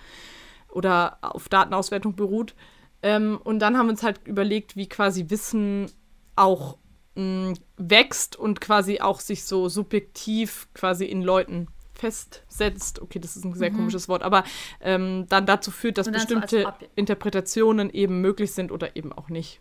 oder 0.71 1.19
auf 1.23 1.49
Datenauswertung 1.49 2.17
beruht. 2.17 2.55
Ähm, 3.03 3.39
und 3.43 3.61
dann 3.61 3.77
haben 3.77 3.87
wir 3.87 3.93
uns 3.93 4.03
halt 4.03 4.27
überlegt, 4.27 4.77
wie 4.77 4.89
quasi 4.89 5.27
Wissen 5.29 5.91
auch 6.35 6.79
mh, 7.15 7.55
wächst 7.77 8.37
und 8.37 8.61
quasi 8.61 9.01
auch 9.01 9.21
sich 9.21 9.45
so 9.45 9.69
subjektiv 9.69 10.69
quasi 10.75 11.05
in 11.05 11.23
Leuten 11.23 11.69
festsetzt. 11.95 13.01
Okay, 13.01 13.19
das 13.19 13.37
ist 13.37 13.45
ein 13.45 13.55
sehr 13.55 13.71
mhm. 13.71 13.77
komisches 13.77 14.09
Wort, 14.09 14.23
aber 14.23 14.45
ähm, 14.81 15.27
dann 15.29 15.47
dazu 15.47 15.71
führt, 15.71 15.99
dass 15.99 16.11
bestimmte 16.11 16.63
so 16.63 16.87
Interpretationen 16.95 17.91
eben 17.91 18.21
möglich 18.21 18.53
sind 18.53 18.71
oder 18.71 18.97
eben 18.97 19.13
auch 19.13 19.29
nicht. 19.29 19.61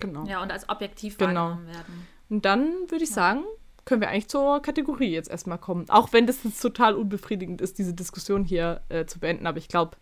Genau. 0.00 0.24
Ja, 0.26 0.42
und 0.42 0.50
als 0.50 0.68
objektiv 0.68 1.16
genau. 1.16 1.50
wahrgenommen 1.50 1.66
werden. 1.68 2.08
Und 2.32 2.46
dann 2.46 2.72
würde 2.88 3.04
ich 3.04 3.10
ja. 3.10 3.16
sagen, 3.16 3.44
können 3.84 4.00
wir 4.00 4.08
eigentlich 4.08 4.28
zur 4.28 4.62
Kategorie 4.62 5.12
jetzt 5.12 5.30
erstmal 5.30 5.58
kommen. 5.58 5.90
Auch 5.90 6.14
wenn 6.14 6.26
das 6.26 6.42
jetzt 6.44 6.62
total 6.62 6.94
unbefriedigend 6.94 7.60
ist, 7.60 7.78
diese 7.78 7.92
Diskussion 7.92 8.42
hier 8.42 8.80
äh, 8.88 9.04
zu 9.04 9.18
beenden. 9.18 9.46
Aber 9.46 9.58
ich 9.58 9.68
glaube, 9.68 9.98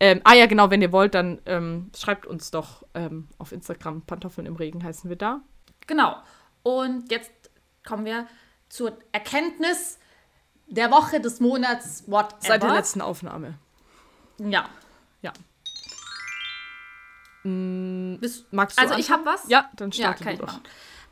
ähm, 0.00 0.22
ah 0.24 0.32
ja, 0.32 0.46
genau, 0.46 0.70
wenn 0.70 0.80
ihr 0.80 0.90
wollt, 0.90 1.14
dann 1.14 1.38
ähm, 1.44 1.90
schreibt 1.94 2.24
uns 2.24 2.50
doch 2.50 2.86
ähm, 2.94 3.28
auf 3.36 3.52
Instagram. 3.52 4.00
Pantoffeln 4.06 4.46
im 4.46 4.56
Regen 4.56 4.82
heißen 4.82 5.10
wir 5.10 5.18
da. 5.18 5.42
Genau. 5.86 6.16
Und 6.62 7.10
jetzt 7.12 7.30
kommen 7.86 8.06
wir 8.06 8.26
zur 8.70 8.96
Erkenntnis 9.12 9.98
der 10.66 10.90
Woche, 10.90 11.20
des 11.20 11.40
Monats, 11.40 12.04
whatever. 12.06 12.36
Seit 12.38 12.62
der 12.62 12.72
letzten 12.72 13.02
Aufnahme. 13.02 13.58
Ja. 14.38 14.64
Ja. 15.20 15.34
Mm, 17.42 18.14
magst 18.50 18.78
du 18.78 18.82
Also 18.82 18.94
anfangen? 18.94 19.00
ich 19.00 19.10
habe 19.10 19.26
was. 19.26 19.46
Ja, 19.50 19.68
dann 19.76 19.92
starte 19.92 20.24
ja, 20.24 20.32
du 20.32 20.46
doch. 20.46 20.60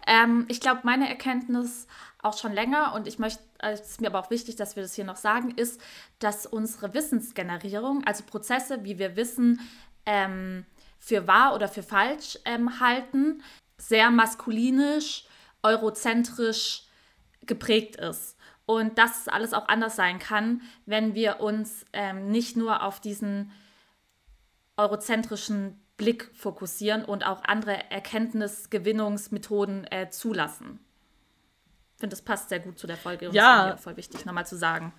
Ähm, 0.08 0.46
ich 0.48 0.60
glaube, 0.60 0.80
meine 0.84 1.08
Erkenntnis 1.08 1.86
auch 2.22 2.36
schon 2.36 2.52
länger 2.52 2.94
und 2.94 3.06
ich 3.06 3.18
möchte, 3.18 3.42
also 3.58 3.82
es 3.82 3.90
ist 3.90 4.00
mir 4.00 4.08
aber 4.08 4.18
auch 4.18 4.30
wichtig, 4.30 4.56
dass 4.56 4.74
wir 4.74 4.82
das 4.82 4.94
hier 4.94 5.04
noch 5.04 5.16
sagen, 5.16 5.52
ist, 5.52 5.80
dass 6.18 6.46
unsere 6.46 6.94
Wissensgenerierung, 6.94 8.04
also 8.04 8.24
Prozesse, 8.24 8.82
wie 8.84 8.98
wir 8.98 9.16
Wissen 9.16 9.60
ähm, 10.06 10.64
für 10.98 11.26
wahr 11.26 11.54
oder 11.54 11.68
für 11.68 11.82
falsch 11.82 12.38
ähm, 12.46 12.80
halten, 12.80 13.42
sehr 13.76 14.10
maskulinisch, 14.10 15.26
eurozentrisch 15.62 16.84
geprägt 17.42 17.96
ist. 17.96 18.36
Und 18.64 18.98
dass 18.98 19.20
es 19.20 19.28
alles 19.28 19.52
auch 19.52 19.68
anders 19.68 19.94
sein 19.94 20.18
kann, 20.18 20.62
wenn 20.86 21.14
wir 21.14 21.40
uns 21.40 21.84
ähm, 21.92 22.30
nicht 22.30 22.56
nur 22.56 22.82
auf 22.82 23.00
diesen 23.00 23.52
eurozentrischen 24.76 25.80
Blick 25.98 26.30
fokussieren 26.32 27.04
und 27.04 27.26
auch 27.26 27.44
andere 27.44 27.90
Erkenntnisgewinnungsmethoden 27.90 29.84
äh, 29.90 30.08
zulassen. 30.08 30.80
Ich 31.94 32.00
finde, 32.00 32.14
das 32.14 32.22
passt 32.22 32.48
sehr 32.48 32.60
gut 32.60 32.78
zu 32.78 32.86
der 32.86 32.96
Folge 32.96 33.28
und 33.28 33.34
ja. 33.34 33.72
ist 33.72 33.82
voll 33.82 33.98
wichtig, 33.98 34.24
nochmal 34.24 34.46
zu 34.46 34.56
sagen. 34.56 34.94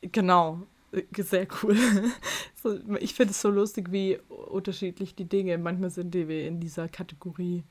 Genau, 0.00 0.62
äh, 0.92 1.02
sehr 1.22 1.46
cool. 1.62 1.76
ich 3.00 3.14
finde 3.14 3.32
es 3.32 3.42
so 3.42 3.50
lustig, 3.50 3.90
wie 3.90 4.18
unterschiedlich 4.28 5.14
die 5.14 5.28
Dinge 5.28 5.58
manchmal 5.58 5.90
sind, 5.90 6.14
die 6.14 6.28
wir 6.28 6.46
in 6.46 6.60
dieser 6.60 6.88
Kategorie 6.88 7.64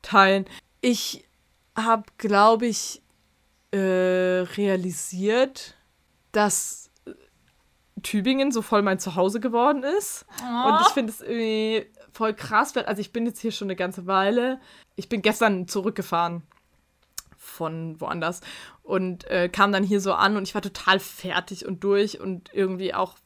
teilen. 0.00 0.46
Ich 0.80 1.24
habe, 1.76 2.04
glaube 2.16 2.66
ich, 2.66 3.02
äh, 3.72 3.78
realisiert, 4.56 5.74
dass 6.30 6.87
Tübingen 8.02 8.52
so 8.52 8.62
voll 8.62 8.82
mein 8.82 8.98
Zuhause 8.98 9.40
geworden 9.40 9.82
ist. 9.82 10.26
Oh. 10.42 10.68
Und 10.68 10.80
ich 10.82 10.88
finde 10.88 11.12
es 11.12 11.20
irgendwie 11.20 11.86
voll 12.12 12.34
krass, 12.34 12.74
weil, 12.74 12.84
also 12.86 13.00
ich 13.00 13.12
bin 13.12 13.26
jetzt 13.26 13.40
hier 13.40 13.52
schon 13.52 13.66
eine 13.66 13.76
ganze 13.76 14.06
Weile. 14.06 14.60
Ich 14.96 15.08
bin 15.08 15.22
gestern 15.22 15.68
zurückgefahren 15.68 16.42
von 17.36 18.00
woanders 18.00 18.40
und 18.82 19.24
äh, 19.30 19.48
kam 19.48 19.72
dann 19.72 19.84
hier 19.84 20.00
so 20.00 20.12
an 20.12 20.36
und 20.36 20.42
ich 20.42 20.54
war 20.54 20.62
total 20.62 21.00
fertig 21.00 21.66
und 21.66 21.82
durch 21.84 22.20
und 22.20 22.52
irgendwie 22.52 22.94
auch, 22.94 23.16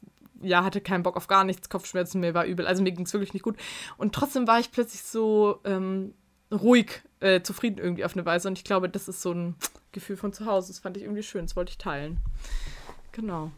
ja, 0.41 0.65
hatte 0.65 0.81
keinen 0.81 1.03
Bock 1.03 1.17
auf 1.17 1.29
gar 1.29 1.45
nichts, 1.45 1.69
Kopfschmerzen, 1.69 2.21
mir 2.21 2.35
war 2.35 2.45
übel, 2.45 2.67
also 2.67 2.83
mir 2.83 2.93
ging 2.93 3.07
es 3.07 3.13
wirklich 3.13 3.33
nicht 3.33 3.43
gut. 3.43 3.57
Und 3.97 4.15
trotzdem 4.15 4.47
war 4.47 4.61
ich 4.61 4.71
plötzlich 4.71 5.03
so 5.03 5.61
ähm, 5.65 6.15
ruhig, 6.53 7.03
äh, 7.21 7.43
zufrieden 7.43 7.79
irgendwie 7.79 8.05
auf 8.05 8.15
eine 8.15 8.27
Weise 8.27 8.49
und 8.49 8.59
ich 8.59 8.65
glaube, 8.65 8.89
das 8.89 9.09
ist 9.09 9.23
so 9.23 9.33
ein 9.33 9.55
Gefühl 9.93 10.17
von 10.17 10.33
zu 10.33 10.47
Hause. 10.47 10.69
Das 10.69 10.81
fand 10.81 10.97
ich 10.97 11.03
irgendwie 11.03 11.23
schön, 11.23 11.47
das 11.47 11.57
wollte 11.57 11.71
ich 11.71 11.79
teilen. 11.79 12.19
Genau. 13.13 13.51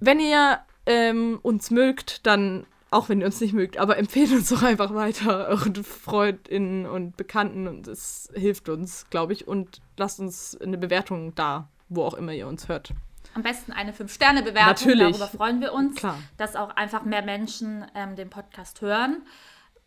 Wenn 0.00 0.20
ihr 0.20 0.60
ähm, 0.86 1.38
uns 1.42 1.70
mögt, 1.70 2.26
dann, 2.26 2.66
auch 2.90 3.08
wenn 3.08 3.20
ihr 3.20 3.26
uns 3.26 3.40
nicht 3.40 3.52
mögt, 3.52 3.76
aber 3.78 3.98
empfehlt 3.98 4.32
uns 4.32 4.48
doch 4.48 4.62
einfach 4.62 4.94
weiter 4.94 5.46
euren 5.48 5.84
Freundinnen 5.84 6.86
und 6.86 7.16
Bekannten 7.16 7.66
und 7.68 7.86
es 7.88 8.30
hilft 8.34 8.68
uns, 8.68 9.06
glaube 9.10 9.32
ich. 9.32 9.46
Und 9.48 9.80
lasst 9.96 10.20
uns 10.20 10.56
eine 10.60 10.78
Bewertung 10.78 11.34
da, 11.34 11.68
wo 11.88 12.04
auch 12.04 12.14
immer 12.14 12.32
ihr 12.32 12.46
uns 12.46 12.68
hört. 12.68 12.92
Am 13.34 13.42
besten 13.42 13.72
eine 13.72 13.92
5-Sterne-Bewertung. 13.92 14.88
Natürlich. 14.88 15.16
Darüber 15.16 15.28
freuen 15.28 15.60
wir 15.60 15.72
uns, 15.72 15.96
Klar. 15.96 16.18
dass 16.38 16.56
auch 16.56 16.70
einfach 16.70 17.04
mehr 17.04 17.22
Menschen 17.22 17.84
ähm, 17.94 18.16
den 18.16 18.30
Podcast 18.30 18.80
hören 18.80 19.22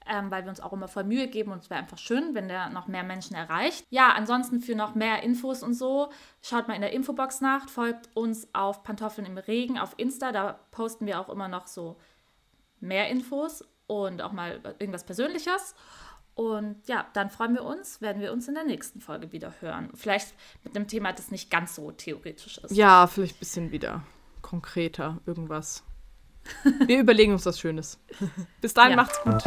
ähm, 0.10 0.32
weil 0.32 0.43
wir 0.43 0.49
uns 0.49 0.60
auch 0.60 0.74
immer 0.74 0.88
voll 0.88 1.04
Mühe 1.04 1.28
geben 1.28 1.52
und 1.52 1.60
es 1.60 1.70
wäre 1.70 1.80
einfach 1.80 1.97
schön, 1.97 2.34
wenn 2.34 2.47
der 2.47 2.70
noch 2.70 2.88
mehr 2.88 3.04
Menschen 3.04 3.36
erreicht. 3.36 3.86
Ja, 3.89 4.14
ansonsten 4.14 4.62
für 4.62 4.76
noch 4.76 4.95
mehr 4.95 5.24
Infos 5.24 5.64
und 5.64 5.74
so, 5.74 6.12
schaut 6.41 6.68
mal 6.68 6.74
in 6.76 6.82
der 6.82 6.93
Infobox 6.93 7.41
nach, 7.41 7.70
folgt 7.70 8.10
uns 8.16 8.47
auf 8.54 8.84
Pantoffeln 8.84 9.28
im 9.28 9.38
Regen 9.38 9.78
auf 9.78 9.93
Insta, 9.97 10.32
da 10.32 10.60
posten 10.72 11.06
wir 11.06 11.20
auch 11.20 11.30
immer 11.30 11.47
noch 11.47 11.68
so 11.68 11.97
mehr 12.80 13.10
Infos 13.10 13.64
und 13.88 14.22
auch 14.22 14.32
mal 14.32 14.60
irgendwas 14.80 15.04
Persönliches. 15.04 15.76
Und 16.34 16.88
ja, 16.88 17.06
dann 17.14 17.30
freuen 17.30 17.54
wir 17.54 17.64
uns, 17.64 18.02
werden 18.02 18.22
wir 18.22 18.32
uns 18.32 18.47
in 18.47 18.56
der 18.56 18.64
nächsten 18.64 19.02
Folge 19.02 19.32
wieder 19.32 19.54
hören. 19.60 19.89
Vielleicht 19.93 20.34
mit 20.64 20.76
einem 20.76 20.88
Thema, 20.88 21.12
das 21.12 21.30
nicht 21.30 21.52
ganz 21.52 21.76
so 21.76 21.91
theoretisch 21.91 22.58
ist. 22.58 22.72
Ja, 22.72 23.06
vielleicht 23.08 23.36
ein 23.36 23.39
bisschen 23.39 23.72
wieder 23.72 24.04
konkreter 24.41 25.20
irgendwas. 25.26 25.84
Wir 26.86 27.00
überlegen 27.00 27.34
uns 27.34 27.46
was 27.46 27.60
Schönes. 27.60 27.98
Bis 28.62 28.74
dahin 28.74 28.92
ja. 28.92 28.96
macht's 28.98 29.22
gut. 29.24 29.44